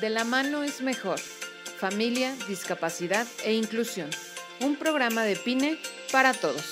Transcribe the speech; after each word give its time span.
De 0.00 0.08
la 0.08 0.24
mano 0.24 0.62
es 0.62 0.80
mejor. 0.80 1.18
Familia, 1.18 2.32
discapacidad 2.48 3.26
e 3.44 3.52
inclusión. 3.52 4.08
Un 4.64 4.76
programa 4.76 5.24
de 5.24 5.36
PINE 5.36 5.76
para 6.10 6.32
todos. 6.32 6.64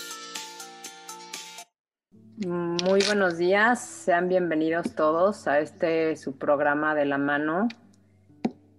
Muy 2.46 3.00
buenos 3.04 3.36
días, 3.36 3.80
sean 3.80 4.30
bienvenidos 4.30 4.94
todos 4.94 5.46
a 5.46 5.58
este 5.60 6.16
su 6.16 6.38
programa 6.38 6.94
de 6.94 7.04
la 7.04 7.18
mano. 7.18 7.68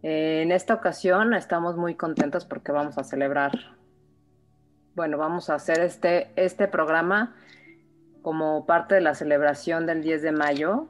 En 0.02 0.52
esta 0.52 0.74
ocasión 0.74 1.36
estamos 1.36 1.78
muy 1.78 1.94
contentos 1.94 2.46
porque 2.46 2.72
vamos 2.72 2.98
a 2.98 3.04
celebrar, 3.04 3.52
bueno, 4.96 5.20
vamos 5.20 5.52
a 5.52 5.56
hacer 5.56 5.80
este, 5.82 6.32
este 6.36 6.68
programa 6.68 7.36
como 8.24 8.66
parte 8.66 8.96
de 8.96 9.02
la 9.02 9.14
celebración 9.14 9.86
del 9.86 10.02
10 10.02 10.24
de 10.24 10.32
mayo. 10.32 10.88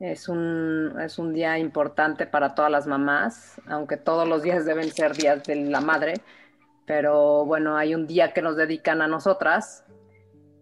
Es 0.00 0.28
un, 0.28 0.96
es 0.98 1.18
un 1.18 1.34
día 1.34 1.58
importante 1.58 2.26
para 2.26 2.54
todas 2.54 2.70
las 2.70 2.86
mamás, 2.86 3.60
aunque 3.68 3.98
todos 3.98 4.26
los 4.26 4.42
días 4.42 4.64
deben 4.64 4.90
ser 4.90 5.14
días 5.14 5.44
de 5.44 5.56
la 5.56 5.82
madre, 5.82 6.14
pero 6.86 7.44
bueno, 7.44 7.76
hay 7.76 7.94
un 7.94 8.06
día 8.06 8.32
que 8.32 8.40
nos 8.40 8.56
dedican 8.56 9.02
a 9.02 9.06
nosotras 9.06 9.84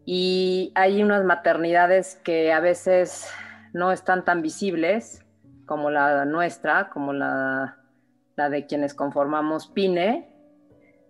y 0.05 0.73
hay 0.75 1.03
unas 1.03 1.25
maternidades 1.25 2.17
que 2.25 2.53
a 2.53 2.59
veces 2.61 3.31
no 3.73 3.93
están 3.93 4.25
tan 4.25 4.43
visibles 4.43 5.25
como 5.67 5.91
la 5.91 6.25
nuestra, 6.25 6.91
como 6.91 7.13
la, 7.13 7.79
la 8.35 8.49
de 8.49 8.67
quienes 8.67 8.93
conformamos 8.93 9.69
PINE. 9.69 10.35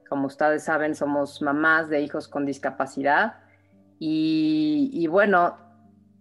Como 0.09 0.27
ustedes 0.27 0.65
saben, 0.65 0.95
somos 0.95 1.41
mamás 1.41 1.89
de 1.89 2.01
hijos 2.01 2.29
con 2.29 2.45
discapacidad 2.45 3.37
y, 3.99 5.07
bueno, 5.09 5.57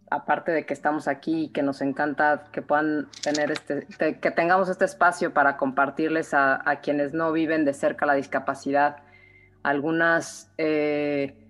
aparte 0.10 0.52
de 0.52 0.66
que 0.66 0.74
estamos 0.74 1.08
aquí 1.08 1.46
y 1.46 1.50
que 1.50 1.64
nos 1.64 1.82
encanta 1.82 2.46
que 2.52 2.62
puedan 2.62 3.10
tener 3.24 3.52
este, 3.52 3.86
que 4.20 4.32
tengamos 4.32 4.70
este 4.70 4.86
espacio 4.86 5.34
para 5.34 5.58
compartirles 5.58 6.34
a, 6.34 6.62
quienes 6.82 7.14
no 7.14 7.32
viven 7.32 7.66
de 7.66 7.74
cerca 7.74 8.05
la 8.05 8.14
discapacidad 8.14 8.98
algunas, 9.64 10.49
eh, 10.58 11.46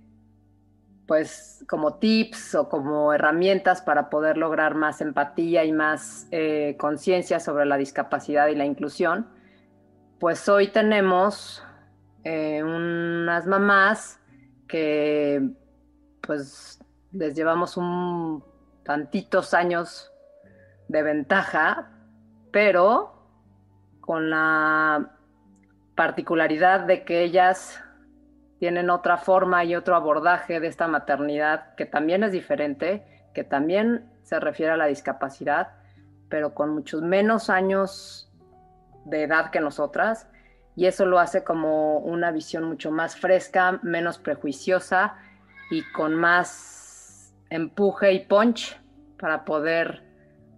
pues 1.05 1.63
como 1.69 1.95
tips 1.95 2.55
o 2.55 2.67
como 2.67 3.13
herramientas 3.13 3.81
para 3.81 4.09
poder 4.09 4.37
lograr 4.37 4.73
más 4.73 5.01
empatía 5.01 5.63
y 5.65 5.71
más 5.71 6.27
eh, 6.31 6.75
conciencia 6.79 7.39
sobre 7.39 7.65
la 7.65 7.77
discapacidad 7.77 8.47
y 8.47 8.55
la 8.55 8.65
inclusión, 8.65 9.27
pues 10.19 10.49
hoy 10.49 10.69
tenemos 10.69 11.63
eh, 12.23 12.63
unas 12.63 13.45
mamás 13.45 14.19
que 14.67 15.51
pues 16.21 16.76
les 17.17 17.35
llevamos 17.35 17.77
un 17.77 18.43
tantitos 18.83 19.53
años 19.53 20.13
de 20.87 21.03
ventaja, 21.03 21.91
pero 22.51 23.13
con 23.99 24.29
la 24.29 25.11
particularidad 25.95 26.81
de 26.81 27.03
que 27.03 27.23
ellas 27.23 27.83
tienen 28.59 28.89
otra 28.89 29.17
forma 29.17 29.65
y 29.65 29.75
otro 29.75 29.95
abordaje 29.95 30.59
de 30.59 30.67
esta 30.67 30.87
maternidad 30.87 31.75
que 31.75 31.85
también 31.85 32.23
es 32.23 32.31
diferente, 32.31 33.05
que 33.33 33.43
también 33.43 34.09
se 34.23 34.39
refiere 34.39 34.71
a 34.71 34.77
la 34.77 34.85
discapacidad, 34.85 35.73
pero 36.29 36.53
con 36.53 36.69
muchos 36.69 37.01
menos 37.01 37.49
años 37.49 38.31
de 39.05 39.23
edad 39.23 39.51
que 39.51 39.59
nosotras, 39.59 40.27
y 40.75 40.85
eso 40.85 41.05
lo 41.05 41.19
hace 41.19 41.43
como 41.43 41.97
una 41.97 42.31
visión 42.31 42.63
mucho 42.63 42.91
más 42.91 43.15
fresca, 43.15 43.79
menos 43.81 44.17
prejuiciosa 44.17 45.15
y 45.71 45.83
con 45.91 46.15
más 46.15 46.76
empuje 47.49 48.13
y 48.13 48.25
punch 48.25 48.79
para 49.19 49.45
poder 49.45 50.03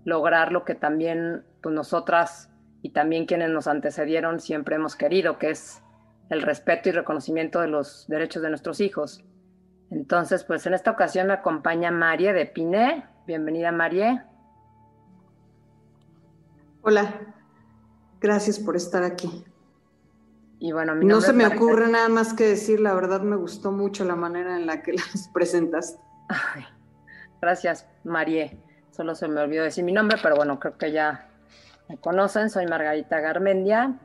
lograr 0.06 0.52
lo 0.52 0.66
que 0.66 0.76
también 0.76 1.44
pues, 1.62 1.74
nosotras 1.74 2.50
y 2.82 2.92
también 2.92 3.26
quienes 3.26 3.50
nos 3.50 3.68
antecedieron 3.68 4.40
siempre 4.40 4.76
hemos 4.76 4.96
querido, 4.96 5.38
que 5.38 5.52
es 5.52 5.84
el 6.30 6.42
respeto 6.42 6.90
y 6.90 6.92
reconocimiento 6.92 7.60
de 7.62 7.68
los 7.68 8.08
derechos 8.08 8.42
de 8.42 8.50
nuestros 8.50 8.80
hijos. 8.80 9.24
Entonces, 9.90 10.44
pues 10.44 10.66
en 10.68 10.74
esta 10.74 10.92
ocasión 10.92 11.28
me 11.28 11.34
acompaña 11.34 11.92
Marie 11.92 12.34
de 12.34 12.46
Piné. 12.46 13.06
Bienvenida, 13.26 13.72
Marie. 13.72 14.22
Hola, 16.82 17.14
gracias 18.22 18.60
por 18.60 18.76
estar 18.76 19.04
aquí. 19.04 19.44
Y 20.60 20.72
bueno, 20.74 20.94
no 20.94 21.22
se 21.22 21.34
me 21.34 21.48
ocurre 21.48 21.90
nada 21.90 22.10
más 22.10 22.34
que 22.34 22.46
decir, 22.46 22.80
la 22.82 22.94
verdad 22.94 23.22
me 23.22 23.38
gustó 23.38 23.72
mucho 23.72 24.04
la 24.04 24.16
manera 24.16 24.58
en 24.58 24.66
la 24.66 24.82
que 24.82 24.94
las 24.94 25.30
presentas. 25.34 25.98
Gracias, 27.42 27.88
Marie. 28.04 28.58
Solo 28.92 29.16
se 29.16 29.28
me 29.28 29.42
olvidó 29.42 29.64
decir 29.64 29.84
mi 29.84 29.92
nombre, 29.92 30.18
pero 30.22 30.36
bueno, 30.36 30.60
creo 30.60 30.78
que 30.78 30.92
ya 30.92 31.30
me 31.88 31.98
conocen. 31.98 32.50
Soy 32.50 32.66
Margarita 32.66 33.20
Garmendia. 33.20 34.00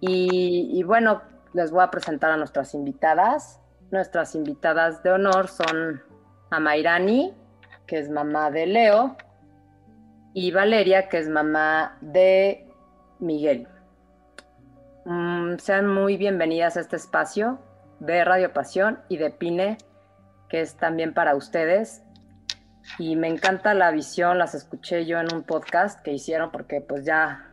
Y, 0.00 0.82
bueno, 0.82 1.22
les 1.54 1.70
voy 1.70 1.82
a 1.82 1.90
presentar 1.90 2.30
a 2.30 2.36
nuestras 2.36 2.74
invitadas. 2.74 3.60
Nuestras 3.90 4.34
invitadas 4.34 5.02
de 5.02 5.12
honor 5.12 5.48
son 5.48 6.02
Amairani, 6.50 7.34
que 7.86 7.98
es 7.98 8.10
mamá 8.10 8.50
de 8.50 8.66
Leo, 8.66 9.16
y 10.34 10.50
Valeria, 10.50 11.08
que 11.08 11.18
es 11.18 11.28
mamá 11.28 11.96
de 12.00 12.68
Miguel. 13.18 13.68
Mm, 15.06 15.56
sean 15.56 15.86
muy 15.86 16.16
bienvenidas 16.16 16.76
a 16.76 16.80
este 16.80 16.96
espacio 16.96 17.58
de 18.00 18.24
Radio 18.24 18.52
Pasión 18.52 19.00
y 19.08 19.16
de 19.16 19.30
Pine, 19.30 19.78
que 20.48 20.60
es 20.60 20.76
también 20.76 21.14
para 21.14 21.34
ustedes. 21.34 22.03
Y 22.98 23.16
me 23.16 23.28
encanta 23.28 23.74
la 23.74 23.90
visión, 23.90 24.38
las 24.38 24.54
escuché 24.54 25.06
yo 25.06 25.18
en 25.18 25.32
un 25.34 25.42
podcast 25.42 26.02
que 26.02 26.12
hicieron 26.12 26.50
porque 26.50 26.80
pues 26.80 27.04
ya, 27.04 27.50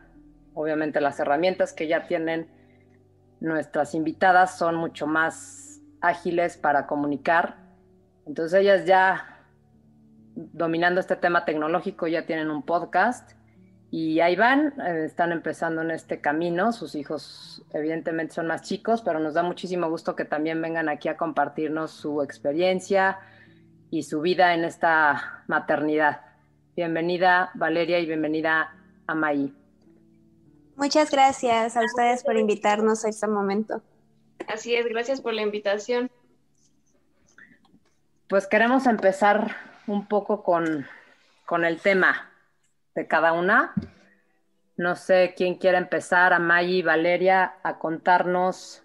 obviamente 0.54 1.00
las 1.00 1.18
herramientas 1.20 1.72
que 1.72 1.88
ya 1.88 2.06
tienen 2.06 2.48
nuestras 3.40 3.94
invitadas 3.94 4.56
son 4.56 4.76
mucho 4.76 5.06
más 5.06 5.80
ágiles 6.00 6.56
para 6.56 6.86
comunicar. 6.86 7.56
Entonces 8.26 8.60
ellas 8.60 8.86
ya 8.86 9.40
dominando 10.34 11.00
este 11.00 11.16
tema 11.16 11.44
tecnológico 11.44 12.06
ya 12.06 12.24
tienen 12.24 12.50
un 12.50 12.62
podcast 12.62 13.32
y 13.90 14.20
ahí 14.20 14.36
van, 14.36 14.72
eh, 14.80 15.04
están 15.04 15.32
empezando 15.32 15.82
en 15.82 15.90
este 15.90 16.20
camino, 16.20 16.72
sus 16.72 16.94
hijos 16.94 17.62
evidentemente 17.74 18.32
son 18.32 18.46
más 18.46 18.62
chicos, 18.62 19.02
pero 19.02 19.18
nos 19.18 19.34
da 19.34 19.42
muchísimo 19.42 19.90
gusto 19.90 20.16
que 20.16 20.24
también 20.24 20.62
vengan 20.62 20.88
aquí 20.88 21.08
a 21.08 21.16
compartirnos 21.16 21.90
su 21.90 22.22
experiencia 22.22 23.18
y 23.92 24.04
su 24.04 24.22
vida 24.22 24.54
en 24.54 24.64
esta 24.64 25.44
maternidad. 25.48 26.22
Bienvenida 26.74 27.50
Valeria 27.52 27.98
y 27.98 28.06
bienvenida 28.06 28.74
a 29.06 29.14
May. 29.14 29.54
Muchas 30.76 31.10
gracias 31.10 31.76
a 31.76 31.84
ustedes 31.84 32.24
por 32.24 32.38
invitarnos 32.38 33.04
a 33.04 33.10
este 33.10 33.26
momento. 33.26 33.82
Así 34.48 34.74
es, 34.74 34.86
gracias 34.86 35.20
por 35.20 35.34
la 35.34 35.42
invitación. 35.42 36.10
Pues 38.28 38.46
queremos 38.46 38.86
empezar 38.86 39.56
un 39.86 40.08
poco 40.08 40.42
con, 40.42 40.86
con 41.44 41.66
el 41.66 41.78
tema 41.78 42.30
de 42.94 43.06
cada 43.06 43.34
una. 43.34 43.74
No 44.78 44.96
sé 44.96 45.34
quién 45.36 45.56
quiere 45.56 45.76
empezar, 45.76 46.32
a 46.32 46.38
Maggie 46.38 46.78
y 46.78 46.82
Valeria, 46.82 47.56
a 47.62 47.78
contarnos, 47.78 48.82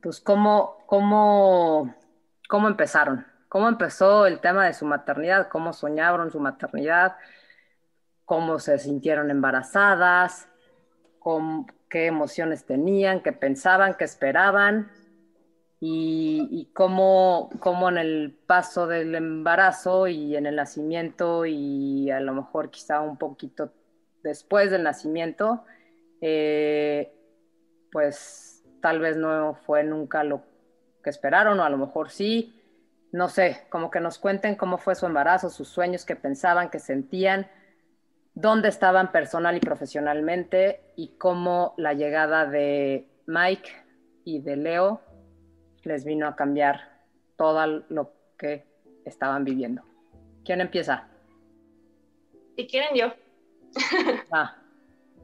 pues, 0.00 0.20
cómo, 0.20 0.78
cómo, 0.86 1.92
cómo 2.48 2.68
empezaron, 2.68 3.26
cómo 3.54 3.68
empezó 3.68 4.26
el 4.26 4.40
tema 4.40 4.66
de 4.66 4.74
su 4.74 4.84
maternidad, 4.84 5.46
cómo 5.46 5.72
soñaron 5.72 6.32
su 6.32 6.40
maternidad, 6.40 7.14
cómo 8.24 8.58
se 8.58 8.80
sintieron 8.80 9.30
embarazadas, 9.30 10.48
qué 11.88 12.06
emociones 12.06 12.64
tenían, 12.64 13.22
qué 13.22 13.30
pensaban, 13.30 13.94
qué 13.94 14.06
esperaban 14.06 14.90
y, 15.78 16.68
cómo, 16.74 17.48
en 17.90 17.98
el 17.98 18.36
paso 18.44 18.88
del 18.88 19.14
embarazo 19.14 20.08
y 20.08 20.34
en 20.34 20.46
el 20.46 20.56
nacimiento 20.56 21.46
y 21.46 22.10
a 22.10 22.18
lo 22.18 22.32
mejor 22.32 22.70
quizá 22.70 23.02
un 23.02 23.18
poquito 23.18 23.70
después 24.24 24.72
del 24.72 24.82
nacimiento, 24.82 25.62
eh, 26.20 27.14
pues 27.92 28.64
tal 28.82 28.98
vez 28.98 29.16
no 29.16 29.54
fue 29.64 29.84
nunca 29.84 30.24
lo 30.24 30.42
que 31.04 31.10
esperaron 31.10 31.60
o 31.60 31.64
a 31.64 31.70
lo 31.70 31.78
mejor 31.78 32.10
sí, 32.10 32.60
no 33.14 33.28
sé, 33.28 33.62
como 33.68 33.92
que 33.92 34.00
nos 34.00 34.18
cuenten 34.18 34.56
cómo 34.56 34.76
fue 34.76 34.96
su 34.96 35.06
embarazo, 35.06 35.48
sus 35.48 35.68
sueños, 35.68 36.04
qué 36.04 36.16
pensaban, 36.16 36.68
qué 36.68 36.80
sentían, 36.80 37.48
dónde 38.34 38.68
estaban 38.68 39.12
personal 39.12 39.56
y 39.56 39.60
profesionalmente 39.60 40.80
y 40.96 41.16
cómo 41.16 41.74
la 41.76 41.92
llegada 41.92 42.44
de 42.44 43.06
Mike 43.26 43.70
y 44.24 44.40
de 44.40 44.56
Leo 44.56 45.00
les 45.84 46.04
vino 46.04 46.26
a 46.26 46.34
cambiar 46.34 47.04
todo 47.36 47.84
lo 47.88 48.12
que 48.36 48.66
estaban 49.04 49.44
viviendo. 49.44 49.82
¿Quién 50.44 50.60
empieza? 50.60 51.06
Si 52.56 52.66
quieren 52.66 52.96
yo. 52.96 53.14
Ah, 54.32 54.56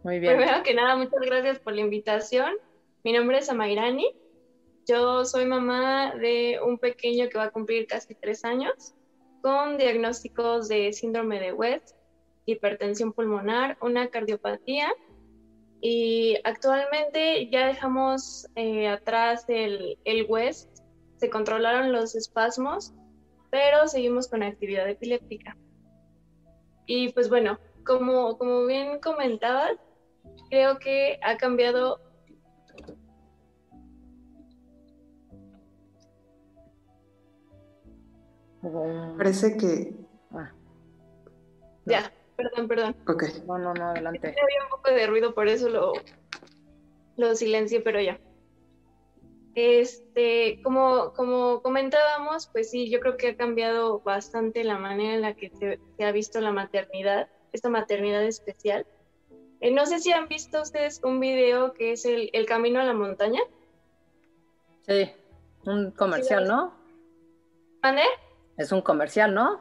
muy 0.04 0.20
bien. 0.20 0.36
Primero 0.36 0.62
que 0.62 0.74
nada, 0.74 0.94
muchas 0.94 1.20
gracias 1.22 1.58
por 1.58 1.72
la 1.72 1.80
invitación. 1.80 2.52
Mi 3.02 3.12
nombre 3.12 3.38
es 3.38 3.50
Amairani. 3.50 4.14
Yo 4.90 5.24
soy 5.24 5.46
mamá 5.46 6.16
de 6.16 6.58
un 6.66 6.76
pequeño 6.76 7.28
que 7.28 7.38
va 7.38 7.44
a 7.44 7.50
cumplir 7.52 7.86
casi 7.86 8.16
tres 8.16 8.44
años 8.44 8.92
con 9.40 9.78
diagnósticos 9.78 10.66
de 10.66 10.92
síndrome 10.92 11.38
de 11.38 11.52
West, 11.52 11.94
hipertensión 12.44 13.12
pulmonar, 13.12 13.78
una 13.82 14.08
cardiopatía 14.08 14.92
Y 15.80 16.38
actualmente 16.42 17.48
ya 17.50 17.68
dejamos 17.68 18.48
eh, 18.56 18.88
atrás 18.88 19.44
el, 19.46 19.96
el 20.04 20.26
West, 20.28 20.80
se 21.18 21.30
controlaron 21.30 21.92
los 21.92 22.16
espasmos, 22.16 22.92
pero 23.48 23.86
seguimos 23.86 24.26
con 24.26 24.42
actividad 24.42 24.88
epiléptica. 24.88 25.56
Y 26.86 27.12
pues 27.12 27.28
bueno, 27.28 27.60
como, 27.86 28.36
como 28.38 28.66
bien 28.66 28.98
comentabas, 28.98 29.76
creo 30.48 30.80
que 30.80 31.20
ha 31.22 31.36
cambiado 31.36 32.09
Parece 39.16 39.56
que. 39.56 39.94
Ah. 40.32 40.52
Ya, 41.86 42.12
perdón, 42.36 42.68
perdón. 42.68 42.96
Ok. 43.08 43.24
No, 43.46 43.58
no, 43.58 43.74
no, 43.74 43.90
adelante. 43.90 44.28
Había 44.28 44.64
un 44.64 44.70
poco 44.70 44.90
de 44.90 45.06
ruido, 45.06 45.34
por 45.34 45.48
eso 45.48 45.68
lo, 45.68 45.92
lo 47.16 47.34
silencié, 47.34 47.80
pero 47.80 48.00
ya. 48.00 48.20
Este, 49.54 50.60
como, 50.62 51.12
como 51.14 51.60
comentábamos, 51.62 52.46
pues 52.48 52.70
sí, 52.70 52.88
yo 52.88 53.00
creo 53.00 53.16
que 53.16 53.28
ha 53.28 53.36
cambiado 53.36 54.00
bastante 54.00 54.62
la 54.62 54.78
manera 54.78 55.14
en 55.14 55.22
la 55.22 55.34
que 55.34 55.50
se, 55.50 56.04
ha 56.04 56.12
visto 56.12 56.40
la 56.40 56.52
maternidad, 56.52 57.28
esta 57.52 57.68
maternidad 57.68 58.22
especial. 58.22 58.86
Eh, 59.60 59.72
no 59.72 59.86
sé 59.86 59.98
si 59.98 60.12
han 60.12 60.28
visto 60.28 60.62
ustedes 60.62 61.00
un 61.02 61.18
video 61.18 61.74
que 61.74 61.92
es 61.92 62.04
el, 62.04 62.30
el 62.32 62.46
Camino 62.46 62.80
a 62.80 62.84
la 62.84 62.94
Montaña. 62.94 63.40
Sí, 64.86 65.10
un 65.66 65.90
comercial, 65.90 66.46
¿no? 66.46 66.72
¿Mande? 67.82 68.02
Es 68.60 68.72
un 68.72 68.82
comercial, 68.82 69.32
¿no? 69.32 69.58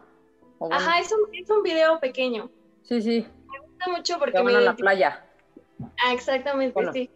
Ajá, 0.72 1.00
es 1.00 1.10
un, 1.14 1.34
es 1.34 1.50
un 1.50 1.64
video 1.64 2.02
pequeño. 2.02 2.52
Sí, 2.84 3.02
sí. 3.02 3.26
Me 3.50 3.60
gusta 3.60 3.90
mucho 3.90 4.20
porque... 4.20 4.44
me... 4.44 4.54
a 4.54 4.60
la 4.60 4.76
playa. 4.76 5.26
Ah, 6.04 6.12
exactamente, 6.12 6.92
sí. 6.92 7.10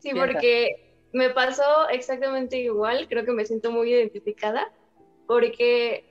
Sí, 0.00 0.10
porque 0.14 0.98
me 1.14 1.30
pasó 1.30 1.88
exactamente 1.88 2.58
igual, 2.58 3.08
creo 3.08 3.24
que 3.24 3.32
me 3.32 3.46
siento 3.46 3.70
muy 3.70 3.90
identificada, 3.90 4.70
porque 5.26 6.04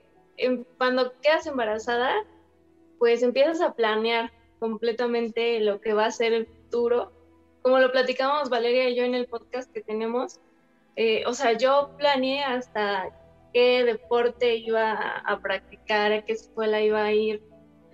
cuando 0.80 1.13
quedas 1.22 1.46
embarazada, 1.46 2.16
pues 2.98 3.22
empiezas 3.22 3.62
a 3.62 3.74
planear 3.75 4.31
completamente 4.60 5.60
lo 5.60 5.80
que 5.80 5.94
va 5.94 6.06
a 6.06 6.12
ser 6.12 6.34
el 6.34 6.48
futuro. 6.48 7.12
Como 7.62 7.78
lo 7.78 7.92
platicamos 7.92 8.50
Valeria 8.50 8.90
y 8.90 8.96
yo 8.96 9.04
en 9.04 9.13
el 9.13 9.28
podcast 9.28 9.72
que 9.72 9.81
tenemos, 9.81 10.40
eh, 10.96 11.24
o 11.28 11.34
sea, 11.34 11.54
yo 11.54 11.92
planeé 11.98 12.44
hasta 12.44 13.12
qué 13.54 13.84
deporte 13.84 14.56
iba 14.56 14.94
a, 14.94 15.40
practicar, 15.40 16.12
a 16.12 16.25
qué 16.25 16.34
escuela 16.34 16.81
iba 16.81 17.04
a 17.04 17.13
ir. 17.13 17.42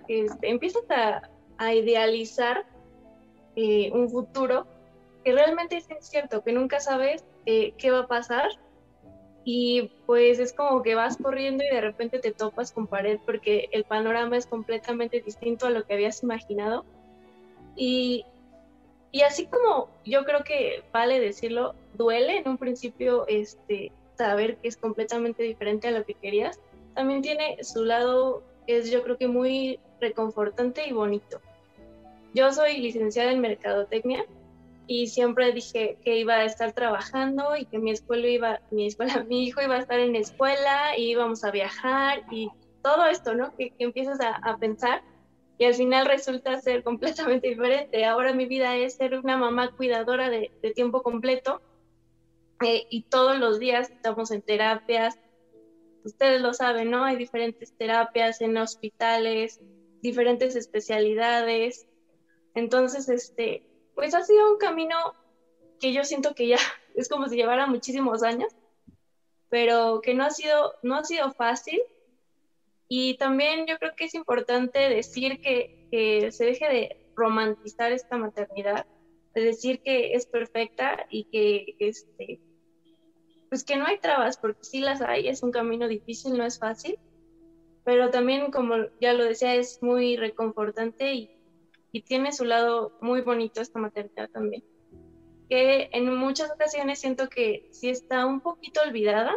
Este, 0.08 0.50
empiezas 0.50 0.84
a, 0.90 1.74
idealizar 1.74 2.66
eh, 3.56 3.90
un 3.92 4.10
futuro 4.10 4.66
que 5.24 5.32
realmente 5.32 5.76
es 5.76 5.90
incierto, 5.90 6.44
que 6.44 6.52
nunca 6.52 6.80
sabes 6.80 7.24
eh, 7.46 7.72
qué 7.78 7.90
va 7.90 8.00
a 8.00 8.06
pasar 8.06 8.50
y 9.48 9.92
pues 10.06 10.40
es 10.40 10.52
como 10.52 10.82
que 10.82 10.96
vas 10.96 11.16
corriendo 11.16 11.62
y 11.62 11.68
de 11.68 11.80
repente 11.80 12.18
te 12.18 12.32
topas 12.32 12.72
con 12.72 12.88
pared 12.88 13.20
porque 13.24 13.68
el 13.70 13.84
panorama 13.84 14.36
es 14.36 14.44
completamente 14.44 15.20
distinto 15.20 15.66
a 15.66 15.70
lo 15.70 15.84
que 15.84 15.94
habías 15.94 16.24
imaginado. 16.24 16.84
Y, 17.76 18.24
y 19.12 19.22
así 19.22 19.46
como 19.46 19.88
yo 20.04 20.24
creo 20.24 20.42
que 20.42 20.82
vale 20.92 21.20
decirlo, 21.20 21.76
duele 21.94 22.38
en 22.38 22.48
un 22.48 22.58
principio 22.58 23.24
este, 23.28 23.92
saber 24.16 24.56
que 24.56 24.68
es 24.68 24.76
completamente 24.76 25.42
diferente 25.42 25.88
a 25.88 25.90
lo 25.92 26.04
que 26.04 26.14
querías, 26.14 26.60
también 26.94 27.22
tiene 27.22 27.62
su 27.62 27.84
lado 27.84 28.42
que 28.66 28.78
es 28.78 28.90
yo 28.90 29.02
creo 29.02 29.16
que 29.16 29.28
muy 29.28 29.78
reconfortante 30.00 30.86
y 30.86 30.92
bonito. 30.92 31.40
Yo 32.34 32.52
soy 32.52 32.78
licenciada 32.78 33.32
en 33.32 33.40
Mercadotecnia 33.40 34.26
y 34.86 35.08
siempre 35.08 35.52
dije 35.52 35.98
que 36.04 36.18
iba 36.18 36.34
a 36.34 36.44
estar 36.44 36.72
trabajando 36.72 37.56
y 37.56 37.64
que 37.66 37.78
mi 37.78 37.90
escuela 37.90 38.26
iba, 38.26 38.60
mi 38.70 38.86
escuela, 38.86 39.24
mi 39.28 39.44
hijo 39.44 39.62
iba 39.62 39.76
a 39.76 39.80
estar 39.80 39.98
en 39.98 40.16
escuela 40.16 40.96
y 40.96 41.10
íbamos 41.10 41.44
a 41.44 41.50
viajar 41.50 42.24
y 42.30 42.50
todo 42.82 43.06
esto, 43.06 43.34
¿no? 43.34 43.54
Que, 43.56 43.72
empiezas 43.78 44.18
a, 44.20 44.56
pensar 44.58 45.02
y 45.58 45.64
al 45.64 45.74
final 45.74 46.06
resulta 46.06 46.60
ser 46.60 46.82
completamente 46.82 47.48
diferente. 47.48 48.04
Ahora 48.04 48.32
mi 48.32 48.46
vida 48.46 48.76
es 48.76 48.94
ser 48.94 49.18
una 49.18 49.36
mamá 49.36 49.70
cuidadora 49.72 50.28
de, 50.28 50.50
de 50.62 50.70
tiempo 50.72 51.02
completo 51.02 51.60
eh, 52.64 52.86
y 52.90 53.02
todos 53.02 53.38
los 53.38 53.58
días 53.58 53.90
estamos 53.90 54.30
en 54.30 54.42
terapias. 54.42 55.18
Ustedes 56.04 56.40
lo 56.40 56.54
saben, 56.54 56.90
¿no? 56.90 57.04
Hay 57.04 57.16
diferentes 57.16 57.76
terapias 57.76 58.40
en 58.40 58.56
hospitales, 58.56 59.60
diferentes 60.00 60.56
especialidades. 60.56 61.86
Entonces, 62.54 63.08
este, 63.08 63.66
pues 63.94 64.14
ha 64.14 64.22
sido 64.22 64.52
un 64.52 64.58
camino 64.58 64.96
que 65.80 65.92
yo 65.92 66.04
siento 66.04 66.34
que 66.34 66.48
ya 66.48 66.58
es 66.94 67.08
como 67.08 67.28
si 67.28 67.36
llevara 67.36 67.66
muchísimos 67.66 68.22
años, 68.22 68.54
pero 69.50 70.00
que 70.02 70.14
no 70.14 70.24
ha 70.24 70.30
sido, 70.30 70.74
no 70.82 70.96
ha 70.96 71.04
sido 71.04 71.32
fácil. 71.32 71.80
Y 72.88 73.16
también 73.16 73.66
yo 73.66 73.78
creo 73.78 73.96
que 73.96 74.04
es 74.04 74.14
importante 74.14 74.78
decir 74.78 75.40
que, 75.40 75.88
que 75.90 76.30
se 76.30 76.44
deje 76.44 76.68
de 76.68 77.06
romantizar 77.16 77.90
esta 77.90 78.16
maternidad, 78.16 78.86
de 79.36 79.44
decir 79.44 79.82
que 79.82 80.14
es 80.14 80.24
perfecta 80.24 81.06
y 81.10 81.24
que 81.24 81.76
este, 81.78 82.40
pues 83.50 83.64
que 83.64 83.76
no 83.76 83.84
hay 83.84 83.98
trabas, 83.98 84.38
porque 84.38 84.64
sí 84.64 84.80
las 84.80 85.02
hay, 85.02 85.28
es 85.28 85.42
un 85.42 85.50
camino 85.50 85.88
difícil, 85.88 86.38
no 86.38 86.44
es 86.44 86.58
fácil, 86.58 86.98
pero 87.84 88.10
también, 88.10 88.50
como 88.50 88.76
ya 88.98 89.12
lo 89.12 89.24
decía, 89.24 89.54
es 89.54 89.82
muy 89.82 90.16
reconfortante 90.16 91.12
y, 91.12 91.30
y 91.92 92.00
tiene 92.00 92.32
su 92.32 92.46
lado 92.46 92.96
muy 93.02 93.20
bonito 93.20 93.60
esta 93.60 93.78
maternidad 93.78 94.30
también. 94.30 94.64
Que 95.50 95.90
en 95.92 96.12
muchas 96.16 96.50
ocasiones 96.50 96.98
siento 96.98 97.28
que 97.28 97.68
sí 97.72 97.90
está 97.90 98.24
un 98.24 98.40
poquito 98.40 98.80
olvidada 98.80 99.36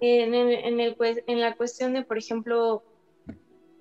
en, 0.00 0.34
en, 0.34 0.80
el, 0.80 0.96
en 1.26 1.40
la 1.40 1.54
cuestión 1.54 1.92
de, 1.92 2.02
por 2.02 2.16
ejemplo, 2.16 2.82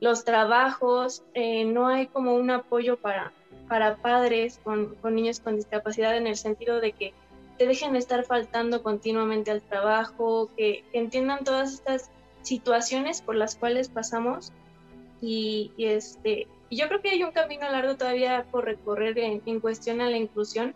los 0.01 0.25
trabajos, 0.25 1.23
eh, 1.33 1.63
no 1.63 1.87
hay 1.87 2.07
como 2.07 2.35
un 2.35 2.51
apoyo 2.51 2.97
para, 2.97 3.33
para 3.71 3.95
padres 3.95 4.59
con, 4.65 4.95
con 4.95 5.15
niños 5.15 5.39
con 5.39 5.55
discapacidad 5.55 6.17
en 6.17 6.27
el 6.27 6.35
sentido 6.35 6.81
de 6.81 6.91
que 6.91 7.13
te 7.57 7.65
dejen 7.65 7.93
de 7.93 7.99
estar 7.99 8.25
faltando 8.25 8.83
continuamente 8.83 9.49
al 9.49 9.61
trabajo, 9.61 10.49
que, 10.57 10.83
entiendan 10.91 11.45
todas 11.45 11.75
estas 11.75 12.11
situaciones 12.41 13.21
por 13.21 13.37
las 13.37 13.55
cuales 13.55 13.87
pasamos. 13.87 14.51
Y, 15.21 15.71
este 15.77 16.49
yo 16.69 16.89
creo 16.89 17.01
que 17.01 17.11
hay 17.11 17.23
un 17.23 17.31
camino 17.31 17.71
largo 17.71 17.95
todavía 17.95 18.45
por 18.51 18.65
recorrer 18.65 19.17
en, 19.19 19.61
cuestión 19.61 20.01
a 20.01 20.09
la 20.09 20.17
inclusión, 20.17 20.75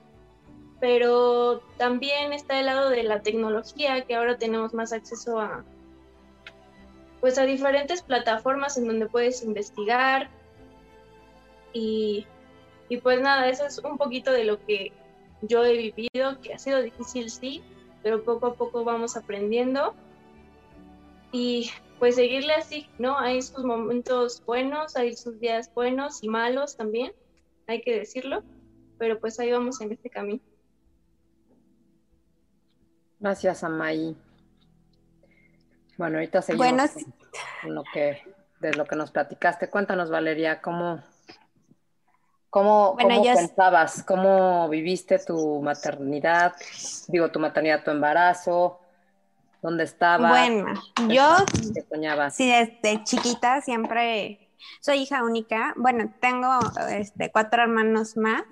pero 0.80 1.60
también 1.78 2.32
está 2.32 2.62
el 2.62 2.68
lado 2.68 2.90
de 2.90 3.04
la 3.04 3.22
tecnología, 3.22 4.06
que 4.06 4.16
ahora 4.16 4.38
tenemos 4.38 4.74
más 4.74 4.94
acceso 4.94 5.42
a 5.42 5.66
pues 7.20 7.38
a 7.40 7.46
diferentes 7.46 8.02
plataformas 8.04 8.78
en 8.78 8.88
donde 8.88 9.08
puedes 9.08 9.44
investigar 9.44 10.30
y, 11.74 12.26
y 12.90 12.98
pues 12.98 13.22
nada, 13.22 13.50
eso 13.50 13.66
es 13.66 13.78
un 13.80 13.98
poquito 13.98 14.32
de 14.32 14.44
lo 14.44 14.64
que 14.66 14.92
yo 15.42 15.64
he 15.64 15.78
vivido, 15.78 16.40
que 16.42 16.54
ha 16.54 16.60
sido 16.60 16.82
difícil, 16.82 17.30
sí, 17.30 17.64
pero 18.04 18.24
poco 18.24 18.48
a 18.48 18.54
poco 18.56 18.84
vamos 18.84 19.18
aprendiendo. 19.18 19.96
Y 21.32 21.72
pues 22.00 22.16
seguirle 22.16 22.54
así, 22.54 22.88
¿no? 23.00 23.18
Hay 23.18 23.42
sus 23.42 23.64
momentos 23.64 24.44
buenos, 24.46 24.96
hay 24.96 25.16
sus 25.16 25.40
días 25.40 25.74
buenos 25.74 26.24
y 26.24 26.30
malos 26.30 26.78
también, 26.78 27.14
hay 27.68 27.82
que 27.82 27.98
decirlo, 27.98 28.44
pero 28.98 29.20
pues 29.20 29.40
ahí 29.40 29.52
vamos 29.52 29.82
en 29.82 29.92
este 29.92 30.10
camino. 30.10 30.42
Gracias, 33.20 33.64
Amay. 33.64 34.16
Bueno, 35.98 36.18
ahorita 36.18 36.42
seguimos 36.42 36.92
lo 37.64 37.84
que, 37.94 38.22
de 38.60 38.74
lo 38.74 38.86
que 38.86 38.96
nos 38.96 39.12
platicaste. 39.12 39.70
Cuéntanos, 39.70 40.12
Valeria, 40.12 40.62
cómo, 40.62 41.02
¿Cómo, 42.56 42.96
pensabas? 42.96 44.02
¿Cómo 44.04 44.70
viviste 44.70 45.20
tu 45.20 45.62
maternidad? 45.62 46.54
Digo, 47.10 47.30
tu 47.30 47.38
maternidad, 47.38 47.84
tu 47.84 47.92
embarazo. 47.92 48.80
¿Dónde 49.62 49.84
estabas? 49.84 50.32
Bueno, 50.32 50.74
yo 51.10 51.36
sí, 52.32 52.50
desde 52.50 53.04
chiquita 53.04 53.60
siempre 53.60 54.48
soy 54.80 55.00
hija 55.00 55.26
única. 55.26 55.74
Bueno, 55.76 56.14
tengo 56.22 56.58
este, 56.92 57.30
cuatro 57.30 57.62
hermanos 57.62 58.16
más, 58.16 58.46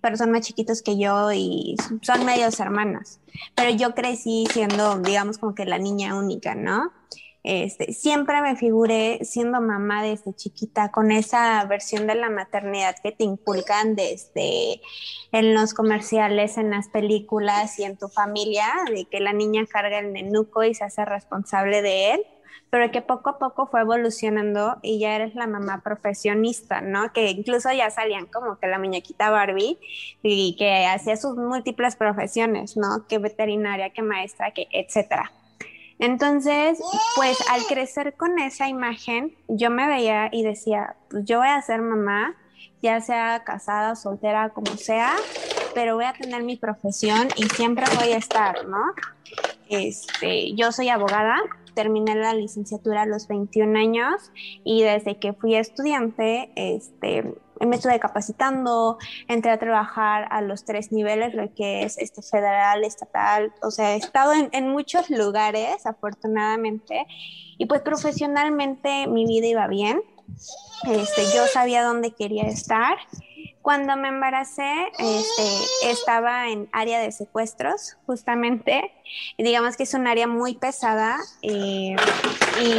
pero 0.00 0.16
son 0.16 0.30
más 0.30 0.46
chiquitos 0.46 0.80
que 0.80 0.98
yo 0.98 1.30
y 1.30 1.76
son 2.00 2.24
medios 2.24 2.58
hermanos. 2.58 3.20
Pero 3.54 3.68
yo 3.68 3.94
crecí 3.94 4.46
siendo, 4.50 4.96
digamos, 5.00 5.36
como 5.36 5.54
que 5.54 5.66
la 5.66 5.76
niña 5.76 6.14
única, 6.14 6.54
¿no? 6.54 6.90
Este, 7.44 7.92
siempre 7.92 8.40
me 8.40 8.54
figuré 8.54 9.18
siendo 9.24 9.60
mamá 9.60 10.04
desde 10.04 10.32
chiquita 10.32 10.92
con 10.92 11.10
esa 11.10 11.64
versión 11.64 12.06
de 12.06 12.14
la 12.14 12.30
maternidad 12.30 12.94
que 13.02 13.10
te 13.10 13.24
inculcan 13.24 13.96
desde 13.96 14.80
en 15.32 15.54
los 15.54 15.74
comerciales, 15.74 16.56
en 16.56 16.70
las 16.70 16.88
películas 16.88 17.78
y 17.80 17.84
en 17.84 17.96
tu 17.98 18.08
familia, 18.08 18.66
de 18.88 19.06
que 19.06 19.18
la 19.18 19.32
niña 19.32 19.66
carga 19.66 19.98
el 19.98 20.12
nenuco 20.12 20.62
y 20.62 20.74
se 20.74 20.84
hace 20.84 21.04
responsable 21.04 21.82
de 21.82 22.12
él. 22.14 22.26
pero 22.70 22.90
que 22.90 23.02
poco 23.02 23.30
a 23.30 23.38
poco 23.38 23.66
fue 23.66 23.82
evolucionando 23.82 24.78
y 24.82 24.98
ya 24.98 25.14
eres 25.16 25.34
la 25.34 25.46
mamá 25.46 25.82
profesionista, 25.82 26.80
¿no? 26.80 27.12
Que 27.12 27.30
incluso 27.30 27.70
ya 27.72 27.90
salían 27.90 28.26
como 28.26 28.58
que 28.58 28.66
la 28.66 28.78
muñequita 28.78 29.30
Barbie 29.30 29.78
y 30.22 30.56
que 30.56 30.86
hacía 30.86 31.16
sus 31.18 31.36
múltiples 31.36 31.96
profesiones, 31.96 32.76
¿no? 32.78 33.06
Que 33.08 33.18
veterinaria, 33.18 33.90
que 33.90 34.02
maestra, 34.02 34.52
que 34.52 34.68
etcétera. 34.72 35.32
Entonces, 36.02 36.80
pues 37.14 37.38
al 37.48 37.62
crecer 37.62 38.14
con 38.14 38.40
esa 38.40 38.68
imagen, 38.68 39.36
yo 39.46 39.70
me 39.70 39.86
veía 39.86 40.30
y 40.32 40.42
decía, 40.42 40.96
pues 41.08 41.24
yo 41.24 41.38
voy 41.38 41.46
a 41.46 41.62
ser 41.62 41.80
mamá, 41.80 42.34
ya 42.82 43.00
sea 43.00 43.44
casada, 43.44 43.94
soltera, 43.94 44.48
como 44.48 44.76
sea, 44.76 45.14
pero 45.76 45.94
voy 45.94 46.06
a 46.06 46.12
tener 46.12 46.42
mi 46.42 46.56
profesión 46.56 47.28
y 47.36 47.44
siempre 47.44 47.84
voy 48.00 48.14
a 48.14 48.16
estar, 48.16 48.66
¿no? 48.66 48.82
Este, 49.68 50.52
yo 50.56 50.72
soy 50.72 50.88
abogada, 50.88 51.36
terminé 51.74 52.16
la 52.16 52.34
licenciatura 52.34 53.02
a 53.02 53.06
los 53.06 53.28
21 53.28 53.78
años 53.78 54.32
y 54.64 54.82
desde 54.82 55.20
que 55.20 55.34
fui 55.34 55.54
estudiante, 55.54 56.50
este, 56.56 57.32
me 57.66 57.76
estuve 57.76 57.98
capacitando, 58.00 58.98
entré 59.28 59.50
a 59.50 59.58
trabajar 59.58 60.26
a 60.30 60.40
los 60.40 60.64
tres 60.64 60.92
niveles, 60.92 61.34
lo 61.34 61.52
que 61.54 61.82
es 61.82 61.98
este, 61.98 62.22
federal, 62.22 62.84
estatal, 62.84 63.52
o 63.62 63.70
sea, 63.70 63.94
he 63.94 63.96
estado 63.96 64.32
en, 64.32 64.48
en 64.52 64.68
muchos 64.68 65.10
lugares, 65.10 65.86
afortunadamente, 65.86 67.06
y 67.58 67.66
pues 67.66 67.82
profesionalmente 67.82 69.06
mi 69.06 69.26
vida 69.26 69.46
iba 69.46 69.66
bien. 69.68 70.02
Este, 70.84 71.22
yo 71.34 71.46
sabía 71.46 71.82
dónde 71.84 72.12
quería 72.12 72.44
estar 72.44 72.96
cuando 73.62 73.96
me 73.96 74.08
embaracé, 74.08 74.90
este, 74.98 75.90
estaba 75.90 76.48
en 76.48 76.68
área 76.72 77.00
de 77.00 77.12
secuestros, 77.12 77.96
justamente. 78.06 78.92
Digamos 79.38 79.76
que 79.76 79.84
es 79.84 79.94
un 79.94 80.08
área 80.08 80.26
muy 80.26 80.56
pesada. 80.56 81.18
Eh, 81.42 81.94
y 82.60 82.78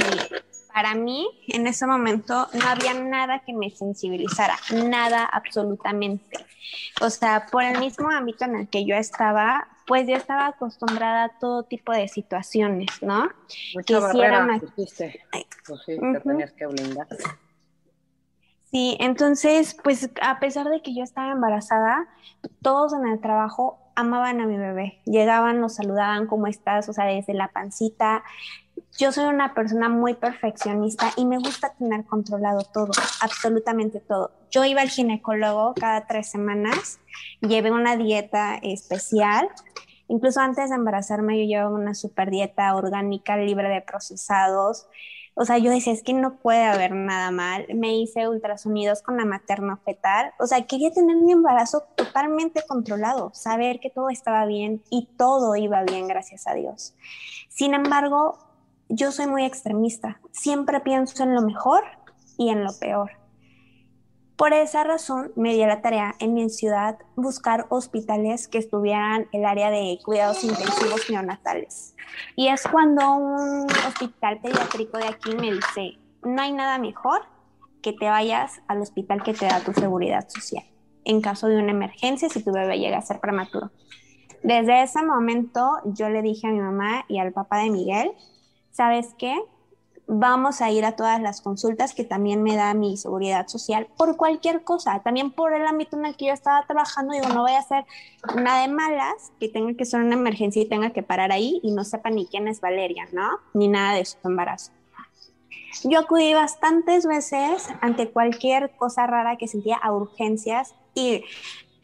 para 0.73 0.95
mí, 0.95 1.27
en 1.47 1.67
ese 1.67 1.85
momento, 1.85 2.47
no 2.53 2.67
había 2.67 2.93
nada 2.95 3.39
que 3.45 3.53
me 3.53 3.69
sensibilizara, 3.69 4.55
nada 4.85 5.23
absolutamente. 5.25 6.45
O 7.01 7.09
sea, 7.09 7.45
por 7.51 7.63
el 7.63 7.79
mismo 7.79 8.09
ámbito 8.09 8.45
en 8.45 8.55
el 8.55 8.67
que 8.67 8.85
yo 8.85 8.95
estaba, 8.95 9.67
pues 9.85 10.07
yo 10.07 10.15
estaba 10.15 10.47
acostumbrada 10.47 11.25
a 11.25 11.39
todo 11.39 11.63
tipo 11.63 11.91
de 11.91 12.07
situaciones, 12.07 12.89
¿no? 13.01 13.29
Mucha 13.75 13.99
barrera, 13.99 14.59
pues 14.73 15.81
sí, 15.85 15.99
te 15.99 16.19
tenías 16.19 16.51
que 16.53 16.65
blindar. 16.65 17.07
Sí, 18.71 18.97
entonces, 18.99 19.77
pues 19.83 20.09
a 20.21 20.39
pesar 20.39 20.67
de 20.69 20.81
que 20.81 20.95
yo 20.95 21.03
estaba 21.03 21.31
embarazada, 21.31 22.07
todos 22.63 22.93
en 22.93 23.07
el 23.07 23.21
trabajo 23.21 23.82
amaban 23.95 24.41
a 24.41 24.45
mi 24.45 24.57
bebé. 24.57 24.99
Llegaban, 25.05 25.59
nos 25.59 25.75
saludaban, 25.75 26.27
¿cómo 26.27 26.47
estás? 26.47 26.89
O 26.89 26.93
sea, 26.93 27.05
desde 27.05 27.33
la 27.33 27.49
pancita. 27.49 28.23
Yo 28.97 29.11
soy 29.11 29.25
una 29.25 29.53
persona 29.53 29.89
muy 29.89 30.13
perfeccionista 30.13 31.11
y 31.15 31.25
me 31.25 31.37
gusta 31.37 31.73
tener 31.73 32.05
controlado 32.05 32.61
todo, 32.73 32.91
absolutamente 33.21 33.99
todo. 33.99 34.31
Yo 34.51 34.65
iba 34.65 34.81
al 34.81 34.89
ginecólogo 34.89 35.73
cada 35.73 36.05
tres 36.05 36.29
semanas, 36.29 36.99
llevé 37.41 37.71
una 37.71 37.97
dieta 37.97 38.55
especial. 38.61 39.49
Incluso 40.07 40.41
antes 40.41 40.69
de 40.69 40.75
embarazarme 40.75 41.39
yo 41.39 41.45
llevaba 41.45 41.75
una 41.75 41.95
super 41.95 42.29
dieta 42.29 42.75
orgánica 42.75 43.35
libre 43.37 43.69
de 43.69 43.81
procesados. 43.81 44.87
O 45.35 45.45
sea, 45.45 45.57
yo 45.57 45.71
decía, 45.71 45.93
es 45.93 46.03
que 46.03 46.13
no 46.13 46.35
puede 46.35 46.63
haber 46.63 46.91
nada 46.93 47.31
mal. 47.31 47.65
Me 47.73 47.95
hice 47.95 48.27
ultrasonidos 48.27 49.01
con 49.01 49.17
la 49.17 49.25
materno 49.25 49.79
fetal. 49.83 50.31
O 50.39 50.45
sea, 50.45 50.65
quería 50.65 50.91
tener 50.91 51.17
mi 51.17 51.31
embarazo 51.31 51.83
totalmente 51.95 52.61
controlado, 52.67 53.31
saber 53.33 53.79
que 53.79 53.89
todo 53.89 54.09
estaba 54.09 54.45
bien 54.45 54.83
y 54.89 55.09
todo 55.17 55.55
iba 55.55 55.83
bien, 55.83 56.07
gracias 56.07 56.45
a 56.47 56.53
Dios. 56.53 56.93
Sin 57.49 57.73
embargo, 57.73 58.37
yo 58.89 59.11
soy 59.11 59.27
muy 59.27 59.45
extremista. 59.45 60.19
Siempre 60.31 60.79
pienso 60.81 61.23
en 61.23 61.33
lo 61.33 61.41
mejor 61.41 61.83
y 62.37 62.49
en 62.49 62.63
lo 62.63 62.77
peor. 62.79 63.22
Por 64.35 64.53
esa 64.53 64.83
razón 64.83 65.31
me 65.35 65.53
di 65.53 65.59
la 65.59 65.81
tarea 65.81 66.15
en 66.19 66.33
mi 66.33 66.49
ciudad 66.49 66.97
buscar 67.15 67.67
hospitales 67.69 68.47
que 68.47 68.57
estuvieran 68.57 69.27
en 69.31 69.41
el 69.41 69.45
área 69.45 69.69
de 69.69 69.99
cuidados 70.03 70.43
intensivos 70.43 71.09
neonatales. 71.09 71.95
Y 72.35 72.47
es 72.47 72.63
cuando 72.67 73.15
un 73.15 73.67
hospital 73.87 74.39
pediátrico 74.41 74.97
de 74.97 75.07
aquí 75.07 75.35
me 75.35 75.51
dice, 75.51 75.99
no 76.23 76.41
hay 76.41 76.51
nada 76.51 76.77
mejor 76.77 77.21
que 77.81 77.93
te 77.93 78.05
vayas 78.05 78.61
al 78.67 78.81
hospital 78.81 79.21
que 79.23 79.33
te 79.33 79.45
da 79.45 79.59
tu 79.59 79.73
seguridad 79.73 80.27
social 80.29 80.63
en 81.05 81.21
caso 81.21 81.47
de 81.47 81.57
una 81.57 81.71
emergencia 81.71 82.29
si 82.29 82.43
tu 82.43 82.51
bebé 82.51 82.79
llega 82.79 82.97
a 82.97 83.01
ser 83.01 83.19
prematuro. 83.19 83.71
Desde 84.43 84.83
ese 84.83 85.03
momento 85.03 85.77
yo 85.85 86.09
le 86.09 86.21
dije 86.21 86.47
a 86.47 86.51
mi 86.51 86.59
mamá 86.59 87.05
y 87.07 87.19
al 87.19 87.31
papá 87.31 87.59
de 87.59 87.69
Miguel, 87.69 88.11
¿sabes 88.71 89.13
qué? 89.17 89.35
Vamos 90.07 90.61
a 90.61 90.69
ir 90.69 90.85
a 90.85 90.95
todas 90.95 91.21
las 91.21 91.41
consultas 91.41 91.93
que 91.93 92.03
también 92.03 92.43
me 92.43 92.55
da 92.55 92.73
mi 92.73 92.97
seguridad 92.97 93.47
social 93.47 93.87
por 93.97 94.17
cualquier 94.17 94.63
cosa, 94.63 95.01
también 95.01 95.31
por 95.31 95.53
el 95.53 95.65
ámbito 95.65 95.97
en 95.97 96.05
el 96.05 96.15
que 96.15 96.27
yo 96.27 96.33
estaba 96.33 96.65
trabajando, 96.65 97.13
digo, 97.13 97.29
no 97.29 97.41
voy 97.41 97.53
a 97.53 97.59
hacer 97.59 97.85
nada 98.35 98.61
de 98.61 98.67
malas, 98.67 99.31
que 99.39 99.49
tenga 99.49 99.73
que 99.75 99.85
ser 99.85 100.01
una 100.01 100.15
emergencia 100.15 100.61
y 100.61 100.65
tenga 100.65 100.91
que 100.91 101.03
parar 101.03 101.31
ahí 101.31 101.59
y 101.63 101.71
no 101.71 101.83
sepa 101.83 102.09
ni 102.09 102.25
quién 102.25 102.47
es 102.47 102.61
Valeria, 102.61 103.07
¿no? 103.11 103.39
Ni 103.53 103.67
nada 103.67 103.95
de 103.95 104.05
su 104.05 104.17
embarazo. 104.23 104.71
Yo 105.83 105.99
acudí 105.99 106.33
bastantes 106.33 107.05
veces 107.05 107.67
ante 107.81 108.11
cualquier 108.11 108.71
cosa 108.75 109.07
rara 109.07 109.37
que 109.37 109.47
sentía 109.47 109.77
a 109.77 109.91
urgencias 109.91 110.75
y 110.93 111.23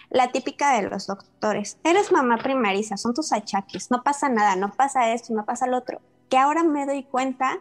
la 0.09 0.31
típica 0.31 0.73
de 0.73 0.89
los 0.89 1.07
doctores, 1.07 1.77
eres 1.83 2.11
mamá 2.11 2.37
primeriza, 2.37 2.97
son 2.97 3.13
tus 3.13 3.31
achaques, 3.31 3.91
no 3.91 4.03
pasa 4.03 4.29
nada, 4.29 4.55
no 4.55 4.71
pasa 4.73 5.13
esto, 5.13 5.33
no 5.33 5.45
pasa 5.45 5.67
lo 5.67 5.77
otro, 5.77 6.01
que 6.29 6.37
ahora 6.37 6.63
me 6.63 6.85
doy 6.85 7.03
cuenta 7.03 7.59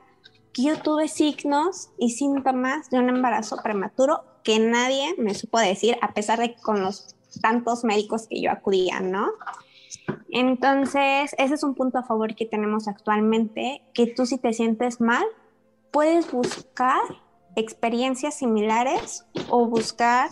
yo 0.64 0.80
tuve 0.80 1.08
signos 1.08 1.90
y 1.98 2.10
síntomas 2.10 2.90
de 2.90 2.98
un 2.98 3.08
embarazo 3.08 3.56
prematuro 3.62 4.24
que 4.42 4.58
nadie 4.58 5.14
me 5.18 5.34
supo 5.34 5.58
decir, 5.58 5.96
a 6.00 6.14
pesar 6.14 6.38
de 6.38 6.54
que 6.54 6.60
con 6.60 6.82
los 6.82 7.14
tantos 7.40 7.84
médicos 7.84 8.26
que 8.28 8.40
yo 8.40 8.50
acudía, 8.50 9.00
¿no? 9.00 9.28
Entonces, 10.30 11.34
ese 11.38 11.54
es 11.54 11.62
un 11.62 11.74
punto 11.74 11.98
a 11.98 12.02
favor 12.02 12.34
que 12.34 12.46
tenemos 12.46 12.88
actualmente, 12.88 13.82
que 13.94 14.06
tú 14.06 14.26
si 14.26 14.38
te 14.38 14.52
sientes 14.52 15.00
mal, 15.00 15.24
puedes 15.90 16.30
buscar 16.30 17.00
experiencias 17.56 18.38
similares 18.38 19.26
o 19.48 19.66
buscar 19.66 20.30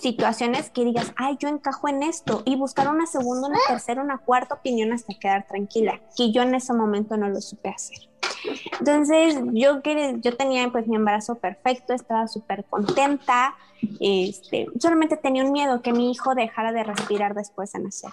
situaciones 0.00 0.70
que 0.70 0.84
digas, 0.84 1.12
ay, 1.16 1.36
yo 1.38 1.48
encajo 1.48 1.88
en 1.88 2.02
esto, 2.02 2.42
y 2.44 2.56
buscar 2.56 2.88
una 2.88 3.06
segunda, 3.06 3.48
una 3.48 3.58
tercera, 3.66 4.02
una 4.02 4.18
cuarta 4.18 4.54
opinión 4.54 4.92
hasta 4.92 5.14
quedar 5.14 5.46
tranquila, 5.46 6.00
que 6.16 6.32
yo 6.32 6.42
en 6.42 6.54
ese 6.54 6.72
momento 6.72 7.16
no 7.16 7.28
lo 7.28 7.40
supe 7.40 7.68
hacer. 7.68 7.98
Entonces, 8.78 9.36
yo, 9.52 9.80
yo 9.82 10.36
tenía 10.36 10.68
pues 10.70 10.86
mi 10.86 10.96
embarazo 10.96 11.36
perfecto, 11.36 11.92
estaba 11.92 12.28
súper 12.28 12.64
contenta, 12.64 13.56
este, 14.00 14.66
solamente 14.78 15.16
tenía 15.16 15.44
un 15.44 15.52
miedo 15.52 15.82
que 15.82 15.92
mi 15.92 16.10
hijo 16.10 16.34
dejara 16.34 16.72
de 16.72 16.84
respirar 16.84 17.34
después 17.34 17.72
de 17.72 17.80
nacer. 17.80 18.10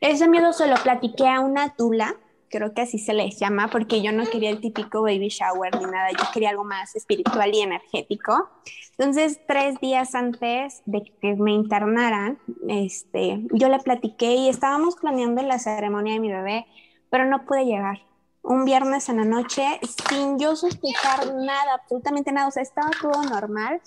Ese 0.00 0.28
miedo 0.28 0.52
se 0.52 0.66
lo 0.66 0.76
platiqué 0.76 1.28
a 1.28 1.40
una 1.40 1.74
tula, 1.74 2.14
creo 2.50 2.74
que 2.74 2.82
así 2.82 2.98
se 2.98 3.14
les 3.14 3.38
llama, 3.38 3.68
porque 3.68 4.02
yo 4.02 4.12
no 4.12 4.24
quería 4.24 4.50
el 4.50 4.60
típico 4.60 5.02
baby 5.02 5.28
shower 5.28 5.76
ni 5.76 5.84
nada, 5.84 6.10
yo 6.10 6.24
quería 6.32 6.50
algo 6.50 6.64
más 6.64 6.94
espiritual 6.96 7.54
y 7.54 7.60
energético. 7.60 8.48
Entonces, 8.96 9.40
tres 9.46 9.78
días 9.80 10.14
antes 10.14 10.82
de 10.86 11.02
que 11.20 11.34
me 11.36 11.52
internaran, 11.52 12.38
este, 12.68 13.40
yo 13.52 13.68
le 13.68 13.78
platiqué 13.78 14.34
y 14.34 14.48
estábamos 14.48 14.96
planeando 14.96 15.42
la 15.42 15.58
ceremonia 15.58 16.14
de 16.14 16.20
mi 16.20 16.30
bebé, 16.32 16.66
pero 17.10 17.24
no 17.24 17.44
pude 17.44 17.64
llegar 17.64 18.00
un 18.42 18.64
viernes 18.64 19.08
en 19.08 19.18
la 19.18 19.24
noche 19.24 19.78
sin 20.08 20.38
yo 20.38 20.56
sospechar 20.56 21.34
nada, 21.34 21.74
absolutamente 21.74 22.32
nada, 22.32 22.48
o 22.48 22.50
sea, 22.50 22.62
estaba 22.62 22.90
todo 23.00 23.22
normal. 23.22 23.80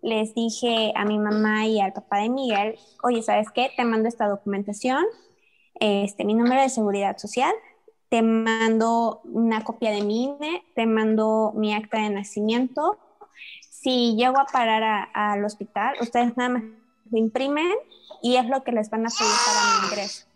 Les 0.00 0.32
dije 0.34 0.92
a 0.94 1.04
mi 1.04 1.18
mamá 1.18 1.66
y 1.66 1.80
al 1.80 1.92
papá 1.92 2.18
de 2.18 2.28
Miguel, 2.28 2.78
oye, 3.02 3.20
¿sabes 3.22 3.48
qué? 3.52 3.72
Te 3.76 3.84
mando 3.84 4.08
esta 4.08 4.28
documentación, 4.28 5.04
este, 5.80 6.24
mi 6.24 6.34
número 6.34 6.62
de 6.62 6.68
seguridad 6.68 7.18
social, 7.18 7.52
te 8.08 8.22
mando 8.22 9.20
una 9.24 9.64
copia 9.64 9.90
de 9.90 10.02
mi 10.02 10.24
INE, 10.24 10.64
te 10.74 10.86
mando 10.86 11.52
mi 11.54 11.74
acta 11.74 11.98
de 11.98 12.10
nacimiento. 12.10 12.98
Si 13.70 14.16
llego 14.16 14.38
a 14.38 14.46
parar 14.46 15.08
al 15.12 15.44
hospital, 15.44 15.96
ustedes 16.00 16.36
nada 16.36 16.50
más 16.50 16.62
lo 17.10 17.18
imprimen 17.18 17.72
y 18.22 18.36
es 18.36 18.46
lo 18.46 18.64
que 18.64 18.72
les 18.72 18.90
van 18.90 19.06
a 19.06 19.10
pedir 19.10 19.32
para 19.46 19.80
mi 19.80 19.86
ingreso. 19.86 20.26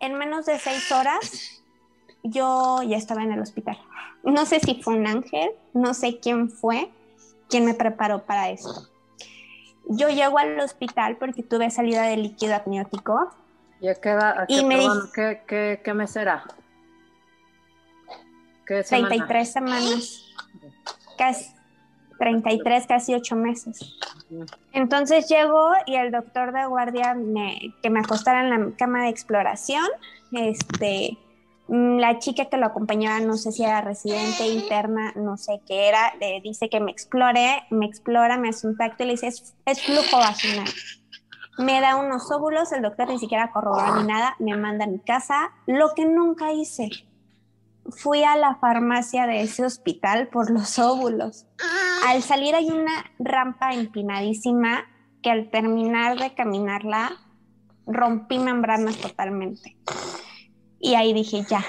En 0.00 0.14
menos 0.14 0.46
de 0.46 0.58
seis 0.58 0.90
horas 0.92 1.62
yo 2.22 2.82
ya 2.82 2.96
estaba 2.96 3.22
en 3.22 3.32
el 3.32 3.40
hospital. 3.40 3.78
No 4.24 4.44
sé 4.46 4.60
si 4.60 4.82
fue 4.82 4.94
un 4.94 5.06
ángel, 5.06 5.50
no 5.72 5.94
sé 5.94 6.18
quién 6.18 6.50
fue 6.50 6.90
quien 7.48 7.64
me 7.64 7.74
preparó 7.74 8.24
para 8.24 8.50
esto. 8.50 8.88
Yo 9.88 10.08
llego 10.08 10.38
al 10.38 10.58
hospital 10.58 11.16
porque 11.16 11.42
tuve 11.42 11.70
salida 11.70 12.02
de 12.02 12.16
líquido 12.16 12.56
amniótico. 12.56 13.30
¿Y 13.80 13.94
queda, 14.00 14.46
qué, 14.48 14.64
me 14.64 14.78
¿qué, 15.46 15.80
qué, 15.84 15.94
mes 15.94 16.16
era? 16.16 16.44
33 18.66 19.52
semanas. 19.52 20.34
Casi 21.18 21.54
33, 22.18 22.86
casi 22.86 23.14
8 23.14 23.36
meses. 23.36 23.98
Entonces 24.72 25.28
llegó 25.28 25.70
y 25.86 25.96
el 25.96 26.10
doctor 26.10 26.52
de 26.52 26.66
guardia 26.66 27.14
me, 27.14 27.74
que 27.82 27.90
me 27.90 28.00
acostara 28.00 28.42
en 28.42 28.50
la 28.50 28.76
cama 28.76 29.04
de 29.04 29.10
exploración, 29.10 29.84
este, 30.32 31.18
Mm, 31.68 31.98
la 31.98 32.20
chica 32.20 32.44
que 32.44 32.56
lo 32.58 32.66
acompañaba, 32.66 33.18
no 33.20 33.36
sé 33.36 33.50
si 33.50 33.64
era 33.64 33.80
residente, 33.80 34.46
interna, 34.46 35.12
no 35.16 35.36
sé 35.36 35.60
qué 35.66 35.88
era, 35.88 36.14
le 36.20 36.40
dice 36.40 36.68
que 36.68 36.78
me 36.78 36.92
explore, 36.92 37.64
me 37.70 37.86
explora, 37.86 38.36
me 38.38 38.50
hace 38.50 38.68
un 38.68 38.76
tacto 38.76 39.02
y 39.02 39.06
le 39.06 39.12
dice, 39.12 39.26
es, 39.26 39.82
flujo 39.82 40.16
vaginal. 40.16 40.68
Me 41.58 41.80
da 41.80 41.96
unos 41.96 42.30
óvulos, 42.30 42.70
el 42.72 42.82
doctor 42.82 43.08
ni 43.08 43.18
siquiera 43.18 43.50
corrobora 43.50 43.96
ni 43.96 44.06
nada, 44.06 44.36
me 44.38 44.56
manda 44.56 44.84
a 44.84 44.88
mi 44.88 44.98
casa, 44.98 45.52
lo 45.66 45.94
que 45.94 46.04
nunca 46.04 46.52
hice. 46.52 46.90
Fui 47.88 48.24
a 48.24 48.36
la 48.36 48.56
farmacia 48.56 49.26
de 49.26 49.42
ese 49.42 49.64
hospital 49.64 50.28
por 50.28 50.50
los 50.50 50.78
óvulos. 50.78 51.46
Al 52.06 52.22
salir 52.22 52.54
hay 52.54 52.68
una 52.68 53.04
rampa 53.18 53.72
empinadísima 53.72 54.84
que 55.22 55.30
al 55.30 55.50
terminar 55.50 56.18
de 56.18 56.34
caminarla 56.34 57.12
rompí 57.86 58.38
membranas 58.38 58.96
totalmente. 58.98 59.76
Y 60.78 60.94
ahí 60.94 61.14
dije, 61.14 61.44
ya, 61.48 61.64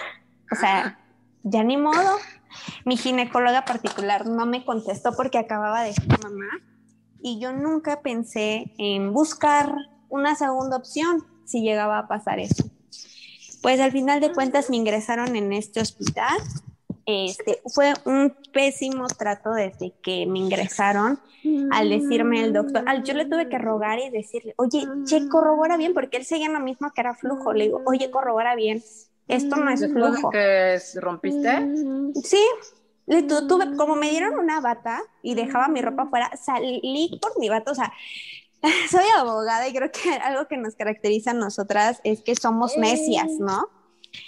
o 0.51 0.56
sea, 0.56 1.00
ya 1.44 1.63
ni 1.63 1.77
modo. 1.77 2.17
Mi 2.84 2.98
ginecóloga 2.98 3.63
particular 3.63 4.25
no 4.25 4.46
me 4.46 4.65
contestó 4.65 5.13
porque 5.15 5.38
acababa 5.38 5.82
de 5.84 5.94
ser 5.94 6.08
mamá 6.22 6.48
y 7.21 7.39
yo 7.39 7.53
nunca 7.53 8.01
pensé 8.01 8.74
en 8.77 9.13
buscar 9.13 9.74
una 10.09 10.36
segunda 10.36 10.77
opción 10.77 11.25
si 11.45 11.62
llegaba 11.62 12.00
a 12.00 12.07
pasar 12.07 12.39
eso. 12.39 12.69
Pues 13.62 13.79
al 13.79 13.91
final 13.91 14.19
de 14.19 14.31
cuentas 14.31 14.69
me 14.69 14.77
ingresaron 14.77 15.36
en 15.36 15.53
este 15.53 15.81
hospital. 15.81 16.38
Este, 17.05 17.62
fue 17.74 17.93
un 18.05 18.36
pésimo 18.51 19.07
trato 19.07 19.51
desde 19.53 19.93
que 20.01 20.25
me 20.25 20.39
ingresaron 20.39 21.19
al 21.71 21.89
decirme 21.89 22.43
el 22.43 22.51
doctor, 22.51 22.83
yo 23.03 23.13
le 23.13 23.25
tuve 23.25 23.47
que 23.47 23.57
rogar 23.57 24.00
y 24.00 24.09
decirle, 24.09 24.53
oye, 24.57 24.86
che, 25.05 25.29
corrobora 25.29 25.77
bien, 25.77 25.93
porque 25.93 26.17
él 26.17 26.25
seguía 26.25 26.50
lo 26.50 26.59
mismo 26.59 26.91
que 26.91 27.00
era 27.00 27.15
flujo. 27.15 27.53
Le 27.53 27.65
digo, 27.65 27.81
oye, 27.86 28.12
corrobora 28.12 28.55
bien, 28.55 28.83
esto 29.27 29.55
no 29.55 29.69
es 29.69 29.86
flujo. 29.91 30.29
que 30.29 30.77
rompiste? 30.95 31.65
Sí, 32.24 32.43
le 33.07 33.23
tuve, 33.23 33.75
como 33.77 33.95
me 33.95 34.09
dieron 34.09 34.37
una 34.37 34.59
bata 34.59 35.01
y 35.23 35.33
dejaba 35.33 35.69
mi 35.69 35.81
ropa 35.81 36.03
afuera, 36.03 36.29
salí 36.35 37.17
por 37.21 37.39
mi 37.39 37.49
bata, 37.49 37.71
o 37.71 37.75
sea, 37.75 37.91
soy 38.91 39.05
abogada 39.17 39.67
y 39.67 39.73
creo 39.73 39.91
que 39.91 40.13
algo 40.23 40.47
que 40.47 40.57
nos 40.57 40.75
caracteriza 40.75 41.31
a 41.31 41.33
nosotras 41.33 42.01
es 42.03 42.21
que 42.21 42.35
somos 42.35 42.77
necias, 42.77 43.31
¿no? 43.39 43.69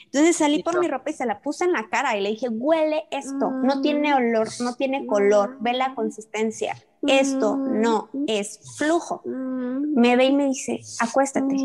Entonces 0.05 0.37
salí 0.37 0.63
por 0.63 0.79
mi 0.79 0.87
ropa 0.87 1.09
y 1.09 1.13
se 1.13 1.25
la 1.25 1.41
puse 1.41 1.65
en 1.65 1.73
la 1.73 1.89
cara 1.89 2.17
y 2.17 2.21
le 2.21 2.29
dije, 2.29 2.49
huele 2.49 3.05
esto, 3.11 3.51
no 3.51 3.81
tiene 3.81 4.13
olor, 4.13 4.47
no 4.59 4.75
tiene 4.75 5.05
color, 5.05 5.57
ve 5.61 5.73
la 5.73 5.95
consistencia. 5.95 6.75
Esto 7.07 7.55
no 7.55 8.09
es 8.27 8.59
flujo. 8.77 9.21
Me 9.25 10.15
ve 10.15 10.25
y 10.25 10.33
me 10.33 10.47
dice, 10.47 10.81
acuéstate. 10.99 11.55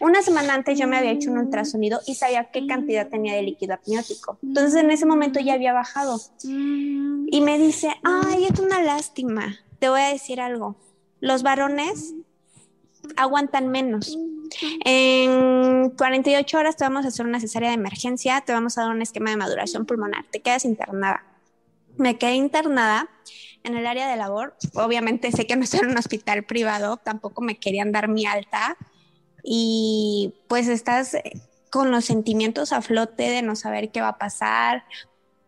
Una 0.00 0.22
semana 0.22 0.54
antes 0.54 0.78
yo 0.78 0.86
me 0.86 0.96
había 0.96 1.10
hecho 1.10 1.30
un 1.30 1.38
ultrasonido 1.38 2.00
y 2.06 2.14
sabía 2.14 2.50
qué 2.50 2.66
cantidad 2.66 3.08
tenía 3.08 3.34
de 3.34 3.42
líquido 3.42 3.74
apniótico. 3.74 4.38
Entonces 4.42 4.82
en 4.82 4.90
ese 4.90 5.06
momento 5.06 5.40
ya 5.40 5.54
había 5.54 5.72
bajado. 5.72 6.20
Y 6.44 7.40
me 7.40 7.58
dice, 7.58 7.90
ay, 8.04 8.44
es 8.44 8.58
una 8.60 8.82
lástima. 8.82 9.56
Te 9.78 9.88
voy 9.88 10.00
a 10.00 10.08
decir 10.08 10.40
algo. 10.40 10.76
Los 11.20 11.42
varones 11.42 12.14
aguantan 13.16 13.68
menos. 13.68 14.16
En 14.84 15.90
48 15.90 16.58
horas 16.58 16.76
te 16.76 16.84
vamos 16.84 17.04
a 17.04 17.08
hacer 17.08 17.26
una 17.26 17.40
cesárea 17.40 17.68
de 17.70 17.74
emergencia, 17.74 18.40
te 18.40 18.52
vamos 18.52 18.78
a 18.78 18.82
dar 18.82 18.90
un 18.90 19.02
esquema 19.02 19.30
de 19.30 19.36
maduración 19.36 19.84
pulmonar, 19.84 20.24
te 20.30 20.40
quedas 20.40 20.64
internada. 20.64 21.24
Me 21.96 22.16
quedé 22.16 22.34
internada 22.34 23.10
en 23.64 23.76
el 23.76 23.86
área 23.86 24.08
de 24.08 24.16
labor. 24.16 24.56
Obviamente 24.74 25.32
sé 25.32 25.46
que 25.46 25.56
no 25.56 25.64
estoy 25.64 25.80
en 25.80 25.90
un 25.90 25.98
hospital 25.98 26.44
privado, 26.44 26.96
tampoco 26.96 27.42
me 27.42 27.58
querían 27.58 27.92
dar 27.92 28.08
mi 28.08 28.26
alta. 28.26 28.76
Y 29.42 30.34
pues 30.48 30.68
estás 30.68 31.16
con 31.70 31.90
los 31.90 32.04
sentimientos 32.04 32.72
a 32.72 32.82
flote 32.82 33.30
de 33.30 33.42
no 33.42 33.56
saber 33.56 33.90
qué 33.90 34.00
va 34.00 34.08
a 34.08 34.18
pasar, 34.18 34.84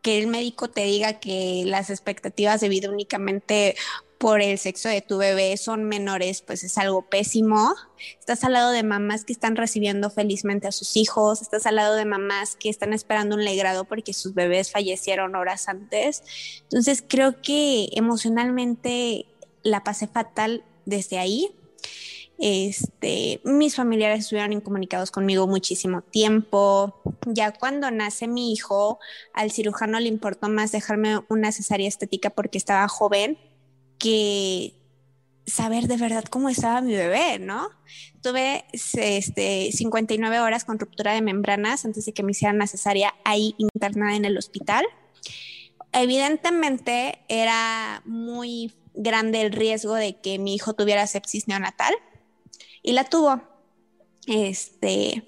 que 0.02 0.19
el 0.19 0.26
médico 0.26 0.69
te 0.69 0.85
diga 0.85 1.21
que 1.21 1.64
las 1.67 1.90
expectativas 1.90 2.61
de 2.61 2.69
vida 2.69 2.90
únicamente 2.90 3.76
por 4.21 4.43
el 4.43 4.59
sexo 4.59 4.91
de 4.91 5.00
tu 5.00 5.17
bebé 5.17 5.57
son 5.57 5.85
menores, 5.85 6.43
pues 6.43 6.62
es 6.62 6.77
algo 6.77 7.09
pésimo. 7.09 7.75
Estás 8.19 8.45
al 8.45 8.53
lado 8.53 8.71
de 8.71 8.83
mamás 8.83 9.25
que 9.25 9.33
están 9.33 9.57
recibiendo 9.57 10.11
felizmente 10.11 10.69
a 10.69 10.73
sus 10.73 10.99
hijos, 10.99 11.41
estás 11.41 11.65
al 11.65 11.76
lado 11.76 11.95
de 11.95 12.04
mamás 12.04 12.54
que 12.54 12.69
están 12.69 12.93
esperando 12.93 13.35
un 13.35 13.47
legrado 13.47 13.87
porque 13.87 14.13
sus 14.13 14.35
bebés 14.35 14.71
fallecieron 14.71 15.37
horas 15.37 15.69
antes. 15.69 16.23
Entonces 16.65 17.02
creo 17.09 17.41
que 17.41 17.89
emocionalmente 17.93 19.25
la 19.63 19.85
pasé 19.85 20.06
fatal 20.06 20.65
desde 20.85 21.17
ahí. 21.19 21.54
Este, 22.39 23.41
mis 23.45 23.75
familiares 23.75 24.21
estuvieron 24.21 24.52
incomunicados 24.52 25.11
conmigo 25.11 25.47
muchísimo 25.47 26.02
tiempo. 26.02 27.00
Ya 27.25 27.52
cuando 27.52 27.91
nace 27.91 28.28
mi 28.28 28.52
hijo, 28.52 28.99
al 29.33 29.50
cirujano 29.50 29.99
le 29.99 30.09
importó 30.09 30.50
más 30.50 30.73
dejarme 30.73 31.21
una 31.30 31.52
cesárea 31.52 31.89
estética 31.89 32.28
porque 32.28 32.59
estaba 32.59 32.87
joven 32.87 33.39
que 34.00 34.75
saber 35.47 35.86
de 35.86 35.97
verdad 35.97 36.25
cómo 36.25 36.49
estaba 36.49 36.80
mi 36.80 36.95
bebé, 36.95 37.39
¿no? 37.39 37.69
Tuve 38.23 38.65
este, 38.73 39.71
59 39.73 40.41
horas 40.41 40.65
con 40.65 40.78
ruptura 40.78 41.13
de 41.13 41.23
membranas 41.23 41.84
antes 41.84 42.06
de 42.06 42.13
que 42.13 42.23
me 42.23 42.32
hicieran 42.32 42.58
necesaria 42.58 43.15
ahí 43.25 43.54
internada 43.58 44.17
en 44.17 44.25
el 44.25 44.39
hospital. 44.39 44.84
Evidentemente 45.93 47.19
era 47.28 48.02
muy 48.04 48.73
grande 48.95 49.43
el 49.43 49.52
riesgo 49.52 49.95
de 49.95 50.21
que 50.21 50.39
mi 50.39 50.54
hijo 50.54 50.75
tuviera 50.75 51.06
sepsis 51.06 51.47
neonatal 51.47 51.95
y 52.82 52.93
la 52.93 53.04
tuvo. 53.04 53.43
Este, 54.26 55.25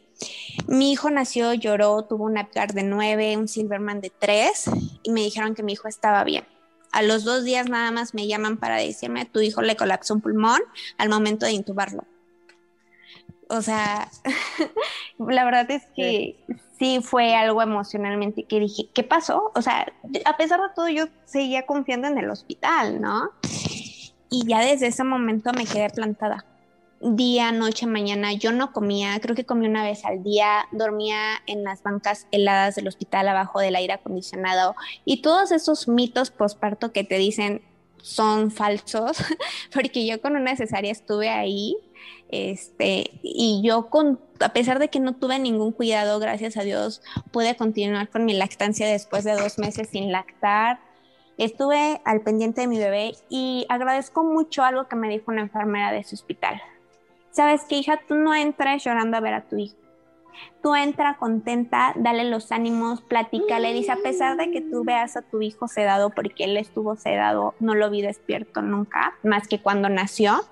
mi 0.66 0.92
hijo 0.92 1.10
nació, 1.10 1.52
lloró, 1.52 2.04
tuvo 2.04 2.24
un 2.24 2.38
Apgar 2.38 2.72
de 2.72 2.84
9, 2.84 3.36
un 3.36 3.48
Silverman 3.48 4.00
de 4.00 4.10
3 4.10 4.64
y 5.02 5.10
me 5.10 5.22
dijeron 5.22 5.54
que 5.54 5.62
mi 5.62 5.72
hijo 5.72 5.88
estaba 5.88 6.24
bien. 6.24 6.44
A 6.92 7.02
los 7.02 7.24
dos 7.24 7.44
días 7.44 7.68
nada 7.68 7.90
más 7.90 8.14
me 8.14 8.26
llaman 8.26 8.58
para 8.58 8.76
decirme, 8.76 9.24
tu 9.24 9.40
hijo 9.40 9.62
le 9.62 9.76
colapsó 9.76 10.14
un 10.14 10.20
pulmón 10.20 10.60
al 10.98 11.08
momento 11.08 11.46
de 11.46 11.52
intubarlo. 11.52 12.04
O 13.48 13.60
sea, 13.62 14.08
la 15.18 15.44
verdad 15.44 15.70
es 15.70 15.82
que 15.96 16.36
sí. 16.78 17.00
fue 17.02 17.34
algo 17.34 17.60
emocionalmente 17.62 18.44
que 18.44 18.60
dije, 18.60 18.88
¿qué 18.94 19.02
pasó? 19.02 19.52
O 19.54 19.62
sea, 19.62 19.92
a 20.24 20.36
pesar 20.36 20.60
de 20.60 20.68
todo 20.74 20.88
yo 20.88 21.06
seguía 21.24 21.66
confiando 21.66 22.08
en 22.08 22.18
el 22.18 22.30
hospital, 22.30 23.00
¿no? 23.00 23.30
Y 24.30 24.46
ya 24.46 24.60
desde 24.60 24.86
ese 24.86 25.04
momento 25.04 25.52
me 25.52 25.66
quedé 25.66 25.90
plantada 25.90 26.46
día, 27.02 27.50
noche, 27.50 27.86
mañana. 27.86 28.32
Yo 28.32 28.52
no 28.52 28.72
comía, 28.72 29.18
creo 29.20 29.34
que 29.34 29.44
comí 29.44 29.66
una 29.66 29.82
vez 29.82 30.04
al 30.04 30.22
día, 30.22 30.66
dormía 30.70 31.42
en 31.46 31.64
las 31.64 31.82
bancas 31.82 32.28
heladas 32.30 32.76
del 32.76 32.88
hospital 32.88 33.28
abajo 33.28 33.60
del 33.60 33.74
aire 33.74 33.94
acondicionado 33.94 34.76
y 35.04 35.20
todos 35.20 35.50
esos 35.50 35.88
mitos 35.88 36.30
posparto 36.30 36.92
que 36.92 37.04
te 37.04 37.18
dicen 37.18 37.62
son 38.00 38.50
falsos, 38.50 39.16
porque 39.72 40.06
yo 40.06 40.20
con 40.20 40.36
una 40.36 40.56
cesárea 40.56 40.90
estuve 40.90 41.28
ahí, 41.28 41.76
este, 42.28 43.10
y 43.22 43.60
yo 43.64 43.90
con, 43.90 44.18
a 44.40 44.52
pesar 44.52 44.78
de 44.78 44.88
que 44.88 45.00
no 45.00 45.14
tuve 45.14 45.38
ningún 45.38 45.72
cuidado, 45.72 46.18
gracias 46.18 46.56
a 46.56 46.62
Dios, 46.62 47.02
pude 47.30 47.56
continuar 47.56 48.08
con 48.10 48.24
mi 48.24 48.34
lactancia 48.34 48.86
después 48.88 49.24
de 49.24 49.32
dos 49.32 49.58
meses 49.58 49.88
sin 49.90 50.10
lactar. 50.10 50.80
Estuve 51.38 52.00
al 52.04 52.22
pendiente 52.22 52.62
de 52.62 52.66
mi 52.66 52.78
bebé 52.78 53.12
y 53.28 53.66
agradezco 53.68 54.24
mucho 54.24 54.62
algo 54.64 54.88
que 54.88 54.96
me 54.96 55.08
dijo 55.08 55.30
una 55.30 55.42
enfermera 55.42 55.92
de 55.92 55.98
ese 55.98 56.14
hospital 56.14 56.60
sabes 57.32 57.64
que 57.64 57.76
hija, 57.76 58.00
tú 58.06 58.14
no 58.14 58.34
entres 58.34 58.84
llorando 58.84 59.16
a 59.16 59.20
ver 59.20 59.34
a 59.34 59.48
tu 59.48 59.56
hijo. 59.56 59.76
Tú 60.62 60.74
entra 60.74 61.16
contenta, 61.18 61.92
dale 61.96 62.24
los 62.24 62.52
ánimos, 62.52 63.02
platícale, 63.02 63.72
dice, 63.72 63.92
a 63.92 63.96
pesar 63.96 64.36
de 64.36 64.50
que 64.50 64.60
tú 64.60 64.84
veas 64.84 65.16
a 65.16 65.22
tu 65.22 65.42
hijo 65.42 65.68
sedado, 65.68 66.10
porque 66.10 66.44
él 66.44 66.56
estuvo 66.56 66.96
sedado, 66.96 67.54
no 67.60 67.74
lo 67.74 67.90
vi 67.90 68.00
despierto 68.00 68.62
nunca, 68.62 69.14
más 69.22 69.48
que 69.48 69.60
cuando 69.60 69.88
nació. 69.88 70.44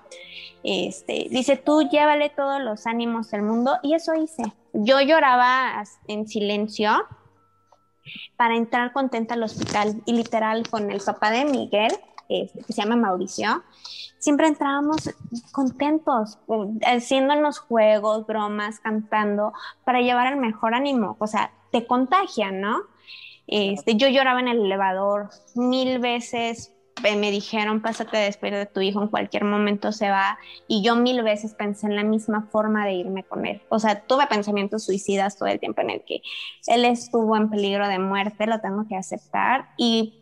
Este, 0.63 1.27
dice, 1.31 1.55
tú 1.55 1.81
llévale 1.89 2.29
todos 2.29 2.61
los 2.61 2.85
ánimos 2.85 3.31
del 3.31 3.41
mundo, 3.41 3.77
y 3.83 3.95
eso 3.95 4.13
hice. 4.13 4.43
Yo 4.73 5.01
lloraba 5.01 5.83
en 6.07 6.27
silencio 6.27 6.91
para 8.35 8.55
entrar 8.55 8.93
contenta 8.93 9.33
al 9.33 9.43
hospital, 9.43 10.01
y 10.05 10.13
literal 10.13 10.69
con 10.69 10.91
el 10.91 10.99
papá 10.99 11.31
de 11.31 11.45
Miguel, 11.45 11.91
este, 12.31 12.63
que 12.63 12.73
se 12.73 12.81
llama 12.81 12.95
Mauricio, 12.95 13.63
siempre 14.21 14.47
entrábamos 14.47 15.09
contentos, 15.51 16.37
haciéndonos 16.85 17.59
juegos, 17.59 18.25
bromas, 18.27 18.79
cantando, 18.79 19.51
para 19.83 20.01
llevar 20.01 20.31
el 20.31 20.39
mejor 20.39 20.75
ánimo. 20.75 21.17
O 21.19 21.27
sea, 21.27 21.51
te 21.71 21.85
contagian, 21.87 22.61
¿no? 22.61 22.81
Este, 23.47 23.95
yo 23.95 24.07
lloraba 24.07 24.39
en 24.39 24.47
el 24.47 24.59
elevador 24.59 25.29
mil 25.55 25.99
veces. 25.99 26.73
Eh, 27.03 27.15
me 27.15 27.31
dijeron, 27.31 27.81
pásate 27.81 28.17
despedir 28.17 28.53
de 28.53 28.65
tu 28.67 28.79
hijo, 28.79 29.01
en 29.01 29.07
cualquier 29.07 29.43
momento 29.43 29.91
se 29.91 30.11
va. 30.11 30.37
Y 30.67 30.83
yo 30.83 30.95
mil 30.95 31.23
veces 31.23 31.55
pensé 31.55 31.87
en 31.87 31.95
la 31.95 32.03
misma 32.03 32.47
forma 32.51 32.85
de 32.85 32.93
irme 32.93 33.23
con 33.23 33.47
él. 33.47 33.61
O 33.69 33.79
sea, 33.79 34.01
tuve 34.01 34.27
pensamientos 34.27 34.83
suicidas 34.85 35.37
todo 35.37 35.49
el 35.49 35.59
tiempo 35.59 35.81
en 35.81 35.89
el 35.89 36.03
que 36.05 36.21
él 36.67 36.85
estuvo 36.85 37.35
en 37.35 37.49
peligro 37.49 37.87
de 37.87 37.97
muerte, 37.97 38.45
lo 38.45 38.61
tengo 38.61 38.87
que 38.87 38.95
aceptar. 38.95 39.69
Y 39.77 40.20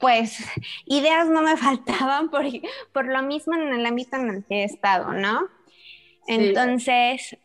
pues 0.00 0.38
ideas 0.86 1.28
no 1.28 1.42
me 1.42 1.56
faltaban 1.56 2.30
por, 2.30 2.44
por 2.92 3.06
lo 3.06 3.22
mismo 3.22 3.54
en 3.54 3.72
el 3.72 3.86
ámbito 3.86 4.16
en 4.16 4.30
el 4.30 4.44
que 4.44 4.62
he 4.62 4.64
estado, 4.64 5.12
¿no? 5.12 5.48
Entonces, 6.26 7.36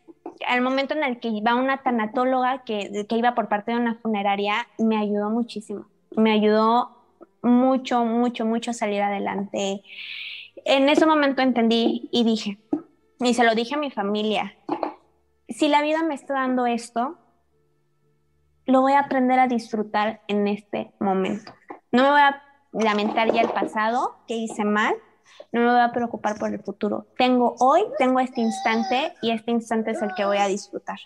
al 0.47 0.61
momento 0.61 0.93
en 0.93 1.03
el 1.03 1.19
que 1.19 1.27
iba 1.29 1.55
una 1.55 1.83
tanatóloga 1.83 2.63
que, 2.63 3.05
que 3.07 3.15
iba 3.17 3.35
por 3.35 3.49
parte 3.49 3.71
de 3.71 3.77
una 3.77 3.95
funeraria, 3.95 4.67
me 4.77 4.97
ayudó 4.97 5.29
muchísimo. 5.29 5.87
Me 6.15 6.31
ayudó 6.31 6.99
mucho, 7.41 8.05
mucho, 8.05 8.45
mucho 8.45 8.71
a 8.71 8.73
salir 8.73 9.01
adelante. 9.01 9.81
En 10.65 10.89
ese 10.89 11.05
momento 11.05 11.41
entendí 11.41 12.09
y 12.11 12.23
dije, 12.23 12.57
y 13.19 13.33
se 13.33 13.43
lo 13.43 13.55
dije 13.55 13.75
a 13.75 13.79
mi 13.79 13.91
familia, 13.91 14.55
si 15.49 15.67
la 15.67 15.81
vida 15.81 16.03
me 16.03 16.15
está 16.15 16.35
dando 16.35 16.65
esto, 16.65 17.17
lo 18.65 18.81
voy 18.81 18.93
a 18.93 18.99
aprender 18.99 19.39
a 19.39 19.47
disfrutar 19.47 20.21
en 20.27 20.47
este 20.47 20.91
momento. 20.99 21.53
No 21.91 22.03
me 22.03 22.09
voy 22.11 22.21
a 22.21 22.43
lamentar 22.71 23.31
ya 23.31 23.41
el 23.41 23.49
pasado, 23.49 24.15
que 24.27 24.35
hice 24.35 24.63
mal, 24.63 24.95
no 25.51 25.61
me 25.61 25.71
voy 25.71 25.81
a 25.81 25.91
preocupar 25.91 26.37
por 26.37 26.53
el 26.53 26.61
futuro. 26.61 27.07
Tengo 27.17 27.55
hoy, 27.59 27.83
tengo 27.97 28.19
este 28.19 28.41
instante 28.41 29.13
y 29.21 29.31
este 29.31 29.51
instante 29.51 29.91
es 29.91 30.01
el 30.01 30.13
que 30.13 30.25
voy 30.25 30.37
a 30.37 30.47
disfrutar. 30.47 30.99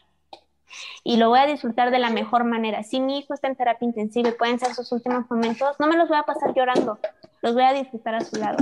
Y 1.04 1.18
lo 1.18 1.30
voy 1.30 1.40
a 1.40 1.46
disfrutar 1.46 1.92
de 1.92 2.00
la 2.00 2.10
mejor 2.10 2.44
manera. 2.44 2.84
Si 2.84 3.00
mi 3.00 3.20
hijo 3.20 3.34
está 3.34 3.48
en 3.48 3.56
terapia 3.56 3.86
intensiva 3.86 4.30
y 4.30 4.34
pueden 4.34 4.60
ser 4.60 4.74
sus 4.74 4.92
últimos 4.92 5.30
momentos, 5.30 5.76
no 5.80 5.88
me 5.88 5.98
los 5.98 6.10
voy 6.10 6.18
a 6.18 6.24
pasar 6.24 6.54
llorando, 6.56 6.98
los 7.42 7.54
voy 7.54 7.64
a 7.64 7.74
disfrutar 7.74 8.16
a 8.16 8.22
su 8.22 8.38
lado. 8.38 8.58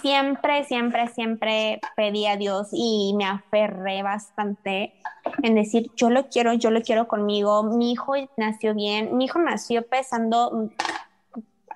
Siempre, 0.00 0.64
siempre, 0.64 1.08
siempre 1.08 1.80
pedí 1.96 2.26
a 2.26 2.36
Dios 2.36 2.68
y 2.72 3.14
me 3.16 3.26
aferré 3.26 4.02
bastante 4.02 4.94
en 5.42 5.54
decir, 5.54 5.90
yo 5.96 6.08
lo 6.08 6.28
quiero, 6.28 6.54
yo 6.54 6.70
lo 6.70 6.82
quiero 6.82 7.06
conmigo. 7.06 7.64
Mi 7.64 7.92
hijo 7.92 8.14
nació 8.36 8.74
bien, 8.74 9.16
mi 9.16 9.26
hijo 9.26 9.38
nació 9.38 9.86
pesando 9.86 10.70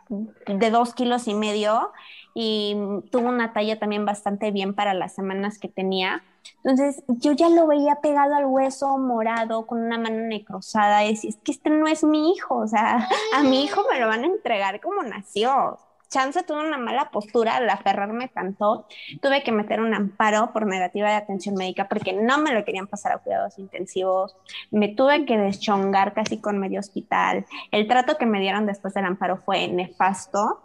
de 0.09 0.71
dos 0.71 0.95
kilos 0.95 1.29
y 1.29 1.35
medio 1.35 1.93
y 2.35 2.77
tuvo 3.11 3.29
una 3.29 3.53
talla 3.53 3.79
también 3.79 4.05
bastante 4.05 4.51
bien 4.51 4.75
para 4.75 4.95
las 4.95 5.15
semanas 5.15 5.59
que 5.59 5.69
tenía. 5.69 6.23
Entonces 6.63 7.03
yo 7.09 7.33
ya 7.33 7.49
lo 7.49 7.67
veía 7.67 7.97
pegado 7.97 8.35
al 8.35 8.47
hueso, 8.47 8.97
morado, 8.99 9.67
con 9.67 9.81
una 9.83 9.99
mano 9.99 10.27
necrosada, 10.29 11.05
y 11.05 11.15
decía, 11.15 11.31
es 11.31 11.37
que 11.37 11.53
este 11.53 11.71
no 11.71 11.87
es 11.87 12.05
mi 12.05 12.33
hijo, 12.33 12.57
o 12.57 12.67
sea, 12.69 13.09
a 13.35 13.43
mi 13.43 13.65
hijo 13.65 13.83
me 13.91 13.99
lo 13.99 14.07
van 14.07 14.25
a 14.25 14.27
entregar 14.27 14.81
como 14.81 15.03
nació. 15.03 15.79
Chance 16.09 16.43
tuvo 16.43 16.61
una 16.61 16.79
mala 16.79 17.11
postura 17.11 17.57
al 17.57 17.69
aferrarme 17.69 18.29
tanto, 18.29 18.87
tuve 19.21 19.43
que 19.43 19.53
meter 19.53 19.81
un 19.81 19.93
amparo 19.93 20.53
por 20.53 20.67
negativa 20.67 21.11
de 21.11 21.17
atención 21.17 21.55
médica 21.55 21.87
porque 21.89 22.15
no 22.15 22.39
me 22.39 22.55
lo 22.55 22.65
querían 22.65 22.87
pasar 22.87 23.13
a 23.13 23.19
cuidados 23.19 23.59
intensivos, 23.59 24.35
me 24.71 24.89
tuve 24.89 25.27
que 25.27 25.37
deschongar 25.37 26.15
casi 26.15 26.41
con 26.41 26.59
medio 26.59 26.81
hospital, 26.81 27.45
el 27.71 27.87
trato 27.87 28.17
que 28.17 28.25
me 28.25 28.41
dieron 28.41 28.65
después 28.65 28.95
del 28.95 29.05
amparo 29.05 29.37
fue 29.37 29.69
nefasto, 29.69 30.63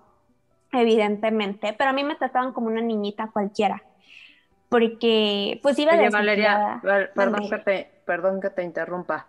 evidentemente, 0.71 1.75
pero 1.77 1.89
a 1.89 1.93
mí 1.93 2.03
me 2.03 2.15
trataban 2.15 2.53
como 2.53 2.67
una 2.67 2.81
niñita 2.81 3.29
cualquiera, 3.31 3.83
porque 4.69 5.59
pues 5.61 5.77
iba 5.77 5.93
Oye, 5.93 6.09
Valeria, 6.09 6.81
perdón 7.13 7.49
que, 7.49 7.57
te, 7.57 7.91
perdón 8.05 8.39
que 8.39 8.49
te 8.49 8.63
interrumpa, 8.63 9.27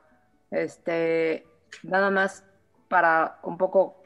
este, 0.52 1.44
nada 1.82 2.10
más 2.10 2.44
para 2.88 3.38
un 3.42 3.58
poco 3.58 4.03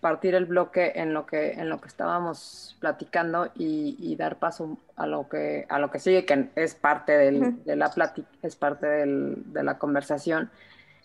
partir 0.00 0.34
el 0.34 0.46
bloque 0.46 0.92
en 0.94 1.12
lo 1.12 1.26
que 1.26 1.52
en 1.52 1.68
lo 1.68 1.80
que 1.80 1.88
estábamos 1.88 2.76
platicando 2.80 3.50
y, 3.54 4.14
dar 4.16 4.38
paso 4.38 4.78
a 4.96 5.06
lo 5.06 5.28
que 5.28 5.66
a 5.68 5.78
lo 5.78 5.90
que 5.90 5.98
sigue 5.98 6.24
que 6.24 6.50
es 6.54 6.74
parte 6.74 7.12
de 7.12 7.76
la 7.76 7.90
plática 7.90 8.28
es 8.42 8.56
parte 8.56 8.86
de 8.86 9.62
la 9.62 9.78
conversación 9.78 10.50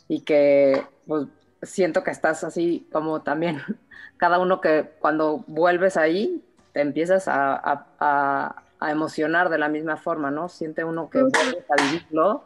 y 0.07 0.21
que 0.21 0.83
pues, 1.07 1.27
siento 1.63 2.03
que 2.03 2.11
estás 2.11 2.43
así 2.43 2.87
como 2.91 3.21
también 3.21 3.61
cada 4.17 4.39
uno 4.39 4.61
que 4.61 4.91
cuando 4.99 5.43
vuelves 5.47 5.97
ahí 5.97 6.43
te 6.73 6.81
empiezas 6.81 7.27
a, 7.27 7.87
a, 7.99 8.61
emocionar 8.91 9.49
de 9.49 9.57
la 9.57 9.67
misma 9.67 9.97
forma 9.97 10.29
no 10.29 10.47
siente 10.47 10.83
uno 10.83 11.09
que 11.09 11.21
vuelves 11.21 11.65
a 11.69 11.81
vivirlo 11.81 12.43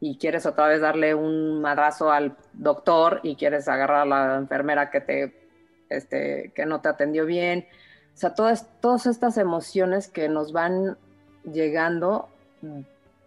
y 0.00 0.16
quieres 0.16 0.46
otra 0.46 0.68
vez 0.68 0.80
darle 0.80 1.14
un 1.14 1.60
madrazo 1.60 2.10
al 2.10 2.34
doctor 2.54 3.20
y 3.22 3.36
quieres 3.36 3.68
agarrar 3.68 4.02
a 4.02 4.04
la 4.06 4.36
enfermera 4.36 4.90
que 4.90 5.00
te 5.00 5.45
este, 5.88 6.52
que 6.54 6.66
no 6.66 6.80
te 6.80 6.88
atendió 6.88 7.26
bien. 7.26 7.66
O 8.14 8.18
sea, 8.18 8.34
todas, 8.34 8.66
todas 8.80 9.06
estas 9.06 9.36
emociones 9.38 10.08
que 10.08 10.28
nos 10.28 10.52
van 10.52 10.96
llegando 11.44 12.28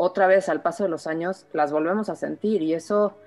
otra 0.02 0.28
vez 0.28 0.48
al 0.50 0.62
paso 0.62 0.84
de 0.84 0.89
los 0.89 1.08
años, 1.08 1.45
las 1.54 1.72
volvemos 1.72 2.10
a 2.10 2.15
sentir 2.15 2.62
y 2.62 2.74
eso, 2.74 3.17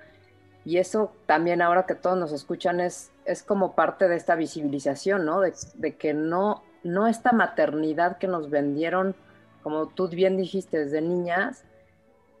y 0.65 0.77
eso 0.77 1.13
también 1.27 1.61
ahora 1.61 1.85
que 1.85 1.95
todos 1.95 2.17
nos 2.17 2.31
escuchan 2.31 2.79
es, 2.79 3.11
es 3.25 3.43
como 3.43 3.75
parte 3.75 4.07
de 4.07 4.15
esta 4.15 4.35
visibilización, 4.35 5.23
¿no? 5.23 5.39
De, 5.39 5.95
que 5.95 6.15
no, 6.15 6.63
no 6.83 7.07
esta 7.07 7.31
maternidad 7.31 8.17
que 8.17 8.27
nos 8.27 8.49
vendieron, 8.49 9.15
como 9.61 9.87
tú 9.87 10.07
bien 10.07 10.35
dijiste 10.35 10.85
desde 10.85 11.01
niñas, 11.01 11.63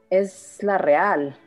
es 0.09 0.57
la 0.63 0.79
real, 0.79 1.37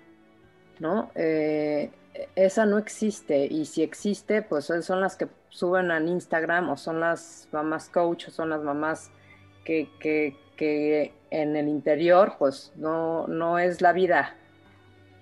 ¿no? 0.79 1.11
Eh, 1.17 1.91
esa 2.35 2.67
no 2.67 2.79
existe 2.79 3.47
y 3.47 3.65
si 3.67 3.83
existe, 3.83 4.43
pues 4.43 4.67
son 4.81 5.01
las 5.01 5.17
que 5.17 5.29
suben 5.49 5.91
en 5.91 6.09
Instagram 6.09 6.71
o 6.71 6.77
son 6.77 7.01
las 7.01 7.49
mamás 7.53 7.89
coach 7.89 8.29
o 8.29 8.31
son 8.31 8.51
las 8.51 8.63
mamás 8.63 9.11
que, 9.65 9.89
que, 10.01 10.37
que 10.57 11.15
en 11.31 11.57
el 11.57 11.69
interior 11.69 12.35
pues 12.39 12.73
no, 12.77 13.27
no 13.27 13.59
es 13.59 13.81
la 13.81 13.93
vida. 13.93 14.35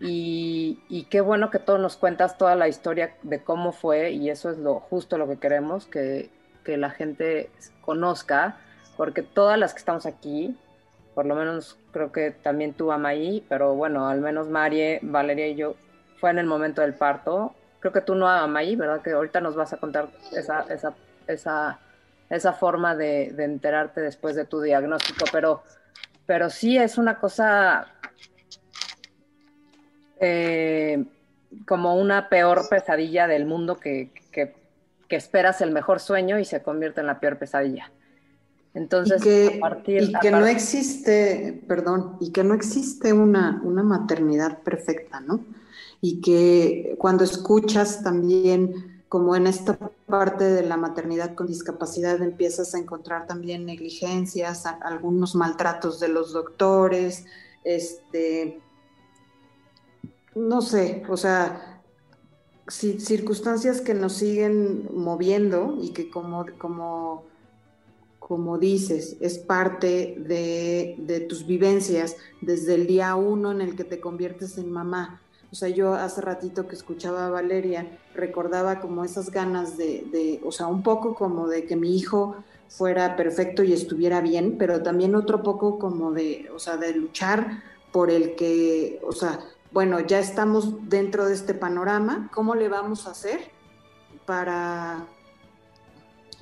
Y, 0.00 0.80
y, 0.88 1.04
qué 1.04 1.20
bueno 1.20 1.50
que 1.50 1.61
tú 1.61 1.78
nos 1.78 1.96
cuentas 1.96 2.37
toda 2.37 2.57
la 2.57 2.68
historia 2.68 3.14
de 3.22 3.42
cómo 3.42 3.72
fue 3.72 4.11
y 4.11 4.28
eso 4.28 4.50
es 4.50 4.59
lo 4.59 4.80
justo 4.80 5.16
lo 5.18 5.28
que 5.28 5.38
queremos, 5.38 5.87
que, 5.87 6.30
que 6.64 6.76
la 6.76 6.90
gente 6.90 7.48
conozca, 7.80 8.59
porque 8.96 9.22
todas 9.22 9.57
las 9.59 9.72
que 9.72 9.78
estamos 9.78 10.04
aquí, 10.04 10.59
por 11.14 11.26
lo 11.26 11.37
menos 11.37 11.78
creo 11.92 12.11
que 12.11 12.33
también 12.33 12.74
tú, 12.74 12.90
Amaí, 12.90 13.46
pero 13.48 13.76
bueno, 13.76 14.09
al 14.09 14.20
menos 14.20 14.48
Marie, 14.48 14.98
Valeria 15.02 15.46
y 15.46 15.54
yo 15.54 15.76
fue 16.18 16.31
en 16.31 16.38
el 16.38 16.46
momento 16.46 16.81
del 16.83 16.94
parto. 16.94 17.55
Creo 17.81 17.92
que 17.92 18.00
tú 18.00 18.14
no, 18.14 18.29
Amaí, 18.29 18.77
¿verdad? 18.77 19.03
Que 19.03 19.12
ahorita 19.12 19.40
nos 19.40 19.55
vas 19.55 19.72
a 19.72 19.77
contar 19.77 20.09
esa, 20.33 20.62
esa, 20.62 20.94
esa, 21.27 21.79
esa 22.31 22.53
forma 22.53 22.96
de, 22.96 23.33
de, 23.33 23.44
enterarte 23.44 24.00
después 24.00 24.37
de 24.37 24.46
tu 24.46 24.61
diagnóstico, 24.61 25.27
pero, 25.31 25.62
pero 26.27 26.48
sí 26.48 26.79
es 26.79 26.96
una 26.96 27.18
cosa 27.18 27.88
eh, 30.20 31.05
como 31.66 31.96
una 31.96 32.29
peor 32.29 32.68
pesadilla 32.68 33.27
del 33.27 33.46
mundo 33.46 33.79
que, 33.79 34.11
que, 34.33 34.55
esperas 35.11 35.61
el 35.61 35.70
mejor 35.70 36.00
sueño 36.00 36.40
y 36.40 36.44
se 36.44 36.61
convierte 36.61 37.00
en 37.00 37.07
la 37.07 37.20
peor 37.20 37.38
pesadilla. 37.38 37.92
Entonces, 38.75 39.21
y 39.21 39.25
que, 39.25 39.57
a 39.57 39.61
partir, 39.61 40.03
y 40.03 40.13
que 40.21 40.31
no 40.31 40.47
existe, 40.47 41.63
perdón, 41.67 42.17
y 42.21 42.33
que 42.33 42.45
no 42.45 42.55
existe 42.55 43.13
una, 43.13 43.63
una 43.65 43.83
maternidad 43.83 44.63
perfecta, 44.63 45.21
¿no? 45.21 45.45
y 46.05 46.21
que 46.21 46.97
cuando 46.99 47.25
escuchas 47.25 48.03
también 48.03 49.03
como 49.09 49.37
en 49.37 49.47
esta 49.47 49.79
parte 50.05 50.45
de 50.45 50.63
la 50.63 50.77
maternidad 50.77 51.35
con 51.35 51.47
discapacidad 51.47 52.21
empiezas 52.21 52.75
a 52.75 52.79
encontrar 52.79 53.27
también 53.27 53.65
negligencias, 53.65 54.67
algunos 54.67 55.35
maltratos 55.35 56.01
de 56.01 56.09
los 56.09 56.35
doctores, 56.35 57.25
este, 57.65 58.61
no 60.35 60.61
sé, 60.61 61.03
o 61.09 61.17
sea, 61.17 61.81
circunstancias 62.69 63.81
que 63.81 63.95
nos 63.95 64.13
siguen 64.13 64.91
moviendo 64.95 65.79
y 65.81 65.95
que 65.95 66.11
como, 66.11 66.45
como, 66.59 67.25
como 68.27 68.57
dices, 68.57 69.19
es 69.21 69.37
parte 69.37 70.17
de, 70.19 70.95
de 70.97 71.21
tus 71.21 71.47
vivencias 71.47 72.17
desde 72.41 72.75
el 72.75 72.87
día 72.87 73.15
uno 73.17 73.53
en 73.53 73.61
el 73.61 73.77
que 73.77 73.85
te 73.85 74.01
conviertes 74.01 74.57
en 74.57 74.73
mamá. 74.73 75.21
O 75.53 75.55
sea, 75.55 75.69
yo 75.69 75.93
hace 75.93 76.23
ratito 76.23 76.67
que 76.67 76.75
escuchaba 76.75 77.27
a 77.27 77.31
Valeria, 77.31 77.99
recordaba 78.15 78.81
como 78.81 79.05
esas 79.05 79.31
ganas 79.31 79.77
de, 79.77 80.41
o 80.43 80.51
sea, 80.53 80.69
un 80.69 80.83
poco 80.83 81.15
como 81.15 81.49
de 81.49 81.67
que 81.67 81.77
mi 81.77 81.95
hijo 81.95 82.37
fuera 82.67 83.15
perfecto 83.15 83.63
y 83.63 83.75
estuviera 83.75 84.23
bien, 84.23 84.57
pero 84.59 84.83
también 84.83 85.15
otro 85.15 85.43
poco 85.43 85.79
como 85.79 86.11
de, 86.11 86.51
o 86.55 86.59
sea, 86.59 86.79
de 86.79 86.95
luchar 86.95 87.63
por 87.93 88.11
el 88.11 88.37
que, 88.37 89.03
o 89.07 89.13
sea, 89.13 89.39
bueno, 89.71 90.01
ya 90.01 90.19
estamos 90.19 90.89
dentro 90.89 91.27
de 91.27 91.35
este 91.35 91.53
panorama, 91.53 92.31
¿cómo 92.33 92.55
le 92.55 92.71
vamos 92.71 93.07
a 93.07 93.11
hacer 93.11 93.51
para, 94.25 95.05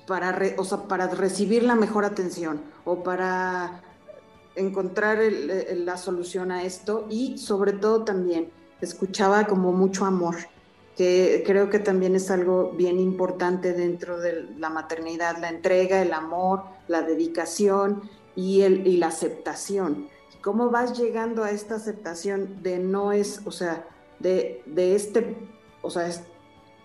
para, 0.07 0.37
o 0.57 0.65
sea, 0.65 0.79
para 0.85 1.09
recibir 1.09 1.63
la 1.63 1.75
mejor 1.75 2.05
atención 2.05 2.63
o 2.85 3.03
para 3.03 3.83
encontrar 4.55 5.19
la 5.23 5.97
solución 5.97 6.51
a 6.51 6.65
esto 6.65 7.07
y 7.09 7.39
sobre 7.39 7.73
todo 7.73 8.05
también 8.05 8.51
escuchaba 8.81 9.47
como 9.47 9.73
mucho 9.73 10.05
amor, 10.05 10.37
que 10.97 11.43
creo 11.47 11.71
que 11.71 11.79
también 11.79 12.17
es 12.17 12.31
algo 12.31 12.73
bien 12.73 12.99
importante 12.99 13.73
dentro 13.73 14.21
de 14.21 14.49
la 14.59 14.69
maternidad, 14.69 15.39
la 15.39 15.49
entrega, 15.49 16.03
el 16.03 16.13
amor, 16.13 16.65
la 16.89 17.03
dedicación 17.03 18.03
y, 18.37 18.63
el, 18.63 18.87
y 18.87 18.97
la 18.99 19.09
aceptación. 19.09 20.09
¿Cómo 20.43 20.71
vas 20.71 20.99
llegando 20.99 21.45
a 21.45 21.51
esta 21.51 21.77
aceptación 21.77 22.63
de 22.63 22.79
no 22.79 23.13
es, 23.13 23.41
o 23.47 23.53
sea, 23.53 23.87
de, 24.19 24.63
de 24.67 24.97
este, 24.97 25.37
o 25.81 25.91
sea, 25.91 26.11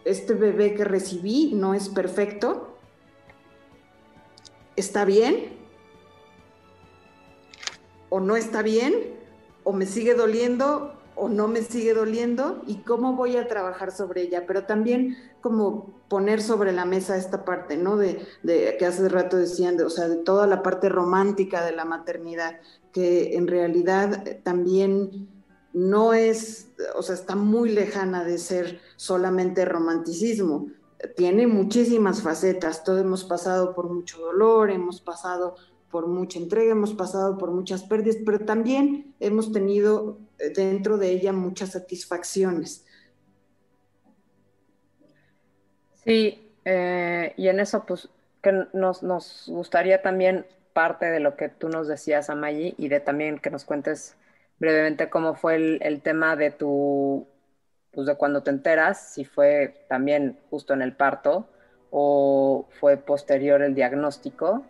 este 0.05 0.33
bebé 0.35 0.75
que 0.75 0.85
recibí 0.85 1.53
no 1.55 1.73
es 1.73 1.89
perfecto? 1.89 2.76
¿Está 4.77 5.03
bien? 5.03 5.57
¿O 8.07 8.21
no 8.21 8.37
está 8.37 8.61
bien? 8.61 9.17
o 9.67 9.73
me 9.73 9.85
sigue 9.85 10.13
doliendo 10.13 10.93
o 11.15 11.27
no 11.27 11.49
me 11.49 11.61
sigue 11.61 11.93
doliendo 11.93 12.63
y 12.67 12.75
cómo 12.83 13.17
voy 13.17 13.35
a 13.35 13.49
trabajar 13.49 13.91
sobre 13.91 14.21
ella, 14.21 14.45
pero 14.47 14.63
también 14.63 15.17
como 15.41 15.93
poner 16.07 16.41
sobre 16.41 16.71
la 16.71 16.85
mesa 16.85 17.17
esta 17.17 17.43
parte, 17.43 17.75
¿no? 17.75 17.97
De, 17.97 18.25
que 18.79 18.85
hace 18.85 19.09
rato 19.09 19.35
decían, 19.35 19.81
o 19.81 19.89
sea, 19.89 20.07
de 20.07 20.15
toda 20.17 20.47
la 20.47 20.63
parte 20.63 20.87
romántica 20.87 21.65
de 21.65 21.73
la 21.73 21.83
maternidad, 21.83 22.61
que 22.93 23.35
en 23.35 23.47
realidad 23.47 24.39
también 24.43 25.27
no 25.73 26.13
es, 26.13 26.69
o 26.95 27.01
sea, 27.01 27.15
está 27.15 27.35
muy 27.35 27.69
lejana 27.71 28.23
de 28.23 28.37
ser 28.37 28.79
solamente 28.95 29.65
romanticismo. 29.65 30.67
Tiene 31.15 31.45
muchísimas 31.45 32.23
facetas, 32.23 32.83
todos 32.83 33.01
hemos 33.01 33.23
pasado 33.23 33.75
por 33.75 33.89
mucho 33.89 34.17
dolor, 34.19 34.71
hemos 34.71 34.99
pasado 34.99 35.55
por 35.91 36.07
mucha 36.07 36.39
entrega, 36.39 36.71
hemos 36.71 36.93
pasado 36.93 37.37
por 37.37 37.51
muchas 37.51 37.83
pérdidas, 37.83 38.17
pero 38.25 38.39
también 38.39 39.15
hemos 39.19 39.51
tenido 39.51 40.17
eh, 40.39 40.49
dentro 40.49 40.97
de 40.97 41.11
ella 41.11 41.33
muchas 41.33 41.71
satisfacciones. 41.71 42.85
Sí, 46.03 46.51
eh, 46.65 47.33
y 47.37 47.47
en 47.47 47.59
eso 47.59 47.85
pues 47.85 48.09
que 48.41 48.51
nos, 48.73 49.03
nos, 49.03 49.45
gustaría 49.47 50.01
también 50.01 50.45
parte 50.73 51.05
de 51.05 51.19
lo 51.19 51.35
que 51.35 51.49
tú 51.49 51.69
nos 51.69 51.87
decías, 51.87 52.29
Amayi, 52.29 52.75
y 52.77 52.87
de 52.87 52.99
también 52.99 53.39
que 53.39 53.49
nos 53.49 53.65
cuentes 53.65 54.15
brevemente 54.59 55.09
cómo 55.09 55.35
fue 55.35 55.55
el, 55.55 55.79
el 55.81 56.01
tema 56.01 56.35
de 56.35 56.51
tu, 56.51 57.27
pues 57.97 58.05
de 58.05 58.13
cuando 58.13 58.43
te 58.43 58.51
enteras, 58.51 59.09
si 59.15 59.25
fue 59.25 59.73
también 59.89 60.37
justo 60.51 60.71
en 60.75 60.83
el 60.83 60.93
parto 60.93 61.47
o 61.89 62.67
fue 62.79 62.95
posterior 62.97 63.63
el 63.63 63.73
diagnóstico 63.73 64.63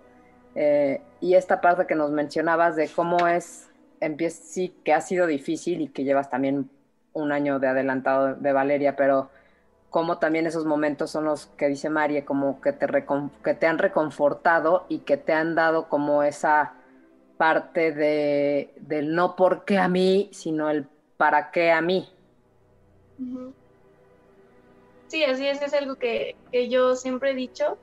eh, 0.55 1.01
y 1.19 1.33
esta 1.33 1.59
parte 1.59 1.85
que 1.87 1.95
nos 1.95 2.09
mencionabas 2.11 2.77
de 2.77 2.87
cómo 2.87 3.27
es, 3.27 3.69
empieza, 3.99 4.41
sí, 4.41 4.73
que 4.85 4.93
ha 4.93 5.01
sido 5.01 5.27
difícil 5.27 5.81
y 5.81 5.89
que 5.89 6.05
llevas 6.05 6.29
también 6.29 6.69
un 7.11 7.33
año 7.33 7.59
de 7.59 7.67
adelantado 7.67 8.33
de 8.33 8.53
Valeria, 8.53 8.95
pero 8.95 9.29
cómo 9.89 10.19
también 10.19 10.47
esos 10.47 10.63
momentos 10.63 11.11
son 11.11 11.25
los 11.25 11.47
que 11.47 11.67
dice 11.67 11.89
María, 11.89 12.23
como 12.23 12.61
que 12.61 12.71
te, 12.71 12.87
que 13.43 13.53
te 13.55 13.67
han 13.67 13.77
reconfortado 13.77 14.85
y 14.87 14.99
que 14.99 15.17
te 15.17 15.33
han 15.33 15.53
dado 15.53 15.89
como 15.89 16.23
esa 16.23 16.75
parte 17.35 17.91
de, 17.91 18.73
del 18.77 19.13
no 19.13 19.35
por 19.35 19.65
qué 19.65 19.79
a 19.79 19.89
mí, 19.89 20.29
sino 20.31 20.69
el 20.69 20.87
para 21.17 21.51
qué 21.51 21.73
a 21.73 21.81
mí. 21.81 22.07
Sí, 25.07 25.23
así 25.23 25.47
es, 25.47 25.61
es 25.61 25.73
algo 25.73 25.95
que, 25.95 26.35
que 26.51 26.69
yo 26.69 26.95
siempre 26.95 27.31
he 27.31 27.35
dicho, 27.35 27.77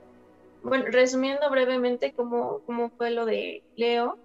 bueno, 0.61 0.85
resumiendo 0.89 1.49
brevemente 1.49 2.13
cómo, 2.13 2.61
cómo 2.65 2.91
fue 2.97 3.11
lo 3.11 3.25
de 3.25 3.63
Leo, 3.75 4.17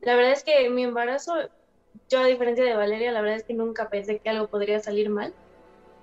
la 0.00 0.14
verdad 0.16 0.32
es 0.32 0.44
que 0.44 0.68
mi 0.70 0.82
embarazo, 0.82 1.34
yo 2.08 2.20
a 2.20 2.26
diferencia 2.26 2.64
de 2.64 2.74
Valeria, 2.74 3.12
la 3.12 3.20
verdad 3.20 3.38
es 3.38 3.44
que 3.44 3.54
nunca 3.54 3.88
pensé 3.88 4.18
que 4.18 4.30
algo 4.30 4.48
podría 4.48 4.80
salir 4.80 5.10
mal. 5.10 5.32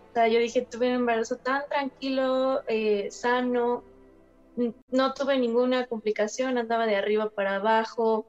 O 0.10 0.14
sea, 0.14 0.28
yo 0.28 0.40
dije, 0.40 0.68
tuve 0.70 0.90
un 0.90 0.96
embarazo 0.96 1.38
tan 1.38 1.64
tranquilo, 1.68 2.62
eh, 2.68 3.10
sano, 3.12 3.84
no 4.90 5.14
tuve 5.14 5.38
ninguna 5.38 5.86
complicación, 5.88 6.58
andaba 6.58 6.86
de 6.86 6.96
arriba 6.96 7.30
para 7.30 7.56
abajo. 7.56 8.26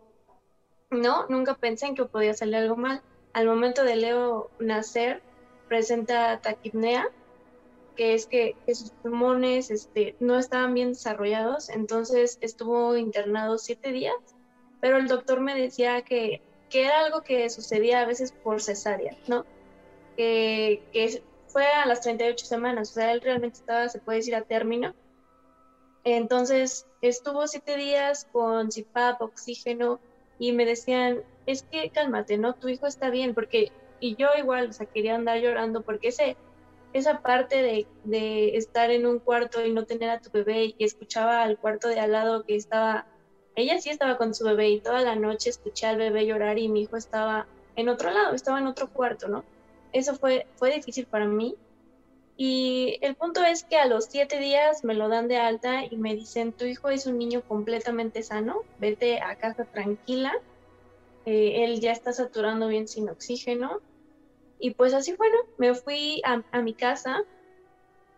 No, 0.91 1.27
nunca 1.29 1.55
pensé 1.55 1.87
en 1.87 1.95
que 1.95 2.05
podía 2.05 2.35
salir 2.35 2.57
algo 2.57 2.77
mal. 2.77 3.03
Al 3.33 3.47
momento 3.47 3.85
de 3.85 3.97
Leo 3.97 4.51
nacer, 4.59 5.23
presenta 5.69 6.41
taquipnea, 6.41 7.09
que 7.97 8.15
es 8.15 8.27
que, 8.27 8.57
sus 8.67 8.91
pulmones 8.91 9.71
este, 9.71 10.17
no 10.21 10.39
estaban 10.39 10.75
bien 10.75 10.91
desarrollados, 10.91 11.69
entonces 11.69 12.39
estuvo 12.41 12.97
internado 12.97 13.59
siete 13.59 13.93
días, 13.93 14.15
pero 14.81 14.99
el 14.99 15.09
doctor 15.09 15.41
me 15.41 15.55
decía 15.55 16.03
que, 16.03 16.41
que 16.71 16.85
era 16.85 17.01
algo 17.01 17.23
que 17.23 17.51
sucedía 17.51 18.01
a 18.01 18.07
veces 18.07 18.33
por 18.33 18.63
cesárea, 18.63 19.17
¿no? 19.27 19.45
Que, 20.17 20.83
que 20.93 21.23
fue 21.49 21.67
a 21.67 21.87
las 21.87 22.03
38 22.03 22.47
semanas, 22.47 22.91
o 22.91 22.95
sea, 22.95 23.13
él 23.13 23.21
realmente 23.21 23.59
estaba, 23.59 23.89
se 23.89 23.99
puede 23.99 24.19
decir, 24.19 24.37
a 24.37 24.43
término. 24.43 24.95
Entonces 26.05 26.87
estuvo 27.03 27.47
siete 27.47 27.77
días 27.77 28.29
con 28.33 28.71
CIPAP, 28.71 29.21
oxígeno, 29.21 30.01
y 30.39 30.53
me 30.53 30.65
decían, 30.65 31.23
es 31.47 31.63
que 31.63 31.91
cálmate, 31.91 32.39
¿no? 32.39 32.55
Tu 32.55 32.69
hijo 32.69 32.87
está 32.87 33.11
bien, 33.11 33.35
porque, 33.35 33.73
y 34.01 34.17
yo 34.17 34.29
igual, 34.39 34.69
o 34.69 34.73
sea, 34.73 34.87
quería 34.87 35.15
andar 35.15 35.39
llorando 35.41 35.83
porque 35.83 36.09
ese 36.09 36.37
esa 36.93 37.21
parte 37.21 37.63
de, 37.63 37.87
de, 38.05 38.57
estar 38.57 38.91
en 38.91 39.07
un 39.07 39.19
cuarto 39.19 39.65
y 39.65 39.73
no 39.73 39.85
tener 39.85 40.11
a 40.11 40.21
tu 40.21 40.31
bebé 40.31 40.75
y 40.77 40.85
escuchaba 40.85 41.43
al 41.43 41.59
cuarto 41.59 41.89
de 41.89 42.01
al 42.01 42.13
lado 42.13 42.45
que 42.45 42.57
estaba, 42.57 43.07
ella 43.57 43.79
sí 43.81 43.91
estaba 43.91 44.17
con 44.17 44.35
su 44.35 44.45
bebé 44.45 44.71
y 44.71 44.81
toda 44.81 45.03
la 45.03 45.15
noche 45.15 45.51
escuché 45.51 45.87
al 45.87 45.99
bebé 45.99 46.27
llorar 46.27 46.59
y 46.59 46.69
mi 46.69 46.83
hijo 46.83 46.97
estaba 46.97 47.47
en 47.77 47.89
otro 47.89 48.11
lado, 48.11 48.35
estaba 48.35 48.59
en 48.59 48.67
otro 48.67 48.89
cuarto, 48.89 49.29
¿no? 49.29 49.45
Eso 49.93 50.15
fue, 50.17 50.47
fue 50.57 50.73
difícil 50.73 51.07
para 51.07 51.27
mí. 51.27 51.57
Y 52.37 52.99
el 53.03 53.17
punto 53.17 53.43
es 53.45 53.65
que 53.65 53.77
a 53.77 53.87
los 53.87 54.07
siete 54.07 54.39
días 54.39 54.85
me 54.85 54.95
lo 54.95 55.09
dan 55.09 55.29
de 55.29 55.39
alta 55.39 55.85
y 55.85 55.97
me 55.97 56.15
dicen, 56.15 56.53
tu 56.53 56.65
hijo 56.65 56.89
es 56.89 57.07
un 57.07 57.19
niño 57.19 57.43
completamente 57.43 58.23
sano, 58.23 58.63
vete 58.79 59.21
a 59.21 59.37
casa 59.37 59.65
tranquila, 59.65 60.33
eh, 61.27 61.65
él 61.65 61.81
ya 61.81 61.93
está 61.93 62.13
saturando 62.13 62.69
bien 62.69 62.89
sin 62.89 63.09
oxígeno, 63.09 63.81
y 64.59 64.73
pues 64.73 64.95
así 64.95 65.15
fue, 65.15 65.31
¿no? 65.31 65.39
Me 65.57 65.75
fui 65.75 66.21
a, 66.25 66.61
mi 66.61 66.75
casa 66.75 67.23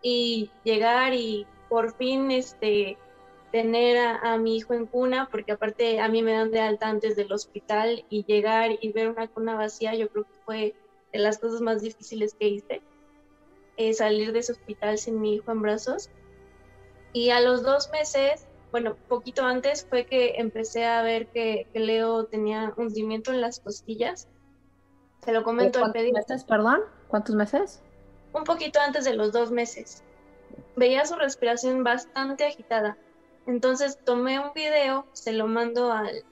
y 0.01 0.49
llegar 0.63 1.13
y 1.13 1.45
por 1.69 1.93
fin 1.95 2.31
este, 2.31 2.97
tener 3.51 3.97
a, 3.97 4.37
mi 4.37 4.57
hijo 4.57 4.73
en 4.73 4.87
cuna, 4.87 5.27
porque 5.29 5.51
aparte 5.51 5.99
a 5.99 6.07
mí 6.07 6.23
me 6.23 6.33
dan 6.33 6.51
de 6.51 6.59
alta 6.59 6.89
antes 6.89 7.15
del 7.15 7.31
hospital 7.31 8.05
y 8.09 8.25
llegar 8.25 8.71
y 8.81 8.91
ver 8.91 9.09
una 9.09 9.27
cuna 9.27 9.55
vacía, 9.55 9.93
yo 9.93 10.09
creo 10.09 10.23
que 10.23 10.39
fue 10.45 10.75
de 11.13 11.19
las 11.19 11.37
cosas 11.37 11.61
más 11.61 11.81
difíciles 11.81 12.33
que 12.33 12.47
hice, 12.47 12.81
eh, 13.77 13.93
salir 13.93 14.33
de 14.33 14.39
ese 14.39 14.53
hospital 14.53 14.97
sin 14.97 15.21
mi 15.21 15.35
hijo 15.35 15.51
en 15.51 15.61
brazos. 15.61 16.09
Y 17.13 17.29
a 17.29 17.41
los 17.41 17.61
dos 17.61 17.91
meses, 17.91 18.47
bueno, 18.71 18.95
poquito 19.07 19.43
antes 19.43 19.85
fue 19.89 20.05
que 20.05 20.35
empecé 20.37 20.85
a 20.85 21.01
ver 21.01 21.27
que, 21.27 21.67
que 21.73 21.79
Leo 21.79 22.25
tenía 22.25 22.73
hundimiento 22.77 23.31
en 23.31 23.41
las 23.41 23.59
costillas 23.59 24.27
se 25.23 25.31
lo 25.31 25.43
comento 25.43 25.83
al 25.83 25.91
pedir. 25.91 26.13
meses, 26.13 26.43
perdón? 26.43 26.81
¿Cuántos 27.07 27.35
meses? 27.35 27.81
Un 28.33 28.43
poquito 28.43 28.79
antes 28.79 29.05
de 29.05 29.13
los 29.13 29.31
dos 29.31 29.51
meses. 29.51 30.03
Veía 30.75 31.05
su 31.05 31.15
respiración 31.15 31.83
bastante 31.83 32.45
agitada. 32.45 32.97
Entonces 33.45 33.99
tomé 34.03 34.39
un 34.39 34.51
video, 34.53 35.05
se 35.13 35.33
lo 35.33 35.47
mando 35.47 35.91
al, 35.91 36.23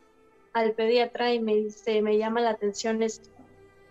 al 0.53 0.73
pediatra 0.73 1.33
y 1.33 1.39
me 1.39 1.55
dice, 1.55 2.01
me 2.01 2.17
llama 2.17 2.41
la 2.41 2.51
atención 2.51 3.03
esto. 3.03 3.29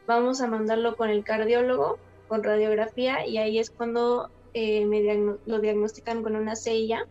Vamos 0.07 0.41
a 0.41 0.49
mandarlo 0.49 0.97
con 0.97 1.11
el 1.11 1.23
cardiólogo, 1.23 1.99
con 2.27 2.43
radiografía, 2.43 3.27
y 3.27 3.39
ahí 3.39 3.59
es 3.59 3.71
cuando 3.71 4.31
eh, 4.55 4.85
me 4.87 5.39
lo 5.47 5.59
diagnostican 5.61 6.23
con 6.23 6.35
una 6.35 6.57
CIA. 6.57 7.07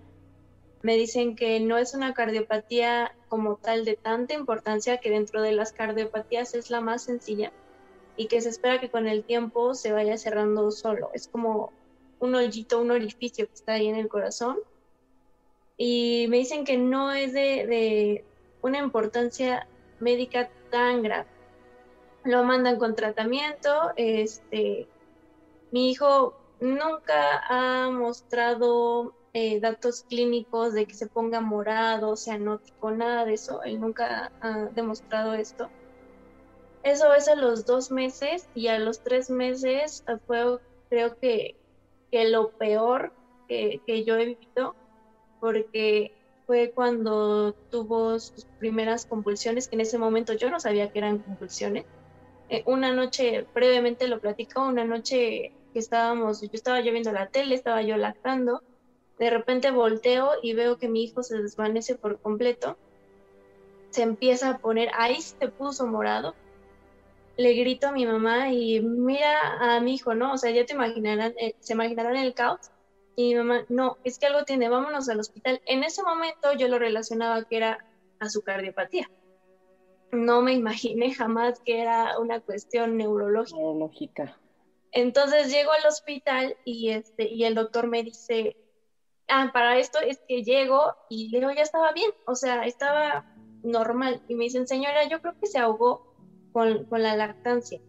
Me 0.81 0.95
dicen 0.95 1.35
que 1.35 1.59
no 1.59 1.77
es 1.77 1.93
una 1.93 2.13
cardiopatía 2.13 3.15
como 3.29 3.55
tal 3.55 3.83
de 3.85 3.95
tanta 3.95 4.33
importancia, 4.33 4.97
que 4.97 5.09
dentro 5.09 5.41
de 5.41 5.51
las 5.51 5.73
cardiopatías 5.73 6.53
es 6.53 6.69
la 6.69 6.81
más 6.81 7.03
sencilla, 7.03 7.51
y 8.15 8.27
que 8.27 8.41
se 8.41 8.49
espera 8.49 8.79
que 8.79 8.89
con 8.89 9.07
el 9.07 9.23
tiempo 9.23 9.73
se 9.73 9.91
vaya 9.91 10.17
cerrando 10.17 10.71
solo. 10.71 11.09
Es 11.13 11.27
como 11.27 11.71
un 12.19 12.35
hoyito, 12.35 12.81
un 12.81 12.91
orificio 12.91 13.47
que 13.47 13.53
está 13.53 13.73
ahí 13.73 13.87
en 13.87 13.95
el 13.95 14.07
corazón. 14.07 14.57
Y 15.77 16.25
me 16.29 16.37
dicen 16.37 16.65
que 16.65 16.77
no 16.77 17.11
es 17.11 17.33
de, 17.33 18.25
una 18.61 18.79
importancia 18.79 19.67
médica 19.99 20.49
tan 20.71 21.03
grave. 21.03 21.27
Lo 22.23 22.43
mandan 22.43 22.79
con 22.79 22.95
tratamiento. 22.95 23.91
Este, 23.95 24.87
mi 25.71 25.91
hijo 25.91 26.35
nunca 26.59 27.43
ha 27.47 27.89
mostrado 27.91 29.13
eh, 29.39 29.59
datos 29.59 30.03
clínicos 30.09 30.73
de 30.73 30.87
que 30.87 30.95
se 30.95 31.05
ponga 31.05 31.41
morado, 31.41 32.15
cianótico, 32.15 32.89
nada 32.89 33.23
de 33.23 33.35
eso. 33.35 33.61
Él 33.61 33.79
nunca 33.79 34.31
ha 34.41 34.65
demostrado 34.73 35.35
esto. 35.35 35.69
Eso 36.81 37.13
es 37.13 37.27
a 37.27 37.35
los 37.35 37.63
dos 37.63 37.91
meses 37.91 38.49
y 38.55 38.69
a 38.69 38.79
los 38.79 39.03
tres 39.03 39.29
meses 39.29 40.03
fue 40.25 40.57
creo 40.89 41.15
que, 41.19 41.55
que 42.09 42.27
lo 42.29 42.49
peor 42.49 43.13
que, 43.47 43.79
que 43.85 44.03
yo 44.03 44.15
he 44.17 44.25
vivido 44.25 44.75
porque 45.39 46.11
fue 46.47 46.71
cuando 46.73 47.53
tuvo 47.69 48.19
sus 48.19 48.45
primeras 48.57 49.05
convulsiones, 49.05 49.67
que 49.67 49.75
en 49.75 49.81
ese 49.81 49.99
momento 49.99 50.33
yo 50.33 50.49
no 50.49 50.59
sabía 50.59 50.89
que 50.89 50.97
eran 50.97 51.19
convulsiones. 51.19 51.85
Eh, 52.49 52.63
una 52.65 52.91
noche, 52.91 53.45
brevemente 53.53 54.07
lo 54.07 54.19
platico, 54.19 54.65
una 54.65 54.83
noche 54.83 55.53
que 55.73 55.79
estábamos, 55.79 56.41
yo 56.41 56.49
estaba 56.53 56.81
yo 56.81 56.91
viendo 56.91 57.11
la 57.11 57.27
tele, 57.27 57.53
estaba 57.53 57.83
yo 57.83 57.97
lactando, 57.97 58.63
de 59.19 59.29
repente 59.29 59.71
volteo 59.71 60.31
y 60.41 60.53
veo 60.53 60.77
que 60.77 60.87
mi 60.87 61.03
hijo 61.03 61.23
se 61.23 61.37
desvanece 61.37 61.95
por 61.95 62.19
completo, 62.19 62.77
se 63.89 64.03
empieza 64.03 64.49
a 64.49 64.57
poner, 64.59 64.89
ahí 64.93 65.21
se 65.21 65.47
puso 65.47 65.87
morado, 65.87 66.35
le 67.37 67.53
grito 67.53 67.87
a 67.87 67.91
mi 67.91 68.05
mamá 68.05 68.51
y 68.51 68.81
mira 68.81 69.75
a 69.75 69.79
mi 69.79 69.95
hijo, 69.95 70.15
¿no? 70.15 70.33
O 70.33 70.37
sea, 70.37 70.51
ya 70.51 70.65
te 70.65 70.73
imaginarán, 70.73 71.33
eh, 71.39 71.55
se 71.59 71.73
imaginarán 71.73 72.15
el 72.15 72.33
caos. 72.33 72.71
Y 73.15 73.29
mi 73.29 73.35
mamá, 73.35 73.65
no, 73.69 73.97
es 74.03 74.19
que 74.19 74.27
algo 74.27 74.43
tiene, 74.43 74.69
vámonos 74.69 75.07
al 75.09 75.19
hospital. 75.19 75.61
En 75.65 75.83
ese 75.83 76.03
momento 76.03 76.53
yo 76.53 76.67
lo 76.67 76.77
relacionaba 76.77 77.43
que 77.45 77.57
era 77.57 77.85
a 78.19 78.29
su 78.29 78.41
cardiopatía. 78.41 79.09
no 80.11 80.41
me 80.41 80.53
imaginé 80.53 81.13
jamás 81.13 81.59
que 81.59 81.81
era 81.81 82.19
una 82.19 82.39
cuestión 82.39 82.97
neurológica. 82.97 83.57
Neurológica. 83.57 84.37
Entonces 84.91 85.51
llego 85.51 85.71
al 85.71 85.85
hospital 85.85 86.57
y, 86.65 86.89
este, 86.89 87.27
y 87.27 87.43
el 87.43 87.55
doctor 87.55 87.87
me 87.87 88.03
dice, 88.03 88.55
ah, 89.29 89.49
para 89.53 89.77
esto 89.77 89.99
es 89.99 90.19
que 90.27 90.43
llego 90.43 90.95
y 91.09 91.29
Leo 91.29 91.51
ya 91.51 91.61
estaba 91.61 91.91
bien, 91.91 92.11
o 92.25 92.35
sea, 92.35 92.63
estaba 92.65 93.25
normal. 93.63 94.21
Y 94.27 94.35
me 94.35 94.45
dicen, 94.45 94.67
señora, 94.67 95.07
yo 95.09 95.21
creo 95.21 95.37
que 95.39 95.47
se 95.47 95.59
ahogó 95.59 96.15
con, 96.51 96.85
con 96.85 97.03
la 97.03 97.15
lactancia, 97.15 97.81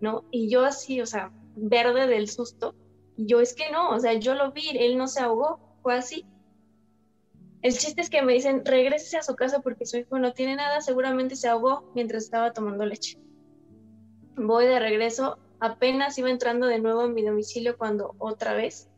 ¿no? 0.00 0.24
Y 0.30 0.50
yo 0.50 0.64
así, 0.64 1.00
o 1.00 1.06
sea, 1.06 1.32
verde 1.54 2.06
del 2.06 2.28
susto. 2.28 2.74
Y 3.16 3.26
yo 3.26 3.40
es 3.40 3.54
que 3.54 3.70
no, 3.70 3.90
o 3.90 3.98
sea, 3.98 4.14
yo 4.14 4.34
lo 4.34 4.52
vi, 4.52 4.76
él 4.78 4.98
no 4.98 5.08
se 5.08 5.20
ahogó, 5.20 5.60
fue 5.82 5.94
así. 5.94 6.26
El 7.62 7.76
chiste 7.76 8.00
es 8.00 8.10
que 8.10 8.22
me 8.22 8.34
dicen, 8.34 8.64
regrese 8.64 9.16
a 9.16 9.22
su 9.22 9.34
casa 9.34 9.60
porque 9.60 9.86
su 9.86 9.96
hijo 9.96 10.18
no 10.18 10.32
tiene 10.32 10.56
nada, 10.56 10.80
seguramente 10.80 11.36
se 11.36 11.48
ahogó 11.48 11.90
mientras 11.94 12.24
estaba 12.24 12.52
tomando 12.52 12.84
leche. 12.84 13.18
Voy 14.36 14.66
de 14.66 14.78
regreso, 14.78 15.38
apenas 15.58 16.18
iba 16.18 16.30
entrando 16.30 16.66
de 16.66 16.78
nuevo 16.78 17.04
en 17.04 17.14
mi 17.14 17.24
domicilio 17.24 17.78
cuando 17.78 18.14
otra 18.18 18.54
vez, 18.54 18.90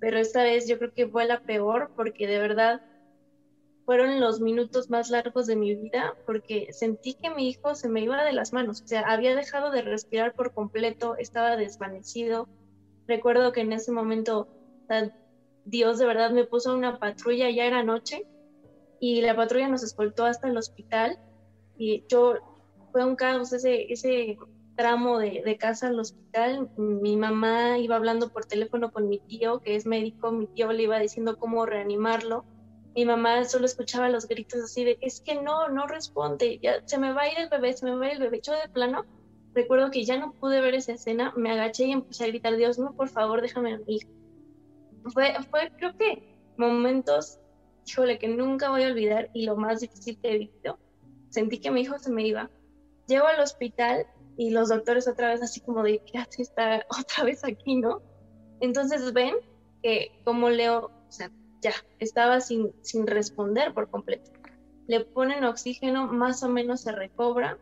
pero 0.00 0.18
esta 0.18 0.42
vez 0.42 0.68
yo 0.68 0.78
creo 0.78 0.92
que 0.92 1.08
fue 1.08 1.26
la 1.26 1.40
peor 1.40 1.90
porque 1.96 2.26
de 2.26 2.38
verdad 2.38 2.82
fueron 3.84 4.20
los 4.20 4.40
minutos 4.40 4.90
más 4.90 5.08
largos 5.10 5.46
de 5.46 5.56
mi 5.56 5.74
vida 5.74 6.14
porque 6.26 6.72
sentí 6.72 7.14
que 7.14 7.30
mi 7.30 7.48
hijo 7.48 7.74
se 7.74 7.88
me 7.88 8.00
iba 8.00 8.22
de 8.22 8.32
las 8.32 8.52
manos, 8.52 8.82
o 8.82 8.86
sea, 8.86 9.00
había 9.00 9.34
dejado 9.34 9.70
de 9.70 9.82
respirar 9.82 10.34
por 10.34 10.52
completo, 10.52 11.16
estaba 11.16 11.56
desvanecido. 11.56 12.48
Recuerdo 13.06 13.52
que 13.52 13.62
en 13.62 13.72
ese 13.72 13.90
momento 13.90 14.46
Dios 15.64 15.98
de 15.98 16.06
verdad 16.06 16.30
me 16.30 16.44
puso 16.44 16.74
una 16.74 16.98
patrulla, 16.98 17.50
ya 17.50 17.64
era 17.64 17.82
noche, 17.82 18.26
y 19.00 19.20
la 19.22 19.36
patrulla 19.36 19.68
nos 19.68 19.82
escoltó 19.82 20.24
hasta 20.24 20.48
el 20.48 20.56
hospital. 20.56 21.18
Y 21.76 22.04
yo, 22.08 22.34
fue 22.92 23.04
un 23.04 23.16
caos 23.16 23.52
ese, 23.52 23.92
ese 23.92 24.36
tramo 24.78 25.18
de, 25.18 25.42
de, 25.44 25.58
casa 25.58 25.88
al 25.88 26.00
hospital. 26.00 26.70
Mi 26.78 27.18
mamá 27.18 27.78
iba 27.78 27.96
hablando 27.96 28.30
por 28.30 28.46
teléfono 28.46 28.90
con 28.90 29.10
mi 29.10 29.18
tío, 29.18 29.60
que 29.60 29.76
es 29.76 29.84
médico, 29.84 30.32
mi 30.32 30.46
tío 30.46 30.72
le 30.72 30.84
iba 30.84 30.98
diciendo 30.98 31.36
cómo 31.36 31.66
reanimarlo. 31.66 32.46
Mi 32.94 33.04
mamá 33.04 33.44
solo 33.44 33.66
escuchaba 33.66 34.08
los 34.08 34.26
gritos 34.26 34.62
así 34.62 34.84
de, 34.84 34.96
es 35.02 35.20
que 35.20 35.34
no, 35.34 35.68
no 35.68 35.86
responde, 35.86 36.58
ya 36.62 36.82
se 36.86 36.98
me 36.98 37.12
va 37.12 37.22
a 37.22 37.30
ir 37.30 37.38
el 37.38 37.50
bebé, 37.50 37.74
se 37.74 37.84
me 37.84 37.94
va 37.94 38.06
a 38.06 38.08
ir 38.08 38.14
el 38.14 38.22
bebé. 38.22 38.40
Yo 38.42 38.54
de 38.54 38.68
plano 38.72 39.04
recuerdo 39.52 39.90
que 39.90 40.04
ya 40.04 40.16
no 40.16 40.32
pude 40.32 40.62
ver 40.62 40.74
esa 40.74 40.92
escena, 40.92 41.34
me 41.36 41.50
agaché 41.50 41.84
y 41.84 41.92
empecé 41.92 42.24
a 42.24 42.28
gritar, 42.28 42.56
Dios, 42.56 42.78
no, 42.78 42.94
por 42.94 43.08
favor, 43.08 43.42
déjame 43.42 43.74
a 43.74 43.78
mi 43.78 43.96
hijo 43.96 44.08
fue, 45.10 45.34
fue 45.50 45.70
creo 45.76 45.96
que 45.96 46.36
momentos, 46.56 47.38
híjole, 47.86 48.18
que 48.18 48.28
nunca 48.28 48.70
voy 48.70 48.82
a 48.82 48.88
olvidar 48.88 49.30
y 49.32 49.44
lo 49.46 49.56
más 49.56 49.80
difícil 49.80 50.18
que 50.20 50.32
he 50.32 50.38
visto. 50.38 50.78
Sentí 51.30 51.58
que 51.58 51.70
mi 51.70 51.82
hijo 51.82 51.98
se 51.98 52.10
me 52.10 52.26
iba. 52.26 52.50
Llego 53.06 53.26
al 53.26 53.40
hospital 53.40 54.06
y 54.38 54.50
los 54.50 54.70
doctores 54.70 55.06
otra 55.06 55.28
vez 55.28 55.42
así 55.42 55.60
como 55.60 55.82
de, 55.82 56.00
¿qué 56.06 56.16
hace 56.16 56.40
está 56.40 56.86
otra 56.98 57.24
vez 57.24 57.44
aquí, 57.44 57.76
no? 57.76 58.00
Entonces 58.60 59.12
ven 59.12 59.34
que 59.82 60.12
como 60.24 60.48
Leo, 60.48 60.86
o 60.86 61.12
sea, 61.12 61.30
ya, 61.60 61.74
estaba 61.98 62.40
sin, 62.40 62.72
sin 62.82 63.06
responder 63.06 63.74
por 63.74 63.90
completo. 63.90 64.30
Le 64.86 65.00
ponen 65.00 65.44
oxígeno, 65.44 66.06
más 66.06 66.42
o 66.42 66.48
menos 66.48 66.80
se 66.80 66.92
recobra 66.92 67.58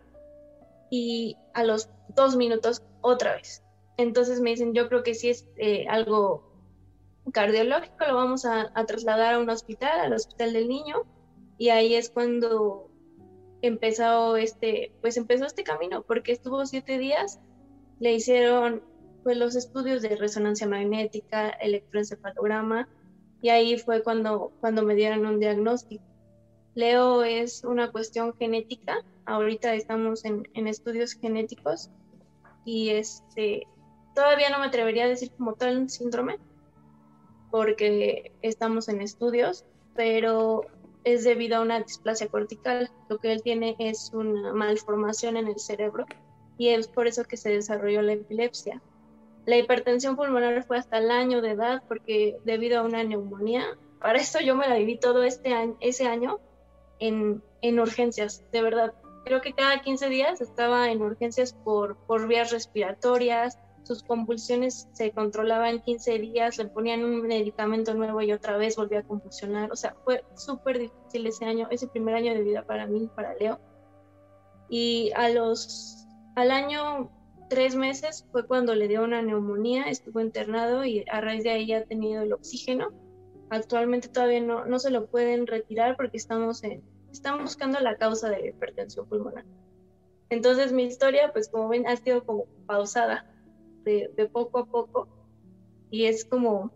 y 0.91 1.37
a 1.55 1.65
los 1.65 1.89
dos 2.15 2.37
minutos 2.37 2.83
otra 3.01 3.35
vez. 3.35 3.63
Entonces 3.97 4.41
me 4.41 4.51
dicen, 4.51 4.75
yo 4.75 4.89
creo 4.89 5.03
que 5.03 5.15
sí 5.15 5.31
es 5.31 5.49
eh, 5.57 5.87
algo 5.89 6.53
cardiológico, 7.33 8.05
lo 8.07 8.15
vamos 8.15 8.45
a, 8.45 8.71
trasladar 8.87 9.35
a 9.35 9.39
un 9.39 9.51
hospital, 9.51 10.01
al 10.01 10.13
hospital 10.13 10.53
del 10.53 10.69
niño, 10.69 11.03
y 11.59 11.71
ahí 11.71 11.95
es 11.95 12.11
cuando 12.11 12.86
empezó 13.67 14.37
este, 14.37 14.93
pues 15.01 15.17
empezó 15.17 15.47
este 15.47 15.65
camino, 15.65 16.03
porque 16.03 16.33
estuvo 16.33 16.67
siete 16.67 16.99
días, 16.99 17.41
le 18.01 18.15
hicieron 18.15 18.83
pues 19.23 19.37
los 19.37 19.57
estudios 19.57 20.03
de 20.03 20.17
resonancia 20.17 20.69
magnética, 20.69 21.51
electroencefalograma, 21.51 22.89
y 23.43 23.49
ahí 23.49 23.77
fue 23.77 24.03
cuando, 24.03 24.53
cuando 24.61 24.83
me 24.83 24.95
dieron 24.95 25.27
un 25.27 25.41
diagnóstico. 25.41 26.05
Leo 26.75 27.25
es 27.25 27.65
una 27.65 27.91
cuestión 27.91 28.35
genética, 28.35 29.05
ahorita 29.25 29.75
estamos 29.75 30.25
en, 30.25 30.49
en 30.55 30.69
estudios 30.69 31.15
genéticos, 31.15 31.91
y 32.65 32.91
este, 32.91 33.67
todavía 34.15 34.51
no 34.51 34.59
me 34.59 34.67
atrevería 34.67 35.05
a 35.05 35.09
decir 35.09 35.31
como 35.37 35.55
tal 35.55 35.89
síndrome, 35.91 36.39
porque 37.51 38.33
estamos 38.43 38.89
en 38.89 39.01
estudios, 39.01 39.65
pero 39.95 40.67
es 41.07 41.23
debido 41.23 41.57
a 41.57 41.61
una 41.61 41.81
displasia 41.81 42.27
cortical. 42.27 42.91
Lo 43.09 43.19
que 43.19 43.33
él 43.33 43.41
tiene 43.43 43.77
es 43.79 44.11
una 44.13 44.53
malformación 44.53 45.37
en 45.37 45.47
el 45.47 45.61
cerebro 45.61 46.05
y 46.59 46.71
es 46.71 46.89
por 46.89 47.07
eso 47.07 47.23
que 47.25 47.37
se 47.37 47.51
desarrolló 47.51 48.03
la 48.03 48.15
epilepsia. 48.15 48.83
La 49.45 49.57
hipertensión 49.57 50.17
pulmonar 50.17 50.65
fue 50.65 50.79
hasta 50.79 50.99
el 50.99 51.13
año 51.13 51.41
de 51.43 51.53
edad 51.53 51.85
porque 51.87 52.39
debido 52.45 52.81
a 52.81 52.83
una 52.83 53.05
neumonía. 53.05 53.79
Para 54.01 54.19
eso 54.19 54.41
yo 54.41 54.57
me 54.57 54.69
la 54.69 54.75
viví 54.75 54.99
todo 54.99 55.23
este 55.23 55.55
ese 55.79 56.09
año 56.09 56.41
en, 56.99 57.41
en 57.63 57.79
urgencias, 57.79 58.43
de 58.51 58.63
verdad. 58.63 58.93
Creo 59.25 59.41
que 59.41 59.53
cada 59.53 59.81
15 59.83 60.09
días 60.09 60.41
estaba 60.41 60.91
en 60.91 61.03
urgencias 61.03 61.53
por, 61.53 61.97
por 62.09 62.27
vías 62.27 62.51
respiratorias, 62.51 63.59
sus 63.87 64.03
convulsiones 64.03 64.89
se 64.93 65.13
controlaban 65.13 65.81
15 65.81 66.19
días, 66.19 66.59
le 66.59 66.67
ponían 66.67 67.05
un 67.05 67.23
medicamento 67.23 67.95
nuevo 67.95 68.21
y 68.21 68.33
otra 68.33 68.57
vez 68.57 68.75
volvía 68.75 69.01
a 69.01 69.03
convulsionar. 69.05 69.71
O 69.71 69.77
sea, 69.77 69.95
fue 70.05 70.25
súper 70.35 70.81
difícil 70.81 71.27
ese 71.27 71.45
año, 71.45 71.69
ese 71.71 71.87
primer 71.87 72.17
año 72.17 72.35
de 72.35 72.43
vida 72.43 72.65
para 72.65 72.89
mí, 72.89 73.09
para 73.15 73.35
Leo. 73.35 73.61
Y 74.69 75.13
a 75.15 75.29
los, 75.29 76.05
al 76.35 76.51
año 76.51 77.13
tres 77.49 77.77
meses 77.77 78.27
fue 78.33 78.45
cuando 78.45 78.75
le 78.75 78.89
dio 78.89 79.05
una 79.05 79.23
neumonía, 79.23 79.85
estuvo 79.85 80.21
internado 80.21 80.85
y 80.85 81.05
a 81.09 81.21
raíz 81.21 81.45
de 81.45 81.51
ahí 81.51 81.73
ha 81.73 81.85
tenido 81.85 82.23
el 82.23 82.33
oxígeno. 82.33 82.89
Actualmente 83.51 84.09
todavía 84.09 84.41
no, 84.41 84.65
no 84.65 84.81
se 84.81 84.91
lo 84.91 85.07
pueden 85.07 85.47
retirar 85.47 85.97
porque 85.97 86.17
estamos, 86.17 86.65
en, 86.65 86.83
buscando 87.41 87.79
la 87.79 87.97
causa 87.97 88.29
de 88.31 88.41
la 88.41 88.49
hipertensión 88.49 89.09
pulmonar. 89.09 89.45
Entonces 90.29 90.73
mi 90.73 90.83
historia, 90.83 91.33
pues 91.33 91.49
como 91.49 91.69
ven, 91.69 91.87
ha 91.87 91.97
sido 91.97 92.27
como 92.27 92.47
pausada 92.67 93.33
de, 93.93 94.27
poco 94.27 94.59
a 94.59 94.67
poco 94.67 95.09
y 95.91 96.07
es 96.07 96.25
como, 96.25 96.73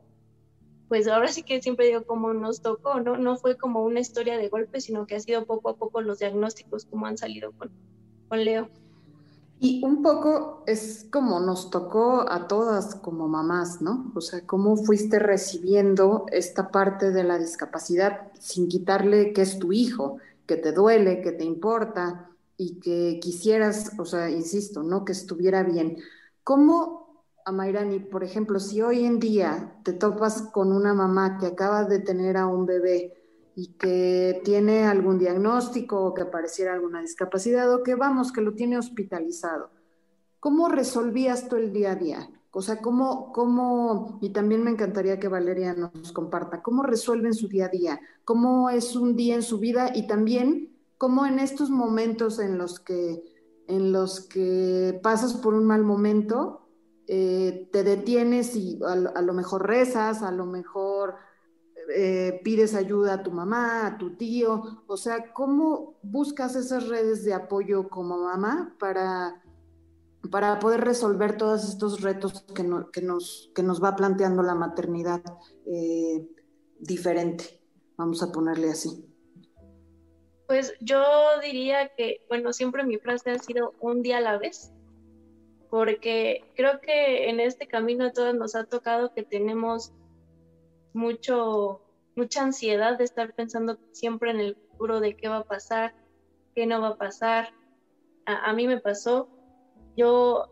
pues 0.88 1.08
ahora 1.08 1.28
sí 1.28 1.42
que 1.42 1.60
siempre 1.60 1.86
digo 1.86 2.04
como 2.04 2.32
nos 2.32 2.62
tocó, 2.62 3.00
¿no? 3.00 3.18
No 3.18 3.36
fue 3.36 3.56
como 3.56 3.84
una 3.84 4.00
historia 4.00 4.38
de 4.38 4.48
golpe, 4.48 4.80
sino 4.80 5.06
que 5.06 5.16
ha 5.16 5.20
sido 5.20 5.44
poco 5.44 5.70
a 5.70 5.76
poco 5.76 6.00
los 6.00 6.20
diagnósticos 6.20 6.84
como 6.84 7.06
han 7.06 7.18
salido 7.18 7.52
con, 7.52 7.70
con 8.28 8.44
Leo. 8.44 8.68
Y 9.62 9.84
un 9.84 10.02
poco 10.02 10.62
es 10.66 11.06
como 11.10 11.38
nos 11.40 11.68
tocó 11.68 12.24
a 12.30 12.48
todas 12.48 12.94
como 12.94 13.28
mamás, 13.28 13.82
¿no? 13.82 14.10
O 14.14 14.22
sea, 14.22 14.46
cómo 14.46 14.76
fuiste 14.76 15.18
recibiendo 15.18 16.24
esta 16.32 16.70
parte 16.70 17.10
de 17.10 17.24
la 17.24 17.38
discapacidad 17.38 18.32
sin 18.38 18.68
quitarle 18.68 19.34
que 19.34 19.42
es 19.42 19.58
tu 19.58 19.72
hijo, 19.72 20.16
que 20.46 20.56
te 20.56 20.72
duele, 20.72 21.20
que 21.20 21.32
te 21.32 21.44
importa 21.44 22.30
y 22.56 22.80
que 22.80 23.20
quisieras, 23.20 23.92
o 23.98 24.06
sea, 24.06 24.30
insisto, 24.30 24.82
¿no? 24.82 25.04
Que 25.04 25.12
estuviera 25.12 25.62
bien. 25.62 25.98
¿Cómo, 26.42 26.99
Amairani, 27.50 28.00
por 28.00 28.24
ejemplo, 28.24 28.58
si 28.58 28.80
hoy 28.80 29.04
en 29.04 29.20
día 29.20 29.76
te 29.84 29.92
topas 29.92 30.42
con 30.42 30.72
una 30.72 30.94
mamá 30.94 31.38
que 31.38 31.46
acaba 31.46 31.84
de 31.84 31.98
tener 31.98 32.36
a 32.36 32.46
un 32.46 32.66
bebé 32.66 33.14
y 33.54 33.74
que 33.74 34.40
tiene 34.44 34.84
algún 34.84 35.18
diagnóstico 35.18 36.02
o 36.02 36.14
que 36.14 36.22
apareciera 36.22 36.72
alguna 36.72 37.00
discapacidad 37.00 37.72
o 37.72 37.82
que 37.82 37.94
vamos, 37.94 38.32
que 38.32 38.40
lo 38.40 38.54
tiene 38.54 38.78
hospitalizado, 38.78 39.70
¿cómo 40.38 40.68
resolvías 40.68 41.48
tú 41.48 41.56
el 41.56 41.72
día 41.72 41.92
a 41.92 41.96
día? 41.96 42.30
O 42.52 42.62
sea, 42.62 42.80
¿cómo, 42.80 43.32
cómo, 43.32 44.18
y 44.20 44.30
también 44.30 44.64
me 44.64 44.70
encantaría 44.70 45.20
que 45.20 45.28
Valeria 45.28 45.74
nos 45.74 46.12
comparta, 46.12 46.62
cómo 46.62 46.82
resuelven 46.82 47.34
su 47.34 47.46
día 47.46 47.66
a 47.66 47.68
día, 47.68 48.00
cómo 48.24 48.70
es 48.70 48.96
un 48.96 49.14
día 49.14 49.36
en 49.36 49.42
su 49.42 49.58
vida 49.58 49.92
y 49.94 50.06
también 50.06 50.76
cómo 50.98 51.26
en 51.26 51.38
estos 51.38 51.70
momentos 51.70 52.38
en 52.40 52.58
los 52.58 52.80
que 52.80 53.22
en 53.70 53.92
los 53.92 54.20
que 54.20 54.98
pasas 55.00 55.34
por 55.34 55.54
un 55.54 55.64
mal 55.64 55.84
momento, 55.84 56.69
eh, 57.12 57.68
te 57.72 57.82
detienes 57.82 58.54
y 58.54 58.78
a, 58.86 58.94
lo 58.94 59.34
mejor 59.34 59.66
rezas, 59.66 60.22
a 60.22 60.30
lo 60.30 60.46
mejor 60.46 61.16
eh, 61.92 62.40
pides 62.44 62.76
ayuda 62.76 63.14
a 63.14 63.22
tu 63.24 63.32
mamá, 63.32 63.84
a 63.84 63.98
tu 63.98 64.14
tío, 64.14 64.84
o 64.86 64.96
sea, 64.96 65.32
¿cómo 65.32 65.98
buscas 66.02 66.54
esas 66.54 66.86
redes 66.86 67.24
de 67.24 67.34
apoyo 67.34 67.88
como 67.88 68.16
mamá 68.16 68.76
para, 68.78 69.42
para 70.30 70.60
poder 70.60 70.82
resolver 70.82 71.36
todos 71.36 71.68
estos 71.68 72.00
retos 72.00 72.44
que, 72.54 72.62
nos, 72.62 73.50
que 73.56 73.62
nos 73.64 73.82
va 73.82 73.96
planteando 73.96 74.44
la 74.44 74.54
maternidad 74.54 75.20
eh, 75.66 76.28
diferente? 76.78 77.60
Vamos 77.96 78.22
a 78.22 78.30
ponerle 78.30 78.70
así. 78.70 79.04
Pues 80.46 80.74
yo 80.80 81.02
diría 81.42 81.90
que, 81.96 82.24
bueno, 82.28 82.52
siempre 82.52 82.84
mi 82.84 82.98
frase 82.98 83.32
ha 83.32 83.38
sido 83.40 83.74
un 83.80 84.00
día 84.02 84.18
a 84.18 84.20
la 84.20 84.38
vez, 84.38 84.72
porque 85.70 86.44
creo 86.56 86.80
que 86.80 87.30
en 87.30 87.38
este 87.38 87.68
camino 87.68 88.06
a 88.06 88.12
todos 88.12 88.34
nos 88.34 88.56
ha 88.56 88.64
tocado 88.64 89.14
que 89.14 89.22
tenemos 89.22 89.92
mucho, 90.92 91.80
mucha 92.16 92.42
ansiedad 92.42 92.98
de 92.98 93.04
estar 93.04 93.32
pensando 93.34 93.78
siempre 93.92 94.32
en 94.32 94.40
el 94.40 94.56
futuro 94.56 94.98
de 94.98 95.16
qué 95.16 95.28
va 95.28 95.38
a 95.38 95.44
pasar, 95.44 95.94
qué 96.56 96.66
no 96.66 96.80
va 96.80 96.88
a 96.88 96.98
pasar, 96.98 97.54
a, 98.26 98.52
mí 98.52 98.66
me 98.66 98.80
pasó, 98.80 99.28
yo, 99.96 100.48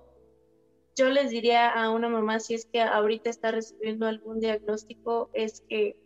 yo 0.97 1.11
les 1.11 1.31
diría 1.31 1.69
a 1.69 1.91
una 1.91 2.09
mamá 2.09 2.39
si 2.39 2.55
es 2.55 2.66
que 2.66 2.81
ahorita 2.81 3.29
está 3.29 3.51
recibiendo 3.51 4.07
algún 4.07 4.39
diagnóstico, 4.41 5.31
es 5.33 5.62
que 5.69 5.97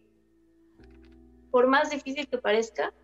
por 1.50 1.66
más 1.66 1.90
difícil 1.90 2.26
que 2.28 2.38
parezca, 2.38 2.94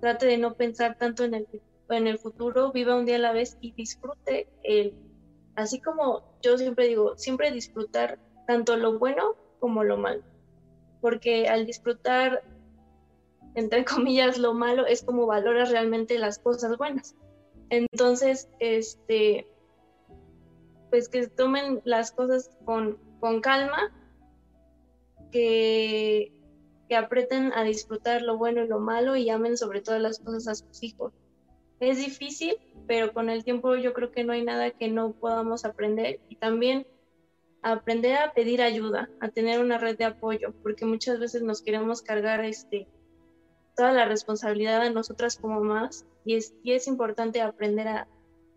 trate 0.00 0.26
de 0.26 0.38
no 0.38 0.54
pensar 0.54 0.96
tanto 0.96 1.24
en 1.24 1.34
el, 1.34 1.48
en 1.88 2.06
el 2.06 2.18
futuro, 2.18 2.70
viva 2.70 2.94
un 2.94 3.04
día 3.04 3.16
a 3.16 3.20
la 3.20 3.32
vez 3.32 3.58
y 3.60 3.72
disfrute 3.72 4.48
el, 4.62 4.94
así 5.56 5.80
como 5.80 6.22
yo 6.42 6.56
siempre 6.58 6.86
digo, 6.86 7.16
siempre 7.16 7.50
disfrutar 7.50 8.18
tanto 8.46 8.76
lo 8.76 8.98
bueno 8.98 9.34
como 9.58 9.82
lo 9.82 9.96
malo, 9.96 10.22
porque 11.00 11.48
al 11.48 11.66
disfrutar 11.66 12.42
entre 13.56 13.84
comillas, 13.84 14.38
lo 14.38 14.54
malo 14.54 14.86
es 14.86 15.02
como 15.02 15.26
valoras 15.26 15.70
realmente 15.70 16.18
las 16.18 16.38
cosas 16.38 16.76
buenas. 16.78 17.16
Entonces, 17.70 18.48
este, 18.60 19.48
pues 20.90 21.08
que 21.08 21.26
tomen 21.26 21.80
las 21.84 22.12
cosas 22.12 22.50
con, 22.64 22.98
con 23.18 23.40
calma, 23.40 23.92
que, 25.32 26.32
que 26.88 26.96
apreten 26.96 27.52
a 27.54 27.64
disfrutar 27.64 28.22
lo 28.22 28.38
bueno 28.38 28.62
y 28.62 28.68
lo 28.68 28.78
malo 28.78 29.16
y 29.16 29.28
amen 29.30 29.56
sobre 29.56 29.80
todas 29.80 30.00
las 30.00 30.20
cosas 30.20 30.46
a 30.46 30.54
sus 30.54 30.82
hijos. 30.84 31.12
Es 31.80 31.98
difícil, 31.98 32.56
pero 32.86 33.12
con 33.12 33.28
el 33.28 33.44
tiempo 33.44 33.76
yo 33.76 33.92
creo 33.92 34.10
que 34.10 34.24
no 34.24 34.32
hay 34.32 34.42
nada 34.42 34.70
que 34.70 34.88
no 34.88 35.12
podamos 35.12 35.64
aprender 35.64 36.20
y 36.28 36.36
también 36.36 36.86
aprender 37.62 38.16
a 38.16 38.32
pedir 38.32 38.62
ayuda, 38.62 39.10
a 39.20 39.28
tener 39.28 39.60
una 39.60 39.78
red 39.78 39.98
de 39.98 40.04
apoyo, 40.04 40.54
porque 40.62 40.84
muchas 40.84 41.18
veces 41.18 41.42
nos 41.42 41.62
queremos 41.62 42.00
cargar 42.02 42.44
este 42.44 42.88
toda 43.76 43.92
la 43.92 44.06
responsabilidad 44.06 44.82
de 44.82 44.90
nosotras 44.90 45.36
como 45.36 45.60
mamás 45.60 46.06
y 46.24 46.36
es, 46.36 46.54
y 46.62 46.72
es 46.72 46.88
importante 46.88 47.42
aprender 47.42 47.88
a, 47.88 48.08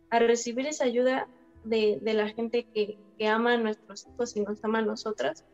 a 0.09 0.19
recibir 0.19 0.65
esa 0.65 0.85
ayuda 0.85 1.27
de, 1.65 1.99
de 2.01 2.13
la 2.13 2.29
gente 2.29 2.65
que, 2.73 2.97
que, 3.17 3.27
ama 3.27 3.53
a 3.53 3.57
nuestros 3.57 4.07
hijos 4.07 4.35
y 4.37 4.41
nos 4.41 4.63
ama 4.63 4.79
a 4.79 4.83
nosotras. 4.83 5.45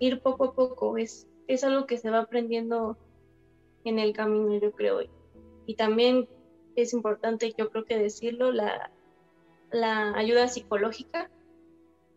Ir 0.00 0.20
poco 0.22 0.44
a 0.44 0.54
poco 0.54 0.98
es, 0.98 1.28
es 1.46 1.62
algo 1.62 1.86
que 1.86 1.98
se 1.98 2.10
va 2.10 2.18
aprendiendo 2.18 2.98
en 3.84 3.98
el 3.98 4.12
camino, 4.12 4.58
yo 4.58 4.72
creo. 4.72 5.00
Y 5.66 5.74
también 5.76 6.28
es 6.82 6.92
importante, 6.92 7.54
yo 7.56 7.70
creo 7.70 7.84
que 7.84 7.98
decirlo, 7.98 8.52
la, 8.52 8.90
la 9.70 10.12
ayuda 10.14 10.48
psicológica. 10.48 11.30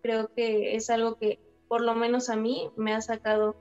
Creo 0.01 0.33
que 0.33 0.75
es 0.75 0.89
algo 0.89 1.15
que 1.15 1.39
por 1.67 1.81
lo 1.81 1.95
menos 1.95 2.29
a 2.29 2.35
mí 2.35 2.69
me 2.75 2.93
ha 2.93 3.01
sacado 3.01 3.55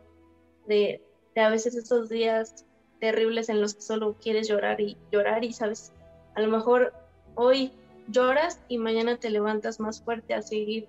de, 0.66 1.02
de 1.34 1.40
a 1.40 1.50
veces 1.50 1.74
esos 1.76 2.08
días 2.08 2.66
terribles 3.00 3.48
en 3.48 3.60
los 3.60 3.74
que 3.74 3.82
solo 3.82 4.16
quieres 4.20 4.48
llorar 4.48 4.80
y 4.80 4.96
llorar 5.10 5.44
y 5.44 5.52
sabes, 5.52 5.92
a 6.34 6.40
lo 6.40 6.48
mejor 6.48 6.92
hoy 7.34 7.72
lloras 8.08 8.60
y 8.68 8.78
mañana 8.78 9.16
te 9.16 9.30
levantas 9.30 9.80
más 9.80 10.02
fuerte 10.02 10.34
a 10.34 10.42
seguir 10.42 10.88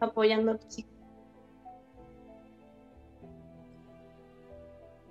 apoyando 0.00 0.52
a 0.52 0.58
tus 0.58 0.78
hijos. 0.78 0.90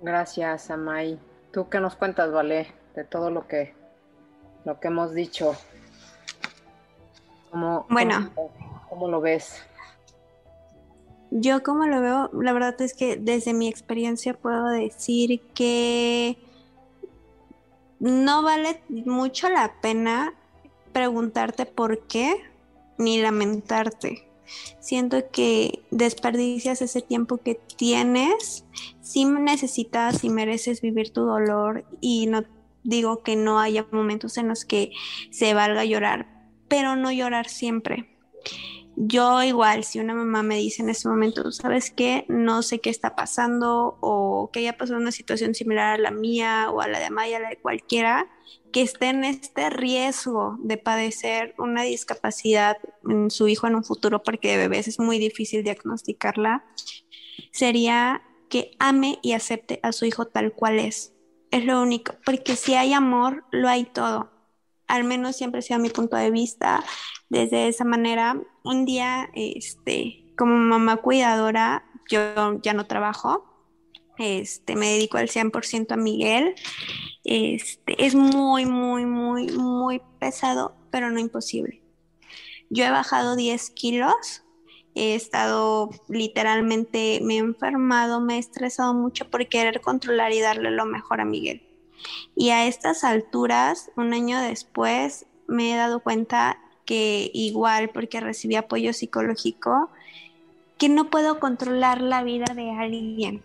Gracias, 0.02 0.70
Amay. 0.70 1.18
¿Tú 1.52 1.68
qué 1.68 1.80
nos 1.80 1.96
cuentas, 1.96 2.32
Vale, 2.32 2.68
de 2.94 3.04
todo 3.04 3.30
lo 3.30 3.46
que, 3.46 3.74
lo 4.64 4.78
que 4.80 4.88
hemos 4.88 5.14
dicho? 5.14 5.56
¿Cómo, 7.50 7.86
bueno, 7.88 8.30
cómo 8.88 9.08
lo 9.08 9.20
ves? 9.20 9.62
Yo 11.30 11.62
como 11.62 11.86
lo 11.86 12.00
veo, 12.00 12.30
la 12.32 12.52
verdad 12.52 12.80
es 12.80 12.94
que 12.94 13.16
desde 13.16 13.54
mi 13.54 13.68
experiencia 13.68 14.34
puedo 14.34 14.68
decir 14.68 15.40
que 15.54 16.38
no 18.00 18.42
vale 18.42 18.82
mucho 18.88 19.48
la 19.48 19.72
pena 19.80 20.34
preguntarte 20.92 21.66
por 21.66 22.06
qué 22.06 22.34
ni 22.98 23.20
lamentarte. 23.20 24.26
Siento 24.80 25.30
que 25.30 25.84
desperdicias 25.90 26.82
ese 26.82 27.02
tiempo 27.02 27.36
que 27.38 27.54
tienes, 27.76 28.64
si 29.00 29.24
necesitas 29.24 30.24
y 30.24 30.30
mereces 30.30 30.80
vivir 30.80 31.12
tu 31.12 31.24
dolor 31.24 31.84
y 32.00 32.26
no 32.26 32.42
digo 32.82 33.22
que 33.22 33.36
no 33.36 33.60
haya 33.60 33.86
momentos 33.90 34.36
en 34.38 34.48
los 34.48 34.64
que 34.64 34.92
se 35.30 35.54
valga 35.54 35.84
llorar, 35.84 36.26
pero 36.68 36.96
no 36.96 37.12
llorar 37.12 37.48
siempre 37.48 38.10
yo 39.02 39.42
igual, 39.42 39.84
si 39.84 39.98
una 39.98 40.14
mamá 40.14 40.42
me 40.42 40.56
dice 40.56 40.82
en 40.82 40.90
ese 40.90 41.08
momento, 41.08 41.50
¿sabes 41.52 41.90
qué? 41.90 42.26
No 42.28 42.62
sé 42.62 42.80
qué 42.80 42.90
está 42.90 43.16
pasando 43.16 43.96
o 44.00 44.50
que 44.52 44.60
haya 44.60 44.76
pasado 44.76 45.00
una 45.00 45.10
situación 45.10 45.54
similar 45.54 45.94
a 45.94 45.98
la 45.98 46.10
mía 46.10 46.68
o 46.70 46.82
a 46.82 46.88
la 46.88 46.98
de 47.00 47.08
Maya, 47.08 47.38
a 47.38 47.40
la 47.40 47.48
de 47.48 47.56
cualquiera, 47.56 48.28
que 48.72 48.82
esté 48.82 49.06
en 49.06 49.24
este 49.24 49.70
riesgo 49.70 50.58
de 50.60 50.76
padecer 50.76 51.54
una 51.56 51.82
discapacidad 51.82 52.76
en 53.08 53.30
su 53.30 53.48
hijo 53.48 53.66
en 53.66 53.76
un 53.76 53.84
futuro, 53.84 54.22
porque 54.22 54.50
de 54.50 54.68
bebés 54.68 54.86
es 54.86 54.98
muy 54.98 55.18
difícil 55.18 55.64
diagnosticarla, 55.64 56.66
sería 57.52 58.22
que 58.50 58.72
ame 58.78 59.18
y 59.22 59.32
acepte 59.32 59.80
a 59.82 59.92
su 59.92 60.04
hijo 60.04 60.26
tal 60.26 60.52
cual 60.52 60.78
es. 60.78 61.14
Es 61.50 61.64
lo 61.64 61.82
único, 61.82 62.14
porque 62.24 62.56
si 62.56 62.74
hay 62.74 62.92
amor, 62.92 63.44
lo 63.50 63.68
hay 63.68 63.84
todo. 63.84 64.30
Al 64.86 65.04
menos 65.04 65.36
siempre 65.36 65.62
sido 65.62 65.80
mi 65.80 65.90
punto 65.90 66.16
de 66.16 66.30
vista 66.30 66.84
desde 67.28 67.68
esa 67.68 67.84
manera. 67.84 68.40
Un 68.62 68.84
día, 68.84 69.30
este, 69.34 70.32
como 70.36 70.56
mamá 70.56 70.98
cuidadora, 70.98 71.84
yo 72.08 72.60
ya 72.62 72.72
no 72.72 72.86
trabajo, 72.86 73.50
este, 74.20 74.76
me 74.76 74.90
dedico 74.90 75.16
al 75.16 75.28
100% 75.28 75.92
a 75.92 75.96
Miguel. 75.96 76.54
Este, 77.24 78.04
es 78.04 78.14
muy, 78.14 78.66
muy, 78.66 79.06
muy, 79.06 79.48
muy 79.48 80.02
pesado, 80.18 80.76
pero 80.90 81.10
no 81.10 81.18
imposible. 81.18 81.82
Yo 82.68 82.84
he 82.84 82.90
bajado 82.90 83.34
10 83.34 83.70
kilos, 83.70 84.44
he 84.94 85.14
estado 85.14 85.90
literalmente, 86.08 87.20
me 87.22 87.34
he 87.34 87.38
enfermado, 87.38 88.20
me 88.20 88.36
he 88.36 88.38
estresado 88.38 88.94
mucho 88.94 89.28
por 89.28 89.46
querer 89.48 89.80
controlar 89.80 90.32
y 90.32 90.40
darle 90.40 90.70
lo 90.70 90.84
mejor 90.84 91.20
a 91.20 91.24
Miguel. 91.24 91.62
Y 92.34 92.50
a 92.50 92.66
estas 92.66 93.04
alturas, 93.04 93.90
un 93.96 94.12
año 94.12 94.40
después, 94.40 95.26
me 95.46 95.72
he 95.72 95.76
dado 95.76 96.00
cuenta 96.00 96.58
que 96.84 97.30
igual 97.34 97.90
porque 97.90 98.20
recibí 98.20 98.56
apoyo 98.56 98.92
psicológico, 98.92 99.90
que 100.78 100.88
no 100.88 101.10
puedo 101.10 101.38
controlar 101.38 102.00
la 102.00 102.22
vida 102.22 102.54
de 102.54 102.70
alguien 102.70 103.42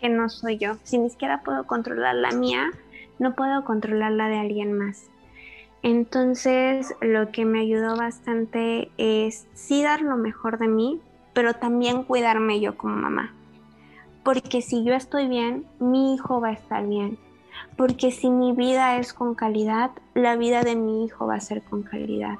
que 0.00 0.08
no 0.08 0.28
soy 0.28 0.58
yo. 0.58 0.78
Si 0.82 0.98
ni 0.98 1.10
siquiera 1.10 1.42
puedo 1.42 1.66
controlar 1.66 2.16
la 2.16 2.32
mía, 2.32 2.70
no 3.18 3.34
puedo 3.34 3.64
controlar 3.64 4.12
la 4.12 4.28
de 4.28 4.38
alguien 4.38 4.72
más. 4.72 5.11
Entonces, 5.82 6.94
lo 7.00 7.32
que 7.32 7.44
me 7.44 7.60
ayudó 7.60 7.96
bastante 7.96 8.90
es 8.98 9.46
sí 9.54 9.82
dar 9.82 10.00
lo 10.00 10.16
mejor 10.16 10.58
de 10.58 10.68
mí, 10.68 11.00
pero 11.32 11.54
también 11.54 12.04
cuidarme 12.04 12.60
yo 12.60 12.76
como 12.76 12.94
mamá. 12.94 13.34
Porque 14.22 14.62
si 14.62 14.84
yo 14.84 14.94
estoy 14.94 15.26
bien, 15.26 15.66
mi 15.80 16.14
hijo 16.14 16.40
va 16.40 16.48
a 16.48 16.52
estar 16.52 16.86
bien. 16.86 17.18
Porque 17.76 18.12
si 18.12 18.30
mi 18.30 18.52
vida 18.52 18.96
es 18.98 19.12
con 19.12 19.34
calidad, 19.34 19.90
la 20.14 20.36
vida 20.36 20.62
de 20.62 20.76
mi 20.76 21.04
hijo 21.04 21.26
va 21.26 21.34
a 21.34 21.40
ser 21.40 21.62
con 21.62 21.82
calidad. 21.82 22.38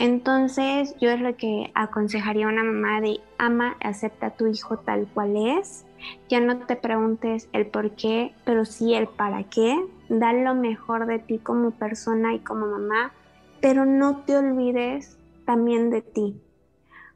Entonces, 0.00 0.94
yo 0.98 1.10
es 1.10 1.20
lo 1.20 1.36
que 1.36 1.70
aconsejaría 1.74 2.46
a 2.46 2.48
una 2.48 2.64
mamá 2.64 3.02
de 3.02 3.20
ama, 3.36 3.76
acepta 3.82 4.28
a 4.28 4.30
tu 4.30 4.46
hijo 4.46 4.78
tal 4.78 5.06
cual 5.12 5.36
es. 5.36 5.84
Ya 6.30 6.40
no 6.40 6.56
te 6.60 6.74
preguntes 6.74 7.50
el 7.52 7.66
por 7.66 7.90
qué, 7.96 8.34
pero 8.46 8.64
sí 8.64 8.94
el 8.94 9.08
para 9.08 9.44
qué. 9.44 9.78
Da 10.08 10.32
lo 10.32 10.54
mejor 10.54 11.04
de 11.04 11.18
ti 11.18 11.36
como 11.36 11.72
persona 11.72 12.32
y 12.32 12.38
como 12.38 12.64
mamá, 12.64 13.12
pero 13.60 13.84
no 13.84 14.22
te 14.24 14.38
olvides 14.38 15.18
también 15.44 15.90
de 15.90 16.00
ti. 16.00 16.40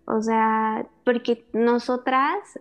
O 0.04 0.20
sea, 0.20 0.86
porque 1.06 1.46
nosotras 1.54 2.60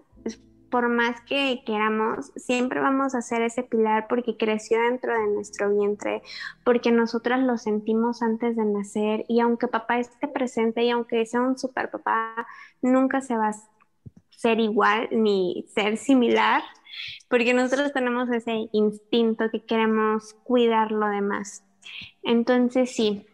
por 0.74 0.90
más 0.90 1.22
que 1.22 1.62
queramos, 1.68 2.32
siempre 2.36 2.82
vamos 2.82 3.14
a 3.14 3.22
ser 3.22 3.44
ese 3.44 3.62
pilar 3.62 4.08
porque 4.10 4.38
creció 4.38 4.82
dentro 4.82 5.14
de 5.14 5.28
nuestro 5.28 5.70
vientre, 5.70 6.24
porque 6.64 6.92
nosotras 6.92 7.42
lo 7.42 7.60
sentimos 7.60 8.24
antes 8.24 8.56
de 8.56 8.66
nacer 8.66 9.24
y 9.30 9.40
aunque 9.40 9.68
papá 9.68 10.00
esté 10.00 10.28
presente 10.28 10.82
y 10.82 10.90
aunque 10.90 11.28
sea 11.28 11.42
un 11.42 11.60
super 11.60 11.92
papá, 11.92 12.48
nunca 12.82 13.22
se 13.22 13.38
va 13.38 13.50
a 13.50 13.56
ser 14.32 14.60
igual 14.60 15.10
ni 15.12 15.68
ser 15.76 15.96
similar, 15.98 16.64
porque 17.30 17.54
nosotros 17.54 17.94
tenemos 17.94 18.32
ese 18.32 18.68
instinto 18.72 19.52
que 19.52 19.64
queremos 19.64 20.34
cuidar 20.44 20.92
lo 20.92 21.06
demás. 21.06 21.64
Entonces 22.24 22.96
sí, 22.96 23.28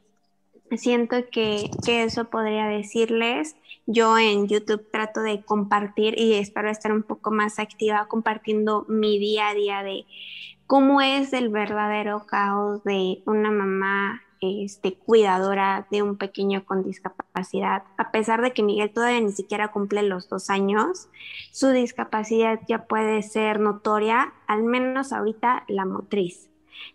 siento 0.78 1.17
que, 1.32 1.70
que 1.86 2.03
eso 2.03 2.26
podría 2.26 2.67
decirles 2.67 3.55
yo 3.86 4.17
en 4.17 4.47
YouTube 4.47 4.88
trato 4.91 5.22
de 5.22 5.41
compartir 5.43 6.13
y 6.20 6.34
espero 6.34 6.70
estar 6.70 6.91
un 6.91 7.03
poco 7.03 7.32
más 7.32 7.57
activa 7.57 8.07
compartiendo 8.07 8.86
mi 8.88 9.17
día 9.17 9.49
a 9.49 9.53
día 9.55 9.84
de 9.84 10.05
cómo 10.67 11.01
es 11.01 11.34
el 11.34 11.49
verdadero 11.49 12.28
caos 12.28 12.84
de 12.84 13.24
una 13.26 13.49
mamá 13.49 14.22
este, 14.41 14.93
cuidadora 14.93 15.88
de 15.89 16.03
un 16.03 16.17
pequeño 16.17 16.63
con 16.65 16.84
discapacidad. 16.84 17.84
A 17.97 18.11
pesar 18.11 18.41
de 18.41 18.51
que 18.51 18.63
Miguel 18.63 18.91
todavía 18.91 19.20
ni 19.22 19.32
siquiera 19.32 19.70
cumple 19.70 20.03
los 20.03 20.30
dos 20.30 20.49
años, 20.49 21.09
su 21.51 21.70
discapacidad 21.70 22.59
ya 22.67 22.86
puede 22.86 23.24
ser 23.24 23.59
notoria, 23.59 24.34
al 24.47 24.63
menos 24.63 25.11
ahorita 25.11 25.63
la 25.67 25.86
motriz. 25.86 26.49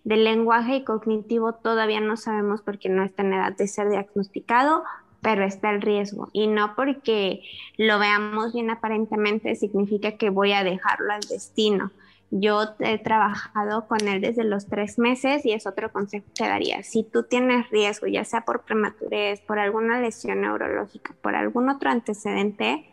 Del 0.05 0.25
lenguaje 0.25 0.77
y 0.77 0.85
cognitivo 0.85 1.55
todavía 1.55 2.01
no 2.01 2.17
sabemos 2.17 2.63
porque 2.63 2.89
no 2.89 3.03
está 3.03 3.23
en 3.23 3.35
edad 3.35 3.57
de 3.57 3.67
ser 3.69 3.89
diagnosticado, 3.89 4.85
pero 5.21 5.45
está 5.45 5.71
el 5.71 5.81
riesgo. 5.81 6.29
Y 6.33 6.47
no 6.47 6.75
porque 6.77 7.43
lo 7.79 7.99
veamos 7.99 8.53
bien 8.53 8.71
aparentemente 8.71 9.55
significa 9.57 10.13
que 10.13 10.31
voy 10.31 10.53
a 10.53 10.63
dejarlo 10.63 11.13
al 11.13 11.23
destino. 11.23 11.91
Yo 12.31 12.63
he 12.81 12.99
trabajado 12.99 13.87
con 13.87 14.07
él 14.09 14.21
desde 14.21 14.45
los 14.45 14.67
tres 14.67 14.99
meses 14.99 15.47
y 15.47 15.53
es 15.53 15.67
otro 15.67 15.93
consejo 15.93 16.27
que 16.35 16.49
daría. 16.49 16.83
Si 16.83 17.05
tú 17.05 17.23
tienes 17.23 17.71
riesgo, 17.71 18.07
ya 18.07 18.25
sea 18.25 18.43
por 18.43 18.63
prematurez, 18.63 19.41
por 19.41 19.59
alguna 19.59 20.01
lesión 20.01 20.41
neurológica, 20.41 21.15
por 21.23 21.37
algún 21.37 21.69
otro 21.69 21.91
antecedente, 21.91 22.91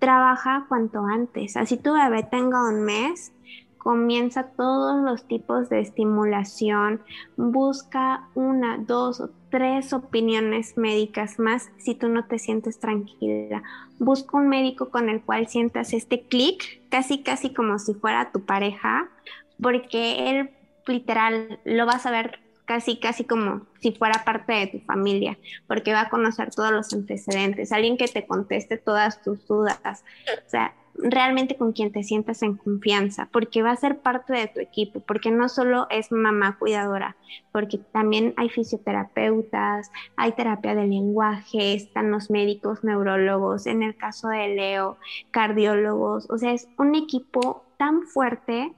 trabaja 0.00 0.66
cuanto 0.68 1.06
antes. 1.06 1.56
Así 1.56 1.76
tu 1.76 1.92
bebé 1.92 2.24
tenga 2.24 2.68
un 2.68 2.82
mes, 2.82 3.32
comienza 3.82 4.44
todos 4.44 5.02
los 5.02 5.26
tipos 5.26 5.68
de 5.68 5.80
estimulación, 5.80 7.02
busca 7.36 8.28
una, 8.36 8.78
dos 8.78 9.20
o 9.20 9.30
tres 9.50 9.92
opiniones 9.92 10.76
médicas 10.76 11.40
más 11.40 11.68
si 11.78 11.96
tú 11.96 12.08
no 12.08 12.24
te 12.26 12.38
sientes 12.38 12.78
tranquila. 12.78 13.64
Busca 13.98 14.36
un 14.36 14.48
médico 14.48 14.90
con 14.90 15.08
el 15.08 15.20
cual 15.20 15.48
sientas 15.48 15.92
este 15.94 16.22
clic, 16.22 16.88
casi 16.90 17.24
casi 17.24 17.52
como 17.52 17.80
si 17.80 17.94
fuera 17.94 18.30
tu 18.30 18.44
pareja, 18.44 19.08
porque 19.60 20.30
él 20.30 20.50
literal 20.86 21.58
lo 21.64 21.84
vas 21.84 22.06
a 22.06 22.12
ver 22.12 22.38
casi 22.64 23.00
casi 23.00 23.24
como 23.24 23.66
si 23.80 23.90
fuera 23.90 24.24
parte 24.24 24.52
de 24.52 24.66
tu 24.68 24.78
familia, 24.78 25.36
porque 25.66 25.92
va 25.92 26.02
a 26.02 26.08
conocer 26.08 26.54
todos 26.54 26.70
los 26.70 26.92
antecedentes, 26.92 27.72
alguien 27.72 27.96
que 27.96 28.06
te 28.06 28.28
conteste 28.28 28.78
todas 28.78 29.22
tus 29.22 29.44
dudas. 29.48 30.04
O 30.46 30.48
sea, 30.48 30.72
realmente 30.94 31.56
con 31.56 31.72
quien 31.72 31.92
te 31.92 32.02
sientas 32.02 32.42
en 32.42 32.56
confianza, 32.56 33.28
porque 33.32 33.62
va 33.62 33.70
a 33.70 33.76
ser 33.76 33.98
parte 34.00 34.32
de 34.32 34.48
tu 34.48 34.60
equipo, 34.60 35.00
porque 35.00 35.30
no 35.30 35.48
solo 35.48 35.86
es 35.90 36.12
mamá 36.12 36.58
cuidadora, 36.58 37.16
porque 37.50 37.78
también 37.78 38.34
hay 38.36 38.48
fisioterapeutas, 38.48 39.90
hay 40.16 40.32
terapia 40.32 40.74
de 40.74 40.86
lenguaje, 40.86 41.74
están 41.74 42.10
los 42.10 42.30
médicos, 42.30 42.84
neurólogos, 42.84 43.66
en 43.66 43.82
el 43.82 43.96
caso 43.96 44.28
de 44.28 44.48
Leo, 44.48 44.98
cardiólogos, 45.30 46.30
o 46.30 46.38
sea, 46.38 46.52
es 46.52 46.68
un 46.78 46.94
equipo 46.94 47.64
tan 47.78 48.02
fuerte 48.02 48.72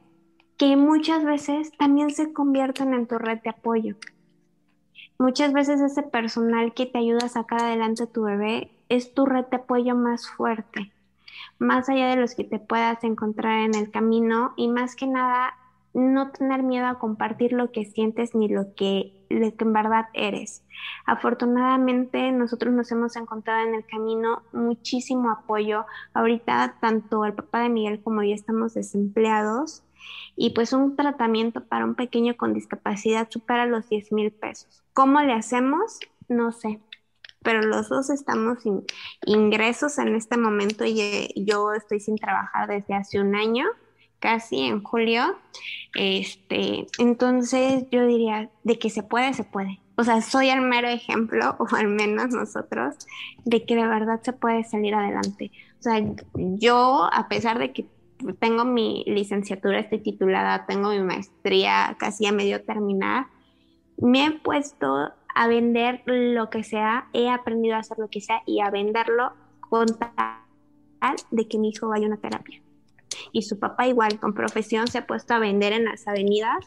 que 0.56 0.76
muchas 0.76 1.24
veces 1.24 1.72
también 1.76 2.10
se 2.10 2.32
convierten 2.32 2.94
en 2.94 3.06
tu 3.06 3.18
red 3.18 3.40
de 3.42 3.50
apoyo. 3.50 3.96
Muchas 5.18 5.52
veces 5.52 5.80
ese 5.80 6.02
personal 6.02 6.74
que 6.74 6.86
te 6.86 6.98
ayuda 6.98 7.26
a 7.26 7.28
sacar 7.28 7.60
adelante 7.60 8.04
a 8.04 8.06
tu 8.06 8.22
bebé 8.22 8.70
es 8.88 9.14
tu 9.14 9.26
red 9.26 9.46
de 9.46 9.56
apoyo 9.56 9.94
más 9.94 10.28
fuerte 10.28 10.92
más 11.59 11.88
allá 11.88 12.09
de 12.09 12.16
los 12.16 12.34
que 12.34 12.44
te 12.44 12.59
puedas 12.59 13.02
encontrar 13.05 13.61
en 13.61 13.74
el 13.74 13.90
camino 13.90 14.52
y 14.57 14.68
más 14.68 14.96
que 14.96 15.07
nada 15.07 15.55
no 15.94 16.32
tener 16.32 16.62
miedo 16.62 16.86
a 16.86 16.98
compartir 16.98 17.52
lo 17.52 17.70
que 17.70 17.84
sientes 17.84 18.34
ni 18.34 18.48
lo 18.48 18.74
que, 18.74 19.24
lo 19.30 19.57
que 19.57 19.64
en 19.64 19.72
verdad 19.72 20.07
eres. 20.12 20.64
Afortunadamente 21.07 22.32
nosotros 22.32 22.74
nos 22.74 22.90
hemos 22.90 23.14
encontrado 23.16 23.66
en 23.66 23.74
el 23.74 23.86
camino 23.86 24.42
muchísimo 24.52 25.30
apoyo. 25.30 25.86
Ahorita 26.12 26.76
tanto 26.80 27.24
el 27.24 27.34
papá 27.34 27.61
de 27.61 27.68
Miguel 27.68 28.02
como 28.02 28.22
yo 28.24 28.34
estamos 28.34 28.74
desempleados 28.74 29.84
y 30.36 30.50
pues 30.50 30.72
un 30.72 30.96
tratamiento 30.96 31.64
para 31.64 31.84
un 31.84 31.94
pequeño 31.94 32.36
con 32.36 32.52
discapacidad 32.55 33.28
supera 33.30 33.64
los 33.64 33.88
10 33.88 34.12
mil 34.12 34.32
pesos. 34.32 34.82
¿Cómo 34.92 35.20
le 35.20 35.32
hacemos? 35.32 36.00
No 36.28 36.50
sé 36.50 36.80
pero 37.45 37.61
los 37.62 37.88
dos 37.88 38.11
estamos 38.11 38.62
sin 38.62 38.84
ingresos 39.26 39.99
en 39.99 40.16
este 40.16 40.36
momento 40.36 40.84
y 40.84 41.01
eh, 41.01 41.28
yo 41.36 41.72
estoy 41.74 42.01
sin 42.01 42.16
trabajar 42.16 42.68
desde 42.68 42.95
hace 42.95 43.20
un 43.20 43.36
año, 43.36 43.66
casi 44.18 44.62
en 44.62 44.82
julio. 44.82 45.36
Este, 45.95 46.86
entonces 46.99 47.84
yo 47.92 48.07
diría, 48.07 48.51
de 48.64 48.78
que 48.78 48.90
se 48.90 49.05
puede, 49.05 49.34
se 49.34 49.45
puede. 49.45 49.80
O 49.97 50.03
sea, 50.03 50.22
soy 50.22 50.49
el 50.49 50.62
mero 50.62 50.88
ejemplo, 50.88 51.55
o 51.61 51.76
al 51.76 51.88
menos 51.88 52.30
nosotros, 52.30 52.97
de 53.45 53.64
que 53.64 53.76
de 53.76 53.86
verdad 53.86 54.20
se 54.22 54.32
puede 54.32 54.64
salir 54.64 54.95
adelante. 54.95 55.53
O 55.78 55.82
sea, 55.82 56.03
yo, 56.34 57.09
a 57.12 57.28
pesar 57.28 57.59
de 57.59 57.72
que 57.72 57.86
tengo 58.38 58.64
mi 58.64 59.05
licenciatura, 59.07 59.80
estoy 59.80 59.99
titulada, 59.99 60.64
tengo 60.64 60.88
mi 60.88 61.01
maestría 61.01 61.95
casi 61.99 62.26
a 62.26 62.32
medio 62.32 62.64
terminar, 62.64 63.26
me 63.99 64.24
he 64.24 64.30
puesto 64.30 65.12
a 65.35 65.49
vender 65.49 66.03
lo 66.07 66.49
que 66.51 66.62
sea, 66.62 67.09
he 67.12 67.28
aprendido 67.28 67.74
a 67.74 67.80
hacer 67.80 67.99
lo 67.99 68.09
que 68.09 68.20
sea 68.20 68.43
y 68.47 68.61
a 68.61 68.70
venderlo 68.70 69.32
con 69.61 69.87
tal 69.87 71.16
de 71.30 71.49
que 71.49 71.59
mi 71.59 71.70
hijo 71.70 71.89
vaya 71.89 72.07
a 72.07 72.09
una 72.09 72.18
terapia. 72.18 72.62
Y 73.32 73.43
su 73.43 73.59
papá 73.59 73.87
igual, 73.87 74.18
con 74.20 74.35
profesión, 74.35 74.87
se 74.87 74.99
ha 74.99 75.07
puesto 75.07 75.35
a 75.35 75.39
vender 75.39 75.72
en 75.72 75.85
las 75.85 76.07
avenidas 76.07 76.66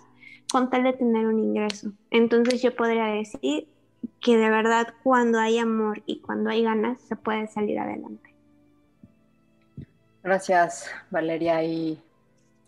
con 0.51 0.69
tal 0.69 0.83
de 0.83 0.93
tener 0.93 1.25
un 1.25 1.39
ingreso. 1.39 1.91
Entonces 2.11 2.61
yo 2.61 2.75
podría 2.75 3.05
decir 3.05 3.67
que 4.21 4.37
de 4.37 4.49
verdad 4.49 4.93
cuando 5.03 5.39
hay 5.39 5.59
amor 5.59 6.03
y 6.05 6.19
cuando 6.19 6.49
hay 6.49 6.63
ganas 6.63 6.99
se 7.01 7.15
puede 7.15 7.47
salir 7.47 7.79
adelante. 7.79 8.33
Gracias, 10.23 10.91
Valeria, 11.09 11.63
y, 11.63 12.01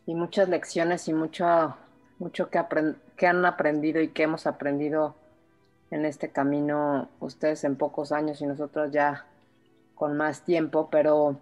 muchas 0.07 0.49
lecciones 0.49 1.07
y 1.07 1.13
mucho, 1.13 1.75
mucho 2.17 2.49
que, 2.49 2.59
que 3.15 3.27
han 3.27 3.45
aprendido 3.45 4.01
y 4.01 4.07
que 4.07 4.23
hemos 4.23 4.47
aprendido 4.47 5.13
en 5.91 6.05
este 6.05 6.29
camino 6.29 7.09
ustedes 7.19 7.63
en 7.63 7.75
pocos 7.75 8.11
años 8.11 8.41
y 8.41 8.45
nosotros 8.45 8.91
ya 8.91 9.25
con 9.95 10.15
más 10.15 10.43
tiempo, 10.43 10.89
pero 10.89 11.39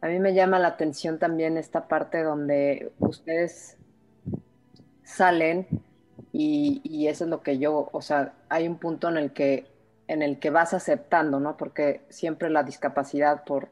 a 0.00 0.08
mí 0.08 0.18
me 0.18 0.34
llama 0.34 0.58
la 0.58 0.68
atención 0.68 1.18
también 1.18 1.56
esta 1.56 1.88
parte 1.88 2.22
donde 2.22 2.92
ustedes 2.98 3.76
salen 5.02 5.66
y, 6.32 7.06
eso 7.08 7.24
es 7.24 7.30
lo 7.30 7.40
que 7.40 7.58
yo, 7.58 7.88
o 7.92 8.02
sea, 8.02 8.34
hay 8.48 8.68
un 8.68 8.76
punto 8.76 9.08
en 9.08 9.16
el 9.16 9.32
que 9.32 9.66
en 10.08 10.22
el 10.22 10.38
que 10.38 10.50
vas 10.50 10.74
aceptando, 10.74 11.40
¿no? 11.40 11.56
Porque 11.56 12.02
siempre 12.10 12.50
la 12.50 12.62
discapacidad 12.62 13.44
por 13.44 13.68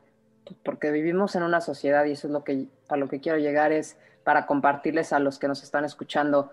porque 0.64 0.90
vivimos 0.90 1.36
en 1.36 1.42
una 1.42 1.60
sociedad 1.60 2.04
y 2.04 2.12
eso 2.12 2.26
es 2.26 2.32
lo 2.32 2.44
que 2.44 2.66
a 2.88 2.96
lo 2.96 3.08
que 3.08 3.20
quiero 3.20 3.38
llegar 3.38 3.72
es 3.72 3.96
para 4.24 4.46
compartirles 4.46 5.12
a 5.12 5.18
los 5.18 5.38
que 5.38 5.48
nos 5.48 5.62
están 5.62 5.84
escuchando 5.84 6.50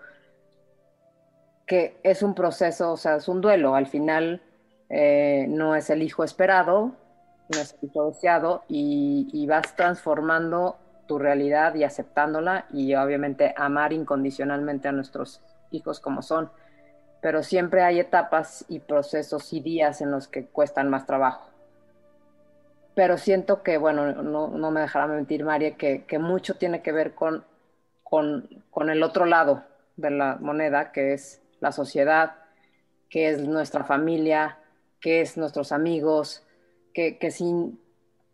que 1.66 1.98
es 2.02 2.22
un 2.22 2.34
proceso, 2.34 2.92
o 2.92 2.96
sea, 2.96 3.16
es 3.16 3.28
un 3.28 3.40
duelo. 3.40 3.74
Al 3.74 3.86
final 3.86 4.42
eh, 4.88 5.46
no 5.48 5.74
es 5.74 5.90
el 5.90 6.02
hijo 6.02 6.24
esperado, 6.24 6.92
no 7.48 7.60
es 7.60 7.76
el 7.80 7.88
hijo 7.88 8.06
deseado 8.08 8.64
y, 8.68 9.46
vas 9.46 9.74
transformando 9.76 10.76
tu 11.06 11.18
realidad 11.18 11.74
y 11.74 11.84
aceptándola 11.84 12.66
y 12.72 12.94
obviamente 12.94 13.54
amar 13.56 13.92
incondicionalmente 13.92 14.88
a 14.88 14.92
nuestros 14.92 15.40
hijos 15.70 16.00
como 16.00 16.22
son. 16.22 16.50
Pero 17.20 17.42
siempre 17.42 17.82
hay 17.82 18.00
etapas 18.00 18.64
y 18.68 18.80
procesos 18.80 19.52
y 19.52 19.60
días 19.60 20.00
en 20.00 20.10
los 20.10 20.28
que 20.28 20.46
cuestan 20.46 20.90
más 20.90 21.06
trabajo. 21.06 21.48
Pero 22.94 23.16
siento 23.16 23.62
que, 23.62 23.78
bueno, 23.78 24.12
no, 24.22 24.70
me 24.70 24.80
dejará 24.80 25.06
mentir 25.06 25.44
María, 25.44 25.76
que, 25.76 26.18
mucho 26.18 26.56
tiene 26.56 26.82
que 26.82 26.92
ver 26.92 27.14
con, 27.14 27.44
con, 28.02 28.48
con 28.70 28.90
el 28.90 29.02
otro 29.02 29.24
lado 29.24 29.64
de 29.96 30.10
la 30.10 30.36
moneda, 30.40 30.92
que 30.92 31.14
es 31.14 31.41
la 31.62 31.72
sociedad, 31.72 32.34
que 33.08 33.30
es 33.30 33.40
nuestra 33.40 33.84
familia, 33.84 34.58
que 35.00 35.20
es 35.20 35.36
nuestros 35.36 35.70
amigos, 35.70 36.42
que, 36.92 37.30
sin, 37.30 37.80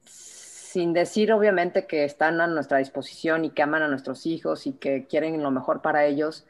sin 0.01 0.95
decir 0.95 1.33
obviamente 1.33 1.87
que 1.87 2.05
están 2.05 2.41
a 2.41 2.47
nuestra 2.47 2.79
disposición 2.79 3.45
y 3.45 3.51
que 3.51 3.63
aman 3.63 3.83
a 3.83 3.89
nuestros 3.89 4.25
hijos 4.27 4.67
y 4.67 4.73
que 4.73 5.07
quieren 5.07 5.43
lo 5.43 5.51
mejor 5.51 5.83
para 5.83 6.07
ellos, 6.07 6.47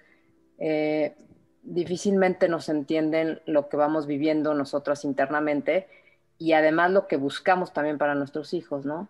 eh, 0.59 1.17
difícilmente 1.63 2.49
nos 2.49 2.69
entienden 2.69 3.43
lo 3.45 3.69
que 3.69 3.77
vamos 3.77 4.07
viviendo 4.07 4.55
nosotras 4.55 5.05
internamente 5.05 5.89
y 6.39 6.53
además 6.53 6.93
lo 6.93 7.09
que 7.09 7.17
buscamos 7.17 7.73
también 7.73 7.99
para 7.99 8.15
nuestros 8.15 8.55
hijos, 8.55 8.87
¿no? 8.87 9.09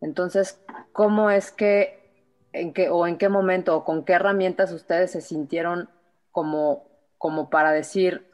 Entonces, 0.00 0.60
¿cómo 0.92 1.30
es 1.30 1.50
que, 1.50 2.12
en 2.52 2.72
qué, 2.72 2.88
o 2.88 3.06
en 3.08 3.18
qué 3.18 3.28
momento, 3.28 3.76
o 3.76 3.84
con 3.84 4.04
qué 4.04 4.12
herramientas 4.12 4.70
ustedes 4.70 5.10
se 5.10 5.20
sintieron 5.20 5.88
como, 6.34 6.82
como 7.16 7.48
para 7.48 7.70
decir, 7.70 8.26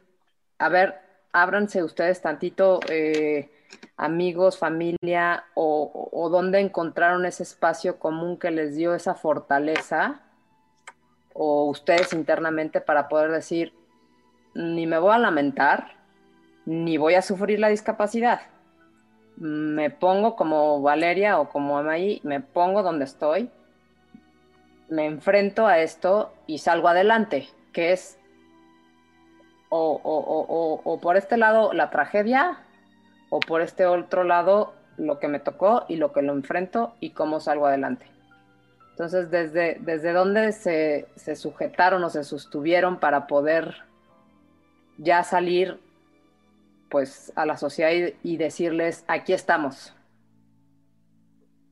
a 0.58 0.70
ver, 0.70 0.98
ábranse 1.32 1.84
ustedes 1.84 2.22
tantito, 2.22 2.80
eh, 2.88 3.50
amigos, 3.98 4.56
familia, 4.56 5.44
o, 5.54 6.08
o 6.10 6.30
dónde 6.30 6.60
encontraron 6.60 7.26
ese 7.26 7.42
espacio 7.42 7.98
común 7.98 8.38
que 8.38 8.50
les 8.50 8.74
dio 8.74 8.94
esa 8.94 9.14
fortaleza, 9.14 10.22
o 11.34 11.66
ustedes 11.66 12.14
internamente 12.14 12.80
para 12.80 13.06
poder 13.06 13.32
decir, 13.32 13.74
ni 14.54 14.86
me 14.86 14.98
voy 14.98 15.12
a 15.12 15.18
lamentar, 15.18 15.98
ni 16.64 16.96
voy 16.96 17.16
a 17.16 17.22
sufrir 17.22 17.60
la 17.60 17.68
discapacidad. 17.68 18.40
Me 19.36 19.90
pongo 19.90 20.36
como 20.36 20.80
Valeria 20.80 21.38
o 21.38 21.50
como 21.50 21.76
Amayi, 21.76 22.22
me 22.24 22.40
pongo 22.40 22.82
donde 22.82 23.04
estoy, 23.04 23.50
me 24.88 25.04
enfrento 25.04 25.66
a 25.66 25.80
esto 25.80 26.32
y 26.46 26.58
salgo 26.58 26.88
adelante 26.88 27.50
que 27.72 27.92
es 27.92 28.18
o, 29.70 30.98
por 31.00 31.16
este 31.16 31.36
lado 31.36 31.72
la 31.72 31.90
tragedia 31.90 32.58
o 33.28 33.40
por 33.40 33.60
este 33.60 33.86
otro 33.86 34.24
lado 34.24 34.74
lo 34.96 35.18
que 35.18 35.28
me 35.28 35.38
tocó 35.38 35.84
y 35.88 35.96
lo 35.96 36.12
que 36.12 36.22
lo 36.22 36.32
enfrento 36.32 36.94
y 37.00 37.10
cómo 37.10 37.40
salgo 37.40 37.66
adelante. 37.66 38.06
Entonces, 38.90 39.30
¿desde, 39.30 39.78
desde 39.80 40.12
dónde 40.12 40.52
se, 40.52 41.08
se 41.16 41.36
sujetaron 41.36 42.04
o 42.04 42.10
se 42.10 42.24
sostuvieron 42.24 42.98
para 42.98 43.26
poder 43.26 43.76
ya 44.98 45.22
salir 45.22 45.80
pues 46.90 47.32
a 47.36 47.46
la 47.46 47.56
sociedad 47.56 48.12
y, 48.22 48.36
decirles, 48.36 49.04
aquí 49.06 49.32
estamos? 49.32 49.94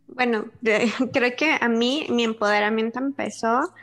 Bueno, 0.06 0.46
creo 1.12 1.36
que 1.36 1.58
a 1.60 1.68
mí 1.68 2.06
mi 2.08 2.24
empoderamiento 2.24 2.98
empezó 2.98 3.74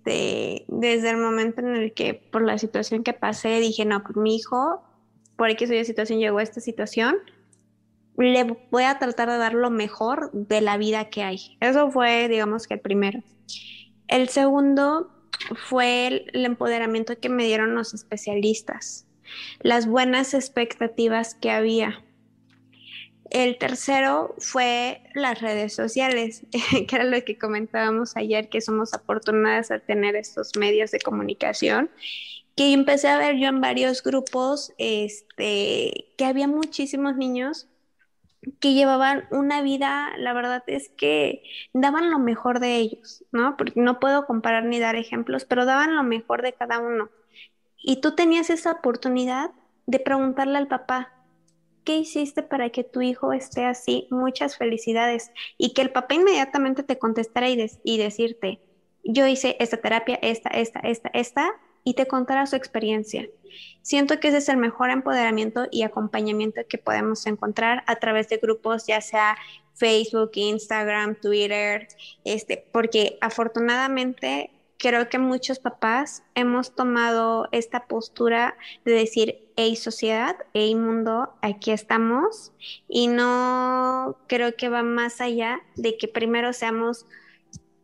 este, 0.00 0.64
desde 0.68 1.10
el 1.10 1.18
momento 1.18 1.60
en 1.60 1.76
el 1.76 1.92
que 1.92 2.14
por 2.14 2.42
la 2.42 2.56
situación 2.58 3.02
que 3.02 3.12
pasé 3.12 3.60
dije, 3.60 3.84
no, 3.84 4.02
pues 4.02 4.16
mi 4.16 4.36
hijo, 4.36 4.82
por 5.36 5.50
X 5.50 5.70
o 5.70 5.84
situación 5.84 6.18
llegó 6.18 6.38
a 6.38 6.42
esta 6.42 6.60
situación, 6.60 7.16
le 8.16 8.44
voy 8.70 8.84
a 8.84 8.98
tratar 8.98 9.28
de 9.28 9.36
dar 9.36 9.54
lo 9.54 9.70
mejor 9.70 10.30
de 10.32 10.60
la 10.60 10.76
vida 10.78 11.10
que 11.10 11.22
hay. 11.22 11.56
Eso 11.60 11.90
fue, 11.90 12.28
digamos 12.28 12.66
que 12.66 12.74
el 12.74 12.80
primero. 12.80 13.22
El 14.08 14.28
segundo 14.28 15.10
fue 15.68 16.06
el, 16.32 16.44
empoderamiento 16.46 17.18
que 17.18 17.28
me 17.28 17.44
dieron 17.44 17.74
los 17.74 17.94
especialistas, 17.94 19.06
las 19.60 19.86
buenas 19.86 20.34
expectativas 20.34 21.34
que 21.34 21.50
había. 21.50 22.04
El 23.30 23.58
tercero 23.58 24.34
fue 24.38 25.02
las 25.14 25.40
redes 25.40 25.74
sociales, 25.74 26.42
que 26.88 26.96
era 26.96 27.04
lo 27.04 27.24
que 27.24 27.38
comentábamos 27.38 28.16
ayer, 28.16 28.48
que 28.48 28.60
somos 28.60 28.92
afortunadas 28.92 29.70
a 29.70 29.78
tener 29.78 30.16
estos 30.16 30.56
medios 30.56 30.90
de 30.90 30.98
comunicación, 30.98 31.90
que 32.56 32.72
empecé 32.72 33.08
a 33.08 33.18
ver 33.18 33.36
yo 33.36 33.48
en 33.48 33.60
varios 33.60 34.02
grupos, 34.02 34.72
este, 34.78 36.08
que 36.18 36.24
había 36.24 36.48
muchísimos 36.48 37.16
niños 37.16 37.68
que 38.58 38.74
llevaban 38.74 39.26
una 39.30 39.62
vida, 39.62 40.10
la 40.16 40.32
verdad 40.32 40.64
es 40.66 40.88
que 40.88 41.42
daban 41.72 42.10
lo 42.10 42.18
mejor 42.18 42.58
de 42.58 42.76
ellos, 42.76 43.24
¿no? 43.32 43.56
Porque 43.56 43.80
no 43.80 44.00
puedo 44.00 44.26
comparar 44.26 44.64
ni 44.64 44.80
dar 44.80 44.96
ejemplos, 44.96 45.44
pero 45.44 45.66
daban 45.66 45.94
lo 45.94 46.02
mejor 46.02 46.42
de 46.42 46.54
cada 46.54 46.78
uno. 46.80 47.10
Y 47.76 48.00
tú 48.00 48.14
tenías 48.14 48.50
esa 48.50 48.72
oportunidad 48.72 49.50
de 49.86 50.00
preguntarle 50.00 50.58
al 50.58 50.68
papá, 50.68 51.12
¿qué 51.84 51.96
hiciste 51.96 52.42
para 52.42 52.70
que 52.70 52.84
tu 52.84 53.00
hijo 53.00 53.32
esté 53.32 53.64
así? 53.64 54.06
Muchas 54.10 54.56
felicidades. 54.56 55.30
Y 55.58 55.72
que 55.74 55.82
el 55.82 55.90
papá 55.90 56.14
inmediatamente 56.14 56.82
te 56.82 56.98
contestara 56.98 57.48
y, 57.48 57.98
decirte, 57.98 58.60
yo 59.04 59.26
hice 59.26 59.56
esta 59.60 59.78
terapia, 59.78 60.18
esta, 60.22 60.50
esta, 60.50 60.80
esta, 60.80 61.10
esta, 61.12 61.50
y 61.84 61.94
te 61.94 62.06
contara 62.06 62.46
su 62.46 62.56
experiencia. 62.56 63.28
Siento 63.82 64.20
que 64.20 64.28
ese 64.28 64.38
es 64.38 64.48
el 64.48 64.58
mejor 64.58 64.90
empoderamiento 64.90 65.66
y 65.70 65.82
acompañamiento 65.82 66.60
que 66.68 66.78
podemos 66.78 67.26
encontrar 67.26 67.82
a 67.86 67.96
través 67.96 68.28
de 68.28 68.36
grupos, 68.36 68.86
ya 68.86 69.00
sea 69.00 69.36
Facebook, 69.74 70.32
Instagram, 70.34 71.16
Twitter, 71.16 71.88
este, 72.24 72.64
porque 72.70 73.16
afortunadamente 73.20 74.50
creo 74.80 75.10
que 75.10 75.18
muchos 75.18 75.58
papás 75.58 76.22
hemos 76.34 76.74
tomado 76.74 77.48
esta 77.52 77.86
postura 77.86 78.56
de 78.86 78.92
decir, 78.92 79.46
hey 79.56 79.76
sociedad, 79.76 80.36
hey 80.54 80.74
mundo, 80.74 81.34
aquí 81.42 81.70
estamos, 81.70 82.52
y 82.88 83.08
no 83.08 84.16
creo 84.26 84.56
que 84.56 84.70
va 84.70 84.82
más 84.82 85.20
allá 85.20 85.60
de 85.76 85.98
que 85.98 86.08
primero 86.08 86.54
seamos 86.54 87.06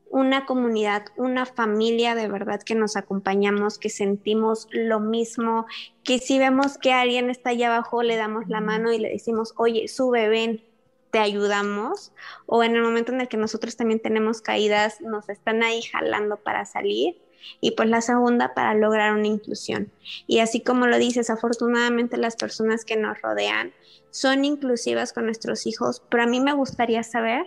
una 0.08 0.46
comunidad, 0.46 1.04
una 1.16 1.44
familia 1.44 2.14
de 2.14 2.28
verdad 2.28 2.62
que 2.62 2.74
nos 2.74 2.96
acompañamos, 2.96 3.76
que 3.76 3.90
sentimos 3.90 4.66
lo 4.70 4.98
mismo, 4.98 5.66
que 6.02 6.18
si 6.18 6.38
vemos 6.38 6.78
que 6.78 6.94
alguien 6.94 7.28
está 7.28 7.50
allá 7.50 7.74
abajo, 7.74 8.02
le 8.02 8.16
damos 8.16 8.48
la 8.48 8.62
mano 8.62 8.90
y 8.90 8.98
le 8.98 9.10
decimos, 9.10 9.52
oye, 9.58 9.86
sube, 9.88 10.30
ven, 10.30 10.64
te 11.10 11.18
ayudamos, 11.18 12.12
o 12.46 12.62
en 12.62 12.76
el 12.76 12.82
momento 12.82 13.12
en 13.12 13.20
el 13.20 13.28
que 13.28 13.36
nosotros 13.36 13.76
también 13.76 14.00
tenemos 14.00 14.40
caídas, 14.40 15.00
nos 15.00 15.28
están 15.28 15.62
ahí 15.62 15.82
jalando 15.82 16.36
para 16.36 16.64
salir. 16.64 17.16
Y 17.60 17.72
pues 17.72 17.88
la 17.88 18.00
segunda 18.00 18.54
para 18.54 18.74
lograr 18.74 19.12
una 19.12 19.28
inclusión. 19.28 19.92
Y 20.26 20.40
así 20.40 20.62
como 20.62 20.88
lo 20.88 20.98
dices, 20.98 21.30
afortunadamente 21.30 22.16
las 22.16 22.34
personas 22.34 22.84
que 22.84 22.96
nos 22.96 23.22
rodean 23.22 23.72
son 24.10 24.44
inclusivas 24.44 25.12
con 25.12 25.26
nuestros 25.26 25.66
hijos, 25.66 26.02
pero 26.08 26.24
a 26.24 26.26
mí 26.26 26.40
me 26.40 26.54
gustaría 26.54 27.02
saber 27.04 27.46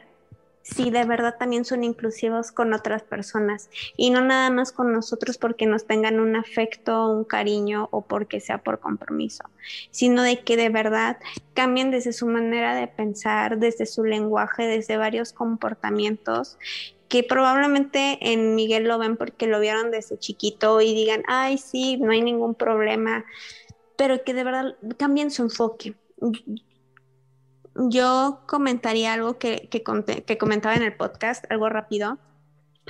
si 0.61 0.91
de 0.91 1.03
verdad 1.05 1.35
también 1.37 1.65
son 1.65 1.83
inclusivos 1.83 2.51
con 2.51 2.73
otras 2.73 3.03
personas. 3.03 3.69
Y 3.97 4.09
no 4.09 4.21
nada 4.21 4.49
más 4.49 4.71
con 4.71 4.91
nosotros 4.91 5.37
porque 5.37 5.65
nos 5.65 5.85
tengan 5.85 6.19
un 6.19 6.35
afecto, 6.35 7.11
un 7.11 7.23
cariño 7.23 7.89
o 7.91 8.01
porque 8.01 8.39
sea 8.39 8.59
por 8.59 8.79
compromiso, 8.79 9.43
sino 9.91 10.23
de 10.23 10.43
que 10.43 10.57
de 10.57 10.69
verdad 10.69 11.17
cambien 11.53 11.91
desde 11.91 12.13
su 12.13 12.27
manera 12.27 12.75
de 12.75 12.87
pensar, 12.87 13.57
desde 13.57 13.85
su 13.85 14.03
lenguaje, 14.03 14.67
desde 14.67 14.97
varios 14.97 15.33
comportamientos 15.33 16.57
que 17.07 17.23
probablemente 17.23 18.19
en 18.21 18.53
Miguel 18.53 18.83
lo 18.83 18.99
ven 18.99 19.17
porque 19.17 19.47
lo 19.47 19.59
vieron 19.59 19.89
desde 19.89 20.19
chiquito 20.19 20.79
y 20.79 20.93
digan, 20.93 21.23
ay, 21.27 21.57
sí, 21.57 21.97
no 21.97 22.11
hay 22.11 22.21
ningún 22.21 22.53
problema, 22.53 23.25
pero 23.97 24.23
que 24.23 24.35
de 24.35 24.43
verdad 24.43 24.75
cambien 24.97 25.31
su 25.31 25.41
enfoque 25.41 25.95
yo 27.75 28.41
comentaría 28.47 29.13
algo 29.13 29.37
que, 29.37 29.67
que, 29.69 30.37
comentaba 30.37 30.75
en 30.75 30.83
el 30.83 30.95
podcast, 30.95 31.45
algo 31.51 31.69
rápido. 31.69 32.17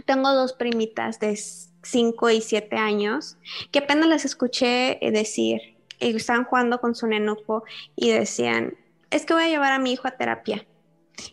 Tengo 0.06 0.34
dos 0.34 0.54
primitas 0.54 1.20
de 1.20 1.36
5 1.36 2.30
y 2.30 2.42
7 2.42 2.76
años 2.78 3.38
que 3.72 3.80
apenas 3.80 4.08
las 4.08 4.26
escuché 4.26 5.06
eh, 5.06 5.12
decir, 5.12 5.78
estaban 6.00 6.46
jugando 6.46 6.80
con 6.80 6.96
su 6.96 7.08
nenuco 7.08 7.64
y 7.96 8.12
decían, 8.12 8.78
es 9.12 9.26
que 9.26 9.34
voy 9.34 9.44
a 9.44 9.50
llevar 9.50 9.74
a 9.74 9.80
mi 9.80 9.92
hijo 9.92 10.08
a 10.08 10.12
terapia. 10.12 10.66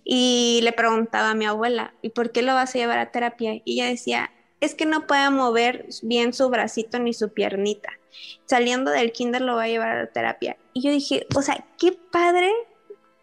Y 0.05 0.61
le 0.65 0.73
preguntaba 0.73 1.31
a 1.31 1.35
mi 1.35 1.47
abuela, 1.47 1.95
¿y 2.03 2.11
por 2.11 2.33
qué 2.33 2.43
lo 2.43 2.55
vas 2.55 2.75
a 2.75 2.79
llevar 2.79 2.99
a 2.99 3.13
terapia? 3.13 3.61
Y 3.65 3.75
ella 3.75 3.87
decía, 3.87 4.33
es 4.61 4.75
que 4.75 4.87
no 4.87 5.07
puede 5.07 5.31
mover 5.31 5.87
bien 6.03 6.33
su 6.33 6.49
bracito 6.49 6.99
ni 6.99 7.13
su 7.13 7.33
piernita. 7.33 7.91
Saliendo 8.47 8.91
del 8.91 9.13
kinder 9.13 9.43
lo 9.43 9.57
va 9.57 9.65
a 9.65 9.69
llevar 9.69 9.91
a 9.91 10.03
la 10.03 10.11
terapia. 10.11 10.57
Y 10.73 10.83
yo 10.83 10.91
dije, 10.91 11.27
o 11.35 11.43
sea, 11.43 11.65
qué 11.79 11.93
padre 11.93 12.51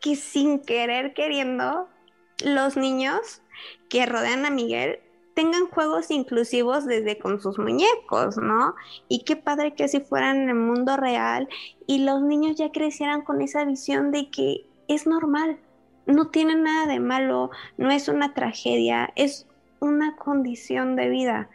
que 0.03 0.17
sin 0.17 0.59
querer 0.59 1.13
queriendo 1.13 1.87
los 2.43 2.75
niños 2.75 3.41
que 3.89 4.05
rodean 4.05 4.45
a 4.45 4.49
Miguel 4.49 4.99
tengan 5.33 5.67
juegos 5.67 6.11
inclusivos 6.11 6.85
desde 6.85 7.17
con 7.17 7.41
sus 7.41 7.57
muñecos, 7.57 8.35
¿no? 8.37 8.75
Y 9.07 9.23
qué 9.23 9.37
padre 9.37 9.73
que 9.73 9.87
si 9.87 10.01
fueran 10.01 10.41
en 10.41 10.49
el 10.49 10.55
mundo 10.55 10.97
real 10.97 11.47
y 11.87 12.03
los 12.03 12.21
niños 12.21 12.57
ya 12.57 12.71
crecieran 12.71 13.21
con 13.21 13.41
esa 13.41 13.63
visión 13.63 14.11
de 14.11 14.29
que 14.29 14.65
es 14.89 15.07
normal, 15.07 15.57
no 16.05 16.27
tiene 16.27 16.55
nada 16.55 16.85
de 16.85 16.99
malo, 16.99 17.49
no 17.77 17.89
es 17.89 18.09
una 18.09 18.33
tragedia, 18.33 19.13
es 19.15 19.47
una 19.79 20.17
condición 20.17 20.97
de 20.97 21.09
vida. 21.09 21.49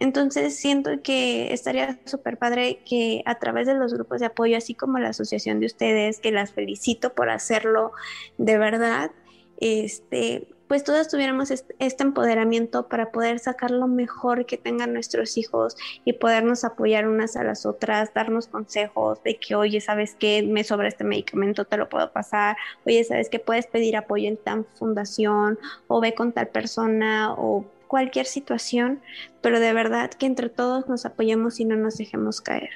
Entonces 0.00 0.56
siento 0.56 0.90
que 1.02 1.52
estaría 1.52 2.00
súper 2.06 2.38
padre 2.38 2.80
que 2.86 3.22
a 3.26 3.38
través 3.38 3.66
de 3.66 3.74
los 3.74 3.92
grupos 3.92 4.20
de 4.20 4.26
apoyo, 4.26 4.56
así 4.56 4.74
como 4.74 4.98
la 4.98 5.10
asociación 5.10 5.60
de 5.60 5.66
ustedes, 5.66 6.20
que 6.20 6.32
las 6.32 6.52
felicito 6.52 7.12
por 7.12 7.28
hacerlo 7.28 7.92
de 8.38 8.56
verdad, 8.56 9.10
este, 9.58 10.48
pues 10.68 10.84
todas 10.84 11.08
tuviéramos 11.08 11.50
este, 11.50 12.02
empoderamiento 12.02 12.88
para 12.88 13.12
poder 13.12 13.40
sacar 13.40 13.72
lo 13.72 13.88
mejor 13.88 14.46
que 14.46 14.56
tengan 14.56 14.94
nuestros 14.94 15.36
hijos 15.36 15.76
y 16.06 16.14
podernos 16.14 16.64
apoyar 16.64 17.06
unas 17.06 17.36
a 17.36 17.44
las 17.44 17.66
otras, 17.66 18.14
darnos 18.14 18.46
consejos 18.46 19.22
de 19.22 19.36
que, 19.36 19.54
oye, 19.54 19.82
¿sabes 19.82 20.16
qué? 20.18 20.42
Me 20.42 20.64
sobra 20.64 20.88
este 20.88 21.04
medicamento, 21.04 21.66
te 21.66 21.76
lo 21.76 21.90
puedo 21.90 22.10
pasar, 22.10 22.56
oye, 22.86 23.04
¿sabes 23.04 23.28
qué? 23.28 23.38
Puedes 23.38 23.66
pedir 23.66 23.96
apoyo 23.96 24.28
en 24.28 24.38
tal 24.38 24.64
fundación 24.78 25.58
o 25.88 26.00
ve 26.00 26.14
con 26.14 26.32
tal 26.32 26.48
persona 26.48 27.34
o 27.34 27.66
cualquier 27.90 28.26
situación, 28.26 29.02
pero 29.40 29.58
de 29.58 29.72
verdad 29.72 30.10
que 30.10 30.26
entre 30.26 30.48
todos 30.48 30.88
nos 30.88 31.04
apoyemos 31.04 31.58
y 31.58 31.64
no 31.64 31.74
nos 31.74 31.98
dejemos 31.98 32.40
caer. 32.40 32.70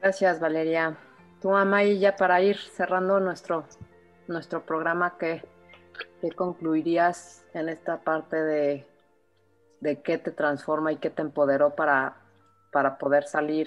Gracias, 0.00 0.38
Valeria. 0.38 0.96
Tu 1.40 1.50
mamá 1.50 1.82
y 1.82 1.98
ya 1.98 2.14
para 2.14 2.40
ir 2.40 2.56
cerrando 2.56 3.18
nuestro, 3.18 3.64
nuestro 4.28 4.64
programa, 4.64 5.18
¿qué, 5.18 5.42
concluirías 6.36 7.44
en 7.52 7.68
esta 7.68 7.98
parte 7.98 8.36
de, 8.36 8.86
de 9.80 10.00
qué 10.00 10.18
te 10.18 10.30
transforma 10.30 10.92
y 10.92 10.98
qué 10.98 11.10
te 11.10 11.22
empoderó 11.22 11.74
para, 11.74 12.14
para 12.70 12.96
poder 12.96 13.24
salir 13.24 13.66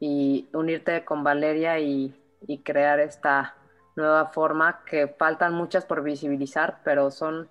y 0.00 0.48
unirte 0.54 1.04
con 1.04 1.22
Valeria 1.22 1.78
y, 1.78 2.18
y 2.46 2.62
crear 2.62 3.00
esta 3.00 3.54
nueva 3.96 4.28
forma 4.28 4.82
que 4.86 5.08
faltan 5.08 5.52
muchas 5.52 5.84
por 5.84 6.02
visibilizar, 6.02 6.80
pero 6.84 7.10
son 7.10 7.50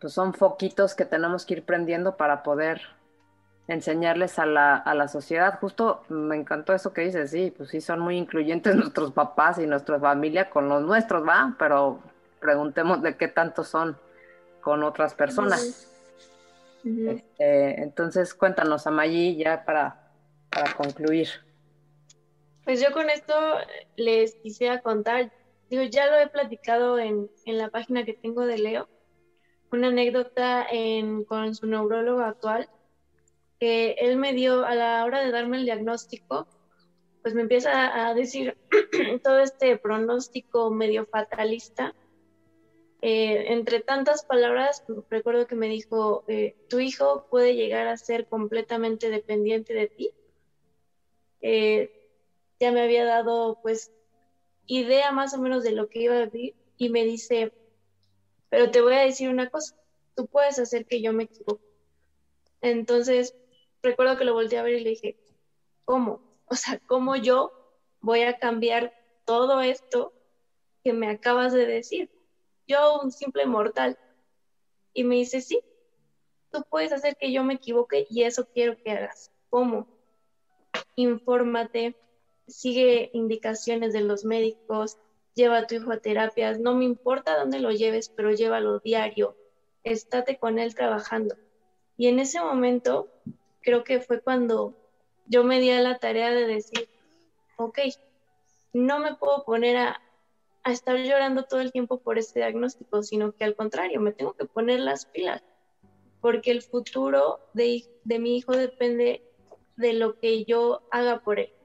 pues 0.00 0.12
son 0.12 0.34
foquitos 0.34 0.94
que 0.94 1.04
tenemos 1.04 1.46
que 1.46 1.54
ir 1.54 1.64
prendiendo 1.64 2.16
para 2.16 2.42
poder 2.42 2.80
enseñarles 3.68 4.38
a 4.38 4.46
la, 4.46 4.76
a 4.76 4.94
la 4.94 5.08
sociedad. 5.08 5.58
Justo 5.60 6.04
me 6.08 6.36
encantó 6.36 6.74
eso 6.74 6.92
que 6.92 7.02
dices, 7.02 7.30
sí, 7.30 7.52
pues 7.56 7.70
sí, 7.70 7.80
son 7.80 8.00
muy 8.00 8.16
incluyentes 8.16 8.74
nuestros 8.76 9.12
papás 9.12 9.58
y 9.58 9.66
nuestra 9.66 9.98
familia 9.98 10.50
con 10.50 10.68
los 10.68 10.82
nuestros, 10.82 11.26
¿va? 11.26 11.54
Pero 11.58 12.00
preguntemos 12.40 13.02
de 13.02 13.16
qué 13.16 13.28
tanto 13.28 13.64
son 13.64 13.96
con 14.60 14.82
otras 14.82 15.14
personas. 15.14 15.92
Este, 16.84 17.82
entonces, 17.82 18.32
cuéntanos, 18.34 18.86
Amayi, 18.86 19.36
ya 19.36 19.64
para, 19.64 20.12
para 20.50 20.72
concluir. 20.74 21.28
Pues 22.64 22.80
yo 22.80 22.92
con 22.92 23.10
esto 23.10 23.34
les 23.96 24.34
quisiera 24.36 24.80
contar, 24.80 25.32
digo, 25.68 25.82
ya 25.84 26.06
lo 26.06 26.16
he 26.18 26.28
platicado 26.28 26.98
en, 26.98 27.28
en 27.44 27.58
la 27.58 27.70
página 27.70 28.04
que 28.04 28.12
tengo 28.12 28.46
de 28.46 28.58
Leo, 28.58 28.88
una 29.72 29.88
anécdota 29.88 30.66
con 31.26 31.54
su 31.54 31.66
neurólogo 31.66 32.20
actual, 32.20 32.68
que 33.58 33.92
él 33.98 34.16
me 34.16 34.32
dio 34.32 34.64
a 34.64 34.74
la 34.74 35.04
hora 35.04 35.20
de 35.24 35.30
darme 35.30 35.58
el 35.58 35.64
diagnóstico, 35.64 36.46
pues 37.22 37.34
me 37.34 37.42
empieza 37.42 38.06
a 38.06 38.14
decir 38.14 38.56
todo 39.24 39.40
este 39.40 39.76
pronóstico 39.78 40.70
medio 40.70 41.06
fatalista. 41.06 41.92
Eh, 43.02 43.52
entre 43.52 43.80
tantas 43.80 44.24
palabras, 44.24 44.84
recuerdo 45.10 45.46
que 45.46 45.56
me 45.56 45.68
dijo, 45.68 46.24
eh, 46.28 46.54
tu 46.68 46.80
hijo 46.80 47.26
puede 47.28 47.54
llegar 47.54 47.88
a 47.88 47.96
ser 47.96 48.26
completamente 48.28 49.10
dependiente 49.10 49.74
de 49.74 49.88
ti. 49.88 50.10
Eh, 51.40 51.90
ya 52.60 52.72
me 52.72 52.82
había 52.82 53.04
dado 53.04 53.58
pues 53.60 53.90
idea 54.66 55.12
más 55.12 55.34
o 55.34 55.40
menos 55.40 55.62
de 55.62 55.72
lo 55.72 55.88
que 55.88 56.02
iba 56.02 56.18
a 56.18 56.26
vivir 56.26 56.54
y 56.78 56.90
me 56.90 57.04
dice, 57.04 57.52
pero 58.48 58.70
te 58.70 58.80
voy 58.80 58.94
a 58.94 59.00
decir 59.00 59.28
una 59.28 59.50
cosa, 59.50 59.76
tú 60.14 60.26
puedes 60.26 60.58
hacer 60.58 60.86
que 60.86 61.02
yo 61.02 61.12
me 61.12 61.24
equivoque. 61.24 61.64
Entonces, 62.60 63.34
recuerdo 63.82 64.16
que 64.16 64.24
lo 64.24 64.34
volteé 64.34 64.58
a 64.58 64.62
ver 64.62 64.74
y 64.74 64.84
le 64.84 64.90
dije, 64.90 65.16
¿cómo? 65.84 66.20
O 66.48 66.54
sea, 66.54 66.78
¿cómo 66.86 67.16
yo 67.16 67.50
voy 68.00 68.22
a 68.22 68.38
cambiar 68.38 68.94
todo 69.24 69.60
esto 69.60 70.12
que 70.84 70.92
me 70.92 71.10
acabas 71.10 71.52
de 71.52 71.66
decir? 71.66 72.08
Yo, 72.68 73.00
un 73.00 73.10
simple 73.10 73.46
mortal. 73.46 73.98
Y 74.94 75.02
me 75.02 75.16
dice, 75.16 75.40
sí, 75.40 75.60
tú 76.52 76.64
puedes 76.70 76.92
hacer 76.92 77.16
que 77.16 77.32
yo 77.32 77.42
me 77.42 77.54
equivoque 77.54 78.06
y 78.08 78.22
eso 78.22 78.46
quiero 78.54 78.76
que 78.80 78.92
hagas. 78.92 79.32
¿Cómo? 79.50 79.88
Infórmate, 80.94 81.96
sigue 82.46 83.10
indicaciones 83.12 83.92
de 83.92 84.02
los 84.02 84.24
médicos, 84.24 84.98
lleva 85.36 85.58
a 85.58 85.66
tu 85.66 85.76
hijo 85.76 85.92
a 85.92 85.98
terapias, 85.98 86.58
no 86.58 86.74
me 86.74 86.86
importa 86.86 87.38
dónde 87.38 87.60
lo 87.60 87.70
lleves, 87.70 88.08
pero 88.08 88.32
llévalo 88.32 88.80
diario, 88.80 89.36
estate 89.84 90.38
con 90.38 90.58
él 90.58 90.74
trabajando. 90.74 91.36
Y 91.96 92.08
en 92.08 92.18
ese 92.18 92.40
momento 92.40 93.08
creo 93.60 93.84
que 93.84 94.00
fue 94.00 94.20
cuando 94.20 94.74
yo 95.26 95.44
me 95.44 95.60
di 95.60 95.70
a 95.70 95.80
la 95.80 95.98
tarea 95.98 96.30
de 96.30 96.46
decir, 96.46 96.88
ok, 97.56 97.78
no 98.72 98.98
me 98.98 99.14
puedo 99.14 99.44
poner 99.44 99.76
a, 99.76 100.02
estar 100.64 100.96
llorando 100.96 101.44
todo 101.44 101.60
el 101.60 101.70
tiempo 101.70 101.98
por 101.98 102.18
este 102.18 102.40
diagnóstico, 102.40 103.04
sino 103.04 103.30
que 103.30 103.44
al 103.44 103.54
contrario, 103.54 104.00
me 104.00 104.12
tengo 104.12 104.32
que 104.32 104.46
poner 104.46 104.80
las 104.80 105.06
pilas, 105.06 105.44
porque 106.20 106.50
el 106.50 106.60
futuro 106.60 107.38
de, 107.52 107.84
de 108.02 108.18
mi 108.18 108.36
hijo 108.36 108.50
depende 108.50 109.22
de 109.76 109.92
lo 109.92 110.18
que 110.18 110.44
yo 110.44 110.82
haga 110.90 111.20
por 111.20 111.38
él 111.38 111.55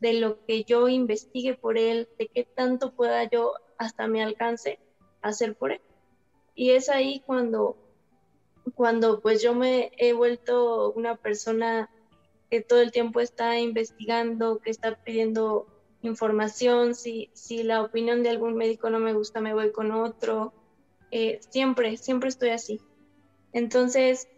de 0.00 0.14
lo 0.14 0.44
que 0.46 0.64
yo 0.64 0.88
investigue 0.88 1.54
por 1.54 1.78
él, 1.78 2.08
de 2.18 2.28
qué 2.28 2.44
tanto 2.44 2.92
pueda 2.92 3.24
yo 3.24 3.54
hasta 3.78 4.06
mi 4.06 4.20
alcance 4.20 4.78
hacer 5.22 5.56
por 5.56 5.72
él. 5.72 5.80
Y 6.54 6.70
es 6.70 6.88
ahí 6.88 7.22
cuando, 7.26 7.76
cuando 8.74 9.20
pues 9.20 9.42
yo 9.42 9.54
me 9.54 9.92
he 9.96 10.12
vuelto 10.12 10.92
una 10.92 11.16
persona 11.16 11.90
que 12.50 12.60
todo 12.62 12.80
el 12.80 12.92
tiempo 12.92 13.20
está 13.20 13.58
investigando, 13.58 14.58
que 14.58 14.70
está 14.70 14.96
pidiendo 14.96 15.66
información, 16.02 16.94
si, 16.94 17.30
si 17.34 17.62
la 17.62 17.82
opinión 17.82 18.22
de 18.22 18.30
algún 18.30 18.54
médico 18.54 18.90
no 18.90 18.98
me 18.98 19.12
gusta, 19.12 19.40
me 19.40 19.54
voy 19.54 19.72
con 19.72 19.92
otro. 19.92 20.52
Eh, 21.10 21.40
siempre, 21.50 21.96
siempre 21.96 22.28
estoy 22.28 22.50
así. 22.50 22.80
Entonces, 23.52 24.28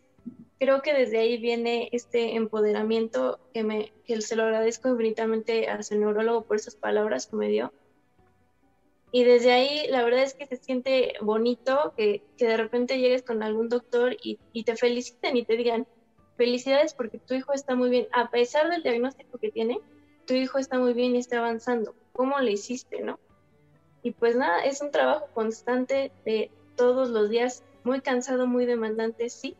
creo 0.60 0.82
que 0.82 0.92
desde 0.92 1.18
ahí 1.18 1.38
viene 1.38 1.88
este 1.90 2.36
empoderamiento 2.36 3.40
que, 3.54 3.64
me, 3.64 3.94
que 4.04 4.20
se 4.20 4.36
lo 4.36 4.42
agradezco 4.42 4.90
infinitamente 4.90 5.68
a 5.68 5.82
su 5.82 5.98
neurólogo 5.98 6.42
por 6.42 6.56
esas 6.56 6.76
palabras 6.76 7.26
que 7.26 7.36
me 7.36 7.48
dio. 7.48 7.72
Y 9.10 9.24
desde 9.24 9.52
ahí 9.52 9.86
la 9.88 10.04
verdad 10.04 10.22
es 10.22 10.34
que 10.34 10.46
se 10.46 10.56
siente 10.56 11.14
bonito 11.22 11.94
que, 11.96 12.22
que 12.36 12.46
de 12.46 12.58
repente 12.58 12.98
llegues 12.98 13.22
con 13.22 13.42
algún 13.42 13.70
doctor 13.70 14.14
y, 14.22 14.38
y, 14.52 14.64
te 14.64 14.76
feliciten 14.76 15.38
y 15.38 15.46
te 15.46 15.56
digan, 15.56 15.86
felicidades 16.36 16.92
porque 16.92 17.18
tu 17.18 17.32
hijo 17.32 17.54
está 17.54 17.74
muy 17.74 17.88
bien, 17.88 18.06
a 18.12 18.30
pesar 18.30 18.70
del 18.70 18.82
diagnóstico 18.82 19.38
que 19.38 19.50
tiene, 19.50 19.80
tu 20.26 20.34
hijo 20.34 20.58
está 20.58 20.78
muy 20.78 20.92
bien 20.92 21.16
y 21.16 21.20
está 21.20 21.38
avanzando. 21.38 21.94
¿Cómo 22.12 22.38
le 22.38 22.52
hiciste, 22.52 23.00
no? 23.00 23.18
Y 24.02 24.10
pues 24.10 24.36
nada, 24.36 24.62
es 24.64 24.82
un 24.82 24.90
trabajo 24.90 25.26
constante 25.32 26.12
de 26.26 26.50
todos 26.76 27.08
los 27.08 27.30
días, 27.30 27.64
muy 27.82 28.02
cansado, 28.02 28.46
muy 28.46 28.66
demandante, 28.66 29.30
sí, 29.30 29.56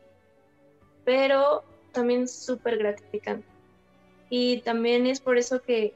pero 1.03 1.63
también 1.91 2.27
súper 2.27 2.77
gratificante. 2.77 3.47
Y 4.29 4.59
también 4.61 5.07
es 5.07 5.19
por 5.19 5.37
eso 5.37 5.61
que, 5.61 5.93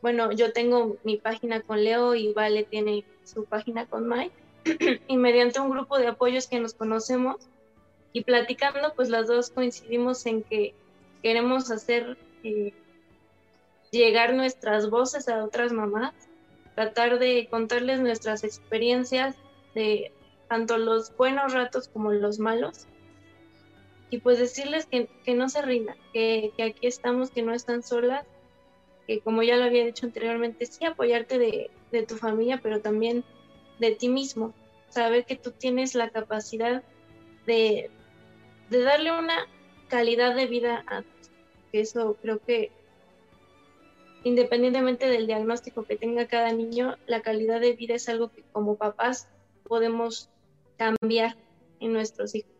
bueno, 0.00 0.32
yo 0.32 0.52
tengo 0.52 0.96
mi 1.04 1.16
página 1.16 1.60
con 1.60 1.84
Leo 1.84 2.14
y 2.14 2.32
Vale 2.32 2.64
tiene 2.64 3.04
su 3.24 3.44
página 3.44 3.86
con 3.86 4.08
Mike. 4.08 4.34
y 5.08 5.16
mediante 5.16 5.60
un 5.60 5.70
grupo 5.70 5.98
de 5.98 6.06
apoyos 6.06 6.46
que 6.46 6.58
nos 6.58 6.72
conocemos 6.72 7.36
y 8.14 8.22
platicando, 8.22 8.94
pues 8.94 9.10
las 9.10 9.26
dos 9.26 9.50
coincidimos 9.50 10.24
en 10.24 10.42
que 10.42 10.74
queremos 11.22 11.70
hacer 11.70 12.16
eh, 12.42 12.72
llegar 13.90 14.34
nuestras 14.34 14.88
voces 14.88 15.28
a 15.28 15.44
otras 15.44 15.72
mamás, 15.72 16.14
tratar 16.74 17.18
de 17.18 17.48
contarles 17.50 18.00
nuestras 18.00 18.44
experiencias 18.44 19.36
de 19.74 20.12
tanto 20.48 20.78
los 20.78 21.14
buenos 21.16 21.52
ratos 21.52 21.88
como 21.88 22.12
los 22.12 22.38
malos 22.38 22.86
y 24.14 24.18
pues 24.18 24.38
decirles 24.38 24.86
que, 24.86 25.08
no 25.34 25.48
se 25.48 25.60
rindan, 25.60 25.96
que, 26.12 26.52
aquí 26.62 26.86
estamos, 26.86 27.30
que 27.30 27.42
no 27.42 27.52
están 27.52 27.82
solas, 27.82 28.24
que 29.08 29.18
como 29.18 29.42
ya 29.42 29.56
lo 29.56 29.64
había 29.64 29.84
dicho 29.84 30.06
anteriormente, 30.06 30.66
sí 30.66 30.84
apoyarte 30.84 31.36
de, 31.40 31.70
tu 32.06 32.14
familia, 32.16 32.60
pero 32.62 32.80
también 32.80 33.24
de 33.80 33.90
ti 33.90 34.08
mismo, 34.08 34.54
saber 34.88 35.24
que 35.24 35.34
tú 35.34 35.50
tienes 35.50 35.96
la 35.96 36.10
capacidad 36.10 36.84
de, 37.44 37.90
de 38.70 38.82
darle 38.82 39.10
una 39.18 39.48
calidad 39.88 40.36
de 40.36 40.46
vida 40.46 40.84
a 40.86 41.02
que 41.72 41.80
eso 41.80 42.16
creo 42.22 42.38
que 42.38 42.70
independientemente 44.22 45.08
del 45.08 45.26
diagnóstico 45.26 45.82
que 45.82 45.96
tenga 45.96 46.28
cada 46.28 46.52
niño, 46.52 46.98
la 47.08 47.20
calidad 47.20 47.60
de 47.60 47.72
vida 47.72 47.96
es 47.96 48.08
algo 48.08 48.30
que 48.30 48.44
como 48.52 48.76
papás 48.76 49.28
podemos 49.66 50.30
cambiar 50.76 51.36
en 51.80 51.92
nuestros 51.92 52.36
hijos 52.36 52.53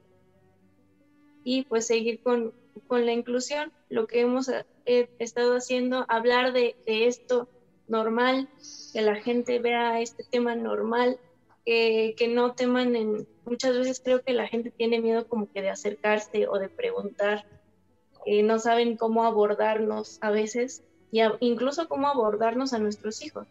y 1.44 1.62
pues 1.64 1.86
seguir 1.86 2.20
con, 2.22 2.52
la 2.90 3.12
inclusión, 3.12 3.72
lo 3.88 4.06
que 4.06 4.20
hemos 4.20 4.48
eh, 4.48 5.08
estado 5.18 5.56
haciendo, 5.56 6.04
hablar 6.08 6.52
de, 6.52 6.76
esto 6.86 7.48
normal, 7.86 8.48
que 8.92 9.02
la 9.02 9.16
gente 9.16 9.58
vea 9.58 10.00
este 10.00 10.24
tema 10.24 10.56
normal, 10.56 11.18
que 11.64 12.32
no 12.34 12.54
teman 12.54 12.96
en, 12.96 13.26
muchas 13.44 13.76
veces 13.76 14.00
creo 14.02 14.22
que 14.22 14.32
la 14.32 14.48
gente 14.48 14.70
tiene 14.70 15.00
miedo 15.00 15.28
como 15.28 15.50
que 15.50 15.62
de 15.62 15.70
acercarse 15.70 16.48
o 16.48 16.58
de 16.58 16.68
preguntar, 16.68 17.46
no 18.26 18.58
saben 18.58 18.96
cómo 18.96 19.24
abordarnos 19.24 20.18
a 20.20 20.30
veces, 20.30 20.82
y 21.10 21.22
incluso 21.40 21.88
cómo 21.88 22.08
abordarnos 22.08 22.72
a 22.72 22.78
nuestros 22.78 23.22
hijos. 23.22 23.46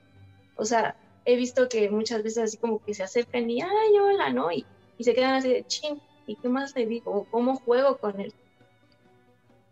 O 0.57 0.65
sea, 0.65 0.97
he 1.25 1.37
visto 1.37 1.69
que 1.69 1.89
muchas 1.89 2.21
veces 2.23 2.43
así 2.43 2.57
como 2.57 2.83
que 2.83 2.93
se 2.93 3.03
acercan 3.03 3.49
y, 3.49 3.61
ay, 3.61 3.99
hola, 4.01 4.31
¿no? 4.31 4.51
Y, 4.51 4.65
y 4.97 5.03
se 5.03 5.13
quedan 5.13 5.35
así 5.35 5.49
de, 5.49 5.65
ching, 5.65 6.01
¿Y 6.25 6.35
qué 6.35 6.49
más 6.49 6.75
le 6.75 6.85
digo? 6.85 7.27
¿Cómo 7.31 7.55
juego 7.57 7.97
con 7.97 8.19
él? 8.19 8.33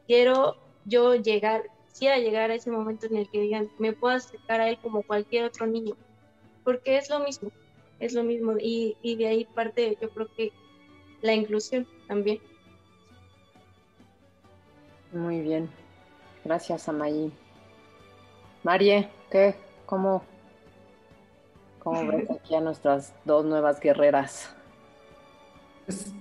Quiero 0.07 0.57
yo 0.85 1.15
llegar, 1.15 1.63
quisiera 1.89 2.17
llegar 2.17 2.51
a 2.51 2.55
ese 2.55 2.71
momento 2.71 3.05
en 3.05 3.17
el 3.17 3.29
que 3.29 3.41
digan, 3.41 3.69
me 3.77 3.93
puedo 3.93 4.15
acercar 4.15 4.61
a 4.61 4.69
él 4.69 4.77
como 4.81 5.03
cualquier 5.03 5.45
otro 5.45 5.67
niño, 5.67 5.95
porque 6.63 6.97
es 6.97 7.09
lo 7.09 7.19
mismo, 7.19 7.51
es 7.99 8.13
lo 8.13 8.23
mismo. 8.23 8.55
Y, 8.59 8.95
de 9.03 9.27
ahí 9.27 9.45
parte, 9.45 9.97
yo 10.01 10.09
creo 10.09 10.27
que 10.35 10.51
la 11.21 11.33
inclusión 11.33 11.87
también. 12.07 12.39
Muy 15.13 15.41
bien. 15.41 15.69
Gracias, 16.43 16.89
Amayi. 16.89 17.31
Marie, 18.63 19.09
¿qué? 19.29 19.55
¿Cómo, 19.85 20.23
cómo 21.79 22.05
ves 22.07 22.29
aquí 22.31 22.55
a 22.55 22.61
nuestras 22.61 23.13
dos 23.25 23.45
nuevas 23.45 23.79
guerreras? 23.79 24.55
Pues, 25.85 26.13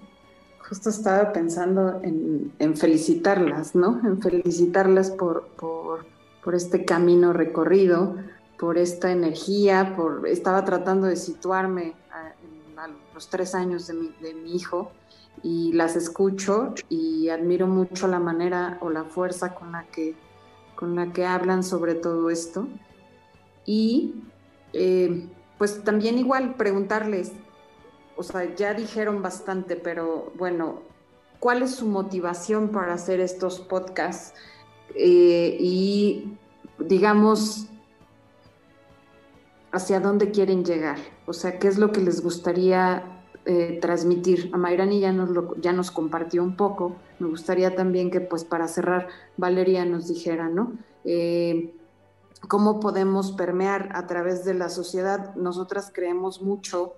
justo 0.71 0.89
estaba 0.89 1.33
pensando 1.33 2.01
en, 2.05 2.77
felicitarlas, 2.77 3.75
¿no? 3.75 4.01
En 4.05 4.23
felicitarlas 4.23 5.11
por, 5.11 5.49
por, 5.49 6.55
este 6.55 6.85
camino 6.85 7.33
recorrido, 7.33 8.17
por 8.57 8.79
esta 8.79 9.11
energía, 9.11 9.95
por 9.97 10.29
estaba 10.29 10.65
tratando 10.65 11.09
de 11.09 11.17
situarme 11.17 11.95
a, 12.13 12.33
los 13.13 13.29
tres 13.29 13.55
años 13.55 13.89
de 13.89 13.95
mi, 13.95 14.15
de 14.23 14.33
mi, 14.33 14.55
hijo 14.55 14.93
y 15.43 15.73
las 15.73 15.97
escucho 15.97 16.73
y 16.89 17.29
admiro 17.29 17.67
mucho 17.67 18.09
la 18.09 18.19
manera 18.19 18.79
o 18.81 18.89
la 18.89 19.05
fuerza 19.05 19.55
con 19.55 19.73
la 19.73 19.85
que, 19.89 20.15
con 20.77 20.95
la 20.95 21.13
que 21.13 21.27
hablan 21.27 21.63
sobre 21.63 21.95
todo 21.95 22.31
esto. 22.31 22.69
Y 23.67 24.15
eh, 24.73 25.29
pues 25.59 25.85
también 25.85 26.17
igual 26.17 26.55
preguntarles, 26.55 27.33
o 28.21 28.23
sea, 28.23 28.55
ya 28.55 28.75
dijeron 28.75 29.23
bastante, 29.23 29.77
pero 29.77 30.31
bueno, 30.37 30.81
¿cuál 31.39 31.63
es 31.63 31.77
su 31.77 31.87
motivación 31.87 32.69
para 32.69 32.93
hacer 32.93 33.19
estos 33.19 33.61
podcasts? 33.61 34.35
Eh, 34.95 35.57
y 35.59 36.37
digamos, 36.79 37.69
¿hacia 39.73 40.01
dónde 40.01 40.33
quieren 40.33 40.67
llegar? 40.67 40.99
O 41.25 41.33
sea, 41.33 41.59
¿qué 41.59 41.69
es 41.69 41.79
lo 41.79 41.93
que 41.93 42.03
les 42.03 42.23
gustaría 42.23 43.23
eh, 43.47 43.79
transmitir. 43.81 44.51
A 44.53 44.59
Mayrani 44.59 45.01
ya 45.01 45.13
nos, 45.13 45.31
ya 45.59 45.73
nos 45.73 45.91
compartió 45.91 46.43
un 46.43 46.57
poco. 46.57 46.97
Me 47.21 47.29
gustaría 47.29 47.75
también 47.75 48.11
que, 48.11 48.21
pues, 48.21 48.45
para 48.45 48.69
cerrar, 48.69 49.09
Valeria 49.39 49.87
nos 49.87 50.09
dijera, 50.09 50.51
¿no? 50.51 50.75
Eh, 51.07 51.75
¿Cómo 52.49 52.81
podemos 52.81 53.33
permear 53.33 53.89
a 53.95 54.07
través 54.07 54.45
de 54.45 54.53
la 54.53 54.69
sociedad? 54.69 55.35
Nosotras 55.37 55.91
creemos 55.91 56.43
mucho 56.43 56.97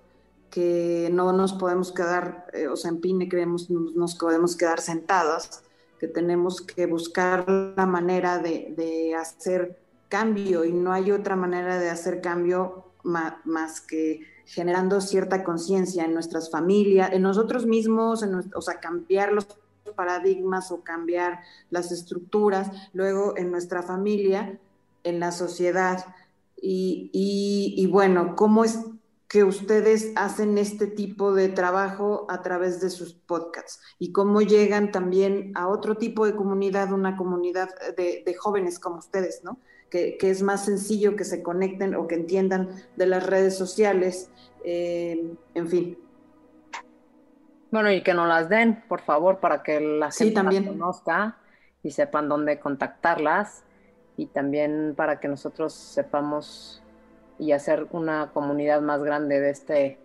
que 0.53 1.09
no 1.11 1.33
nos 1.33 1.53
podemos 1.53 1.91
quedar, 1.91 2.45
eh, 2.53 2.67
o 2.67 2.75
sea, 2.75 2.91
en 2.91 3.01
PINE 3.01 3.27
creemos 3.27 3.71
nos, 3.71 4.13
podemos 4.13 4.55
quedar 4.55 4.81
sentadas, 4.81 5.63
que 5.99 6.07
tenemos 6.07 6.61
que 6.61 6.85
buscar 6.85 7.49
la 7.49 7.87
manera 7.87 8.37
de, 8.37 8.71
de 8.77 9.15
hacer 9.15 9.79
cambio 10.09 10.63
y 10.63 10.71
no 10.71 10.93
hay 10.93 11.09
otra 11.09 11.35
manera 11.35 11.79
de 11.79 11.89
hacer 11.89 12.21
cambio 12.21 12.85
más, 13.01 13.81
que 13.81 14.21
generando 14.45 15.01
cierta 15.01 15.43
conciencia 15.43 16.05
en 16.05 16.13
nuestras 16.13 16.51
familias, 16.51 17.11
en 17.13 17.23
nosotros 17.23 17.65
mismos, 17.65 18.21
en 18.21 18.35
o 18.53 18.61
sea, 18.61 18.79
cambiar 18.79 19.33
los 19.33 19.47
paradigmas 19.95 20.71
o 20.71 20.83
cambiar 20.83 21.39
las 21.71 21.91
estructuras, 21.91 22.69
luego 22.93 23.35
en 23.37 23.49
nuestra 23.49 23.81
familia, 23.81 24.59
en 25.03 25.19
la 25.19 25.31
sociedad. 25.31 26.05
Y, 26.61 27.09
y, 27.11 27.87
bueno, 27.87 28.35
¿cómo 28.35 28.63
es 28.63 28.79
que 29.33 29.43
ustedes 29.43 30.13
hacen 30.15 30.57
este 30.59 30.85
tipo 30.85 31.33
de 31.33 31.49
trabajo 31.49 32.27
a 32.29 32.43
través 32.43 32.79
de 32.79 32.89
sus 32.89 33.13
podcasts? 33.15 33.81
¿Y 33.97 34.11
cómo 34.11 34.41
llegan 34.41 34.91
también 34.91 35.51
a 35.55 35.67
otro 35.67 35.97
tipo 35.97 36.25
de 36.25 36.35
comunidad, 36.35 36.93
una 36.93 37.17
comunidad 37.17 37.69
de, 37.97 38.21
de 38.23 38.35
jóvenes 38.35 38.77
como 38.79 38.99
ustedes, 38.99 39.43
¿no? 39.43 39.57
que, 39.93 40.17
es 40.21 40.41
más 40.41 40.65
sencillo 40.65 41.15
que 41.15 41.23
se 41.23 41.43
conecten 41.43 41.95
o 41.95 42.07
que 42.07 42.15
entiendan 42.15 42.69
de 42.95 43.05
las 43.05 43.25
redes 43.25 43.57
sociales, 43.57 44.31
eh, 44.63 45.35
en 45.53 45.67
fin. 45.67 45.97
Bueno, 47.71 47.91
y 47.91 48.01
que 48.01 48.13
nos 48.13 48.27
las 48.27 48.49
den, 48.49 48.83
por 48.87 49.01
favor, 49.01 49.39
para 49.39 49.61
que 49.61 49.79
la 49.79 50.11
gente 50.11 50.43
las 50.43 50.63
conozca 50.63 51.37
y 51.83 51.91
sepan 51.91 52.29
dónde 52.29 52.59
contactarlas 52.59 53.63
y 54.17 54.27
también 54.27 54.93
para 54.95 55.19
que 55.19 55.27
nosotros 55.27 55.73
sepamos 55.73 56.82
y 57.39 57.51
hacer 57.51 57.87
una 57.91 58.31
comunidad 58.33 58.81
más 58.81 59.01
grande 59.03 59.39
de 59.39 59.49
este 59.49 59.99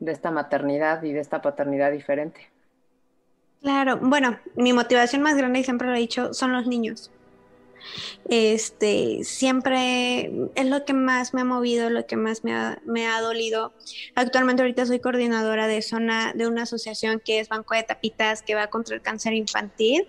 de 0.00 0.12
esta 0.12 0.30
maternidad 0.30 1.02
y 1.02 1.12
de 1.12 1.20
esta 1.20 1.40
paternidad 1.40 1.92
diferente. 1.92 2.50
Claro, 3.62 3.96
bueno, 3.96 4.38
mi 4.56 4.72
motivación 4.72 5.22
más 5.22 5.36
grande, 5.36 5.60
y 5.60 5.64
siempre 5.64 5.88
lo 5.88 5.94
he 5.94 5.98
dicho, 5.98 6.34
son 6.34 6.52
los 6.52 6.66
niños. 6.66 7.10
Este, 8.28 9.24
siempre 9.24 10.30
es 10.54 10.66
lo 10.66 10.84
que 10.84 10.94
más 10.94 11.34
me 11.34 11.42
ha 11.42 11.44
movido, 11.44 11.90
lo 11.90 12.06
que 12.06 12.16
más 12.16 12.44
me 12.44 12.54
ha, 12.54 12.78
me 12.84 13.06
ha 13.06 13.20
dolido. 13.20 13.72
Actualmente 14.14 14.62
ahorita 14.62 14.86
soy 14.86 15.00
coordinadora 15.00 15.66
de 15.66 15.82
zona 15.82 16.32
de 16.34 16.46
una 16.46 16.62
asociación 16.62 17.20
que 17.20 17.40
es 17.40 17.48
Banco 17.48 17.74
de 17.74 17.82
Tapitas 17.82 18.42
que 18.42 18.54
va 18.54 18.68
contra 18.68 18.94
el 18.94 19.02
cáncer 19.02 19.34
infantil 19.34 20.06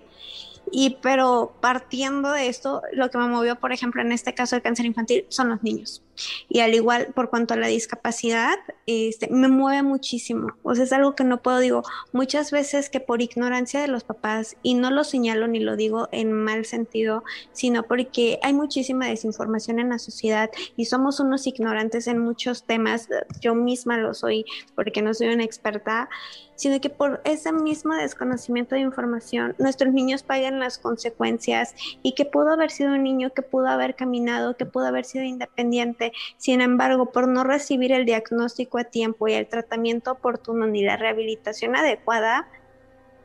y 0.71 0.97
pero 1.01 1.55
partiendo 1.61 2.31
de 2.31 2.47
esto, 2.47 2.81
lo 2.91 3.09
que 3.09 3.17
me 3.17 3.27
movió, 3.27 3.55
por 3.59 3.71
ejemplo, 3.71 4.01
en 4.01 4.11
este 4.11 4.33
caso 4.33 4.55
del 4.55 4.63
cáncer 4.63 4.85
infantil, 4.85 5.25
son 5.29 5.49
los 5.49 5.63
niños. 5.63 6.01
Y 6.47 6.59
al 6.59 6.73
igual, 6.73 7.07
por 7.13 7.29
cuanto 7.29 7.53
a 7.53 7.57
la 7.57 7.67
discapacidad, 7.67 8.57
este, 8.85 9.27
me 9.29 9.47
mueve 9.47 9.83
muchísimo. 9.83 10.53
O 10.63 10.75
sea, 10.75 10.85
es 10.85 10.93
algo 10.93 11.15
que 11.15 11.23
no 11.23 11.41
puedo, 11.41 11.59
digo, 11.59 11.83
muchas 12.13 12.51
veces 12.51 12.89
que 12.89 12.99
por 12.99 13.21
ignorancia 13.21 13.81
de 13.81 13.87
los 13.87 14.03
papás, 14.03 14.55
y 14.63 14.75
no 14.75 14.91
lo 14.91 15.03
señalo 15.03 15.47
ni 15.47 15.59
lo 15.59 15.75
digo 15.75 16.07
en 16.11 16.31
mal 16.31 16.65
sentido, 16.65 17.23
sino 17.51 17.83
porque 17.83 18.39
hay 18.41 18.53
muchísima 18.53 19.07
desinformación 19.07 19.79
en 19.79 19.89
la 19.89 19.99
sociedad 19.99 20.49
y 20.77 20.85
somos 20.85 21.19
unos 21.19 21.47
ignorantes 21.47 22.07
en 22.07 22.19
muchos 22.19 22.63
temas. 22.63 23.09
Yo 23.41 23.55
misma 23.55 23.97
lo 23.97 24.13
soy 24.13 24.45
porque 24.75 25.01
no 25.01 25.13
soy 25.13 25.27
una 25.27 25.43
experta 25.43 26.09
sino 26.55 26.79
que 26.79 26.89
por 26.89 27.21
ese 27.25 27.51
mismo 27.51 27.93
desconocimiento 27.93 28.75
de 28.75 28.81
información 28.81 29.55
nuestros 29.57 29.93
niños 29.93 30.23
pagan 30.23 30.59
las 30.59 30.77
consecuencias 30.77 31.75
y 32.01 32.13
que 32.13 32.25
pudo 32.25 32.51
haber 32.51 32.71
sido 32.71 32.93
un 32.93 33.03
niño 33.03 33.31
que 33.33 33.41
pudo 33.41 33.67
haber 33.67 33.95
caminado, 33.95 34.57
que 34.57 34.65
pudo 34.65 34.87
haber 34.87 35.05
sido 35.05 35.23
independiente, 35.23 36.13
sin 36.37 36.61
embargo, 36.61 37.11
por 37.11 37.27
no 37.27 37.43
recibir 37.43 37.91
el 37.91 38.05
diagnóstico 38.05 38.77
a 38.77 38.85
tiempo 38.85 39.27
y 39.27 39.33
el 39.33 39.47
tratamiento 39.47 40.11
oportuno 40.11 40.67
ni 40.67 40.83
la 40.83 40.97
rehabilitación 40.97 41.75
adecuada, 41.75 42.47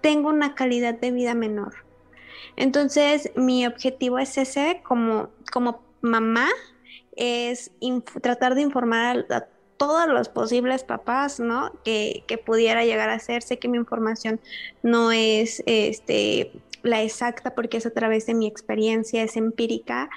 tengo 0.00 0.28
una 0.28 0.54
calidad 0.54 0.94
de 0.94 1.10
vida 1.10 1.34
menor. 1.34 1.74
Entonces, 2.56 3.30
mi 3.36 3.66
objetivo 3.66 4.18
es 4.18 4.36
ese 4.38 4.82
como, 4.84 5.30
como 5.52 5.82
mamá, 6.00 6.48
es 7.16 7.70
tratar 8.22 8.54
de 8.54 8.62
informar 8.62 9.26
a, 9.30 9.36
a 9.36 9.46
todos 9.80 10.06
los 10.08 10.28
posibles 10.28 10.84
papás, 10.84 11.40
¿no? 11.40 11.72
Que, 11.84 12.22
pudiera 12.44 12.84
llegar 12.84 13.08
a 13.08 13.18
ser. 13.18 13.42
Sé 13.42 13.58
que 13.58 13.66
mi 13.66 13.78
información 13.78 14.38
no 14.82 15.10
es 15.10 15.62
este, 15.64 16.52
la 16.82 17.00
exacta 17.00 17.54
porque 17.54 17.78
es 17.78 17.86
a 17.86 17.90
través 17.90 18.26
de 18.26 18.34
mi 18.34 18.46
experiencia, 18.46 19.22
es 19.22 19.38
empírica. 19.38 20.10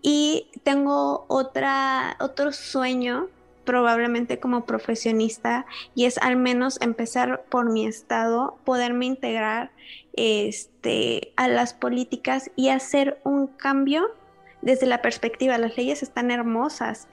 Y 0.00 0.46
tengo 0.62 1.24
otra, 1.26 2.16
otro 2.20 2.52
sueño 2.52 3.26
probablemente 3.64 4.38
como 4.38 4.64
profesionista 4.64 5.66
y 5.96 6.04
es 6.04 6.16
al 6.18 6.36
menos 6.36 6.80
empezar 6.80 7.42
por 7.48 7.68
mi 7.68 7.86
estado, 7.86 8.58
poderme 8.64 9.06
integrar 9.06 9.72
este, 10.12 11.32
a 11.34 11.48
las 11.48 11.74
políticas 11.74 12.48
y 12.54 12.68
hacer 12.68 13.20
un 13.24 13.48
cambio 13.48 14.06
desde 14.62 14.86
la 14.86 15.02
perspectiva. 15.02 15.58
Las 15.58 15.76
leyes 15.76 16.04
están 16.04 16.30
hermosas, 16.30 17.08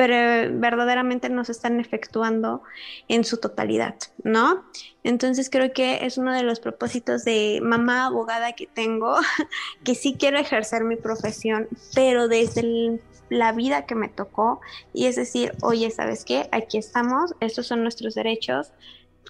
pero 0.00 0.50
verdaderamente 0.58 1.28
no 1.28 1.44
se 1.44 1.52
están 1.52 1.78
efectuando 1.78 2.62
en 3.08 3.22
su 3.22 3.36
totalidad, 3.36 3.96
¿no? 4.24 4.64
Entonces 5.04 5.50
creo 5.50 5.74
que 5.74 6.06
es 6.06 6.16
uno 6.16 6.32
de 6.32 6.42
los 6.42 6.58
propósitos 6.58 7.22
de 7.22 7.60
mamá 7.62 8.06
abogada 8.06 8.54
que 8.54 8.66
tengo, 8.66 9.16
que 9.84 9.94
sí 9.94 10.16
quiero 10.18 10.38
ejercer 10.38 10.84
mi 10.84 10.96
profesión, 10.96 11.68
pero 11.94 12.28
desde 12.28 12.98
la 13.28 13.52
vida 13.52 13.84
que 13.84 13.94
me 13.94 14.08
tocó, 14.08 14.62
y 14.94 15.04
es 15.04 15.16
decir, 15.16 15.52
oye, 15.60 15.90
¿sabes 15.90 16.24
qué? 16.24 16.48
Aquí 16.50 16.78
estamos, 16.78 17.34
estos 17.40 17.66
son 17.66 17.82
nuestros 17.82 18.14
derechos, 18.14 18.72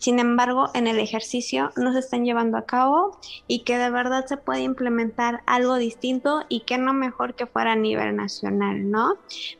sin 0.01 0.19
embargo, 0.19 0.71
en 0.73 0.87
el 0.87 0.99
ejercicio 0.99 1.73
no 1.77 1.93
se 1.93 1.99
están 1.99 2.25
llevando 2.25 2.57
a 2.57 2.65
cabo 2.65 3.19
y 3.47 3.61
que 3.65 3.77
de 3.77 3.91
verdad 3.91 4.25
se 4.25 4.39
puede 4.39 4.63
implementar 4.63 5.43
algo 5.45 5.77
distinto 5.77 6.47
y 6.49 6.61
que 6.61 6.79
no 6.79 6.95
mejor 6.95 7.35
que 7.35 7.45
fuera 7.45 7.73
a 7.73 7.77
nivel 7.77 8.17
nacional, 8.17 8.91
¿no? 8.91 9.17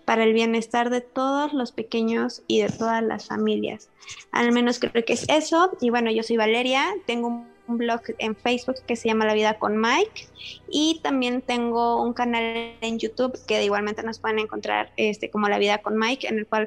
Para 0.07 0.25
el 0.25 0.33
bienestar 0.33 0.89
de 0.89 1.03
todos 1.03 1.53
los 1.53 1.73
pequeños 1.73 2.43
y 2.47 2.63
de 2.63 2.71
todas 2.71 3.03
las 3.03 3.27
familias. 3.27 3.91
Al 4.33 4.51
menos 4.53 4.79
creo 4.79 5.05
que 5.05 5.13
es 5.13 5.29
eso. 5.29 5.73
Y 5.79 5.91
bueno, 5.91 6.11
yo 6.11 6.23
soy 6.23 6.39
Valeria, 6.39 6.87
tengo 7.07 7.45
un 7.69 7.77
blog 7.77 8.01
en 8.17 8.35
Facebook 8.35 8.77
que 8.87 8.97
se 8.97 9.09
llama 9.09 9.27
La 9.27 9.35
Vida 9.35 9.59
con 9.59 9.79
Mike 9.79 10.27
y 10.71 11.01
también 11.03 11.43
tengo 11.43 12.03
un 12.03 12.15
canal 12.15 12.73
en 12.81 12.99
YouTube 12.99 13.39
que 13.47 13.63
igualmente 13.63 14.03
nos 14.03 14.19
pueden 14.19 14.39
encontrar 14.39 14.91
este, 14.97 15.29
como 15.31 15.51
La 15.51 15.59
Vida 15.59 15.79
con 15.83 15.99
Mike, 15.99 16.29
en 16.29 16.39
el 16.39 16.47
cual 16.47 16.67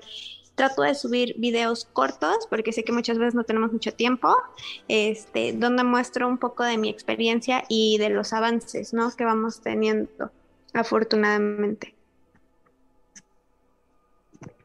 trato 0.55 0.83
de 0.83 0.95
subir 0.95 1.35
videos 1.37 1.85
cortos 1.85 2.47
porque 2.49 2.71
sé 2.71 2.83
que 2.83 2.91
muchas 2.91 3.17
veces 3.17 3.35
no 3.35 3.43
tenemos 3.43 3.71
mucho 3.71 3.93
tiempo, 3.93 4.35
este, 4.87 5.53
donde 5.53 5.83
muestro 5.83 6.27
un 6.27 6.37
poco 6.37 6.63
de 6.63 6.77
mi 6.77 6.89
experiencia 6.89 7.63
y 7.69 7.97
de 7.97 8.09
los 8.09 8.33
avances 8.33 8.93
¿no? 8.93 9.09
que 9.11 9.25
vamos 9.25 9.61
teniendo, 9.61 10.31
afortunadamente. 10.73 11.95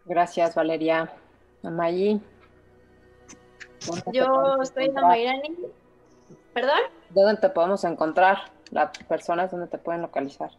Gracias, 0.04 0.54
Valeria. 0.54 1.12
Amayi. 1.62 2.20
Yo 4.12 4.56
estoy 4.62 4.86
en 4.86 4.94
Mayrani. 4.94 5.56
¿Perdón? 6.54 6.78
¿Dónde 7.10 7.40
te 7.40 7.50
podemos 7.50 7.84
encontrar? 7.84 8.38
Las 8.70 8.96
personas, 9.04 9.50
¿dónde 9.50 9.66
te 9.66 9.78
pueden 9.78 10.02
localizar? 10.02 10.50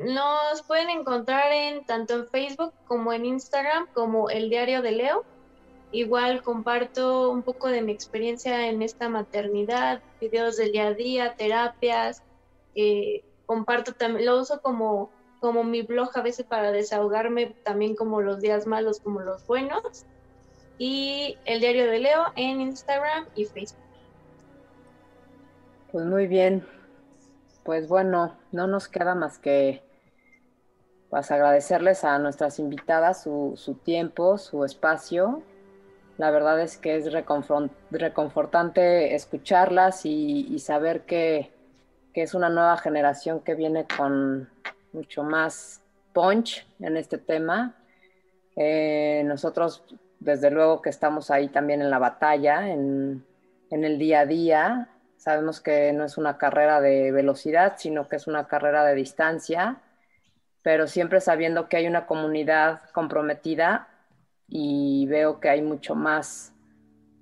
Nos 0.00 0.62
pueden 0.62 0.88
encontrar 0.88 1.52
en 1.52 1.84
tanto 1.84 2.14
en 2.14 2.26
Facebook 2.28 2.72
como 2.86 3.12
en 3.12 3.26
Instagram 3.26 3.86
como 3.92 4.30
el 4.30 4.48
diario 4.48 4.80
de 4.80 4.92
Leo. 4.92 5.24
Igual 5.92 6.42
comparto 6.42 7.30
un 7.30 7.42
poco 7.42 7.68
de 7.68 7.82
mi 7.82 7.92
experiencia 7.92 8.68
en 8.68 8.80
esta 8.80 9.10
maternidad, 9.10 10.00
videos 10.18 10.56
del 10.56 10.72
día 10.72 10.86
a 10.86 10.94
día, 10.94 11.34
terapias. 11.34 12.22
Eh, 12.74 13.24
comparto 13.44 13.92
también, 13.92 14.24
lo 14.24 14.40
uso 14.40 14.62
como, 14.62 15.10
como 15.38 15.64
mi 15.64 15.82
blog 15.82 16.16
a 16.16 16.22
veces 16.22 16.46
para 16.46 16.72
desahogarme 16.72 17.54
también 17.62 17.94
como 17.94 18.22
los 18.22 18.40
días 18.40 18.66
malos 18.66 19.00
como 19.00 19.20
los 19.20 19.46
buenos. 19.46 20.06
Y 20.78 21.36
el 21.44 21.60
diario 21.60 21.90
de 21.90 21.98
Leo 21.98 22.24
en 22.36 22.62
Instagram 22.62 23.26
y 23.34 23.44
Facebook. 23.44 23.84
Pues 25.92 26.06
muy 26.06 26.26
bien. 26.26 26.66
Pues 27.64 27.86
bueno, 27.86 28.34
no 28.50 28.66
nos 28.66 28.88
queda 28.88 29.14
más 29.14 29.38
que 29.38 29.89
pues 31.10 31.30
agradecerles 31.32 32.04
a 32.04 32.18
nuestras 32.18 32.58
invitadas 32.60 33.24
su, 33.24 33.54
su 33.56 33.74
tiempo, 33.74 34.38
su 34.38 34.64
espacio. 34.64 35.42
La 36.18 36.30
verdad 36.30 36.60
es 36.60 36.78
que 36.78 36.96
es 36.96 37.12
reconfortante 37.90 39.14
escucharlas 39.14 40.06
y, 40.06 40.58
saber 40.60 41.02
que, 41.02 41.50
que, 42.14 42.22
es 42.22 42.34
una 42.34 42.48
nueva 42.48 42.76
generación 42.76 43.40
que 43.40 43.54
viene 43.54 43.86
con 43.96 44.48
mucho 44.92 45.24
más 45.24 45.82
punch 46.12 46.66
en 46.78 46.96
este 46.96 47.18
tema. 47.18 47.74
Eh, 48.54 49.22
nosotros 49.24 49.82
desde 50.20 50.50
luego 50.50 50.82
que 50.82 50.90
estamos 50.90 51.30
ahí 51.30 51.48
también 51.48 51.80
en 51.80 51.90
la 51.90 51.98
batalla, 51.98 52.68
en, 52.68 53.24
en 53.70 53.84
el 53.84 53.98
día 53.98 54.20
a 54.20 54.26
día. 54.26 54.88
Sabemos 55.16 55.60
que 55.60 55.92
no 55.92 56.04
es 56.04 56.18
una 56.18 56.38
carrera 56.38 56.80
de 56.80 57.10
velocidad, 57.10 57.74
sino 57.78 58.08
que 58.08 58.16
es 58.16 58.26
una 58.26 58.46
carrera 58.46 58.84
de 58.84 58.94
distancia, 58.94 59.80
pero 60.62 60.86
siempre 60.86 61.20
sabiendo 61.20 61.68
que 61.68 61.76
hay 61.76 61.86
una 61.86 62.06
comunidad 62.06 62.82
comprometida 62.92 63.88
y 64.48 65.06
veo 65.06 65.40
que 65.40 65.48
hay 65.48 65.62
mucho 65.62 65.94
más 65.94 66.52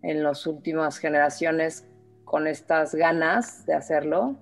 en 0.03 0.23
las 0.23 0.47
últimas 0.47 0.99
generaciones 0.99 1.87
con 2.25 2.47
estas 2.47 2.95
ganas 2.95 3.65
de 3.67 3.75
hacerlo, 3.75 4.37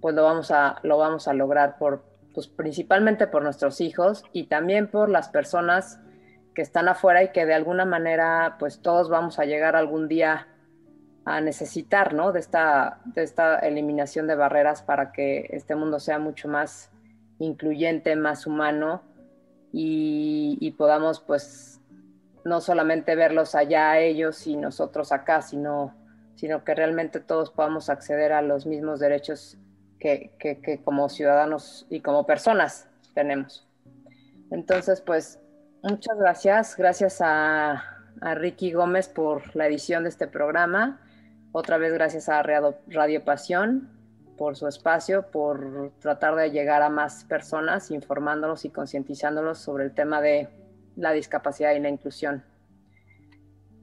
pues 0.00 0.14
lo 0.14 0.24
vamos 0.24 0.50
a, 0.50 0.78
lo 0.82 0.98
vamos 0.98 1.28
a 1.28 1.34
lograr 1.34 1.78
por, 1.78 2.04
pues 2.34 2.48
principalmente 2.48 3.26
por 3.26 3.42
nuestros 3.42 3.80
hijos 3.80 4.24
y 4.32 4.44
también 4.44 4.88
por 4.88 5.08
las 5.08 5.28
personas 5.28 6.00
que 6.54 6.62
están 6.62 6.88
afuera 6.88 7.22
y 7.22 7.32
que 7.32 7.46
de 7.46 7.54
alguna 7.54 7.84
manera 7.84 8.56
pues 8.58 8.80
todos 8.80 9.08
vamos 9.08 9.38
a 9.38 9.44
llegar 9.44 9.76
algún 9.76 10.08
día 10.08 10.48
a 11.24 11.40
necesitar, 11.40 12.14
¿no? 12.14 12.32
De 12.32 12.40
esta, 12.40 13.00
de 13.04 13.22
esta 13.22 13.58
eliminación 13.58 14.26
de 14.26 14.34
barreras 14.34 14.82
para 14.82 15.12
que 15.12 15.48
este 15.50 15.74
mundo 15.76 16.00
sea 16.00 16.18
mucho 16.18 16.48
más 16.48 16.90
incluyente, 17.40 18.14
más 18.16 18.46
humano 18.46 19.02
y, 19.72 20.74
podamos 20.78 21.20
pues 21.20 21.80
no 22.44 22.60
solamente 22.60 23.14
verlos 23.16 23.54
allá 23.54 23.98
ellos 23.98 24.46
y 24.46 24.56
nosotros 24.56 25.12
acá, 25.12 25.42
sino, 25.42 25.94
sino 26.36 26.64
que 26.64 26.74
realmente 26.74 27.20
todos 27.20 27.50
podamos 27.50 27.90
acceder 27.90 28.32
a 28.32 28.42
los 28.42 28.66
mismos 28.66 29.00
derechos 29.00 29.58
que, 29.98 30.32
que, 30.38 30.80
como 30.82 31.08
ciudadanos 31.08 31.86
y 31.90 32.00
como 32.00 32.26
personas 32.26 32.88
tenemos. 33.14 33.66
Entonces, 34.50 35.02
pues, 35.02 35.38
muchas 35.82 36.16
gracias. 36.18 36.76
Gracias 36.76 37.20
a, 37.20 37.84
a, 38.20 38.34
Ricky 38.34 38.72
Gómez 38.72 39.08
por 39.08 39.54
la 39.54 39.66
edición 39.66 40.04
de 40.04 40.08
este 40.08 40.26
programa. 40.26 41.00
Otra 41.52 41.76
vez 41.76 41.92
gracias 41.92 42.28
a 42.30 42.42
Radio, 42.42 42.78
Radio 42.88 43.24
Pasión 43.24 43.99
por 44.40 44.56
su 44.56 44.66
espacio, 44.66 45.26
por 45.30 45.92
tratar 45.98 46.34
de 46.34 46.50
llegar 46.50 46.80
a 46.80 46.88
más 46.88 47.24
personas, 47.24 47.90
informándolos 47.90 48.64
y 48.64 48.70
concientizándolos 48.70 49.58
sobre 49.58 49.84
el 49.84 49.92
tema 49.92 50.22
de 50.22 50.48
la 50.96 51.12
discapacidad 51.12 51.74
y 51.74 51.78
la 51.78 51.90
inclusión. 51.90 52.42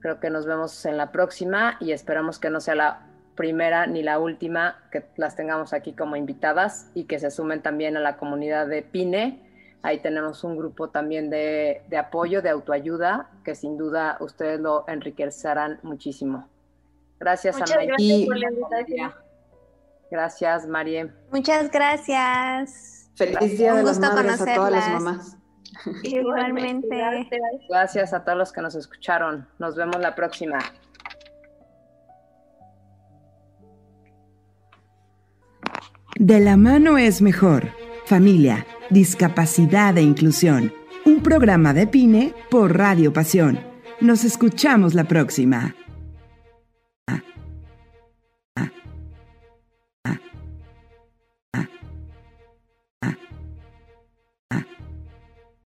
Creo 0.00 0.18
que 0.18 0.30
nos 0.30 0.46
vemos 0.46 0.84
en 0.84 0.96
la 0.96 1.12
próxima 1.12 1.76
y 1.78 1.92
esperamos 1.92 2.40
que 2.40 2.50
no 2.50 2.60
sea 2.60 2.74
la 2.74 3.06
primera 3.36 3.86
ni 3.86 4.02
la 4.02 4.18
última 4.18 4.82
que 4.90 5.04
las 5.14 5.36
tengamos 5.36 5.72
aquí 5.72 5.92
como 5.92 6.16
invitadas 6.16 6.90
y 6.92 7.04
que 7.04 7.20
se 7.20 7.30
sumen 7.30 7.62
también 7.62 7.96
a 7.96 8.00
la 8.00 8.16
comunidad 8.16 8.66
de 8.66 8.82
PINE. 8.82 9.40
Ahí 9.82 10.00
tenemos 10.00 10.42
un 10.42 10.56
grupo 10.56 10.90
también 10.90 11.30
de, 11.30 11.84
apoyo, 11.96 12.42
de 12.42 12.48
autoayuda, 12.48 13.30
que 13.44 13.54
sin 13.54 13.78
duda 13.78 14.16
ustedes 14.18 14.58
lo 14.58 14.88
enriquecerán 14.88 15.78
muchísimo. 15.84 16.48
Gracias 17.20 17.56
Muchas 17.60 17.76
Gracias 17.76 18.26
por 18.26 18.38
la 18.38 18.50
invitación. 18.50 19.27
Gracias, 20.10 20.66
María. 20.66 21.14
Muchas 21.30 21.70
gracias. 21.70 23.10
Feliz 23.14 23.58
día 23.58 23.74
de 23.74 23.82
las 23.82 23.98
madres 23.98 24.40
a 24.40 24.54
todas 24.54 24.72
las 24.72 24.90
mamás. 24.90 25.36
Igualmente. 26.02 26.96
Gracias 27.68 28.12
a 28.12 28.24
todos 28.24 28.38
los 28.38 28.52
que 28.52 28.62
nos 28.62 28.74
escucharon. 28.74 29.46
Nos 29.58 29.76
vemos 29.76 30.00
la 30.00 30.14
próxima. 30.14 30.58
De 36.16 36.40
la 36.40 36.56
mano 36.56 36.98
es 36.98 37.22
mejor. 37.22 37.68
Familia, 38.06 38.66
discapacidad 38.90 39.96
e 39.98 40.02
inclusión. 40.02 40.72
Un 41.04 41.22
programa 41.22 41.74
de 41.74 41.86
Pine 41.86 42.34
por 42.50 42.76
Radio 42.76 43.12
Pasión. 43.12 43.60
Nos 44.00 44.24
escuchamos 44.24 44.94
la 44.94 45.04
próxima. 45.04 45.74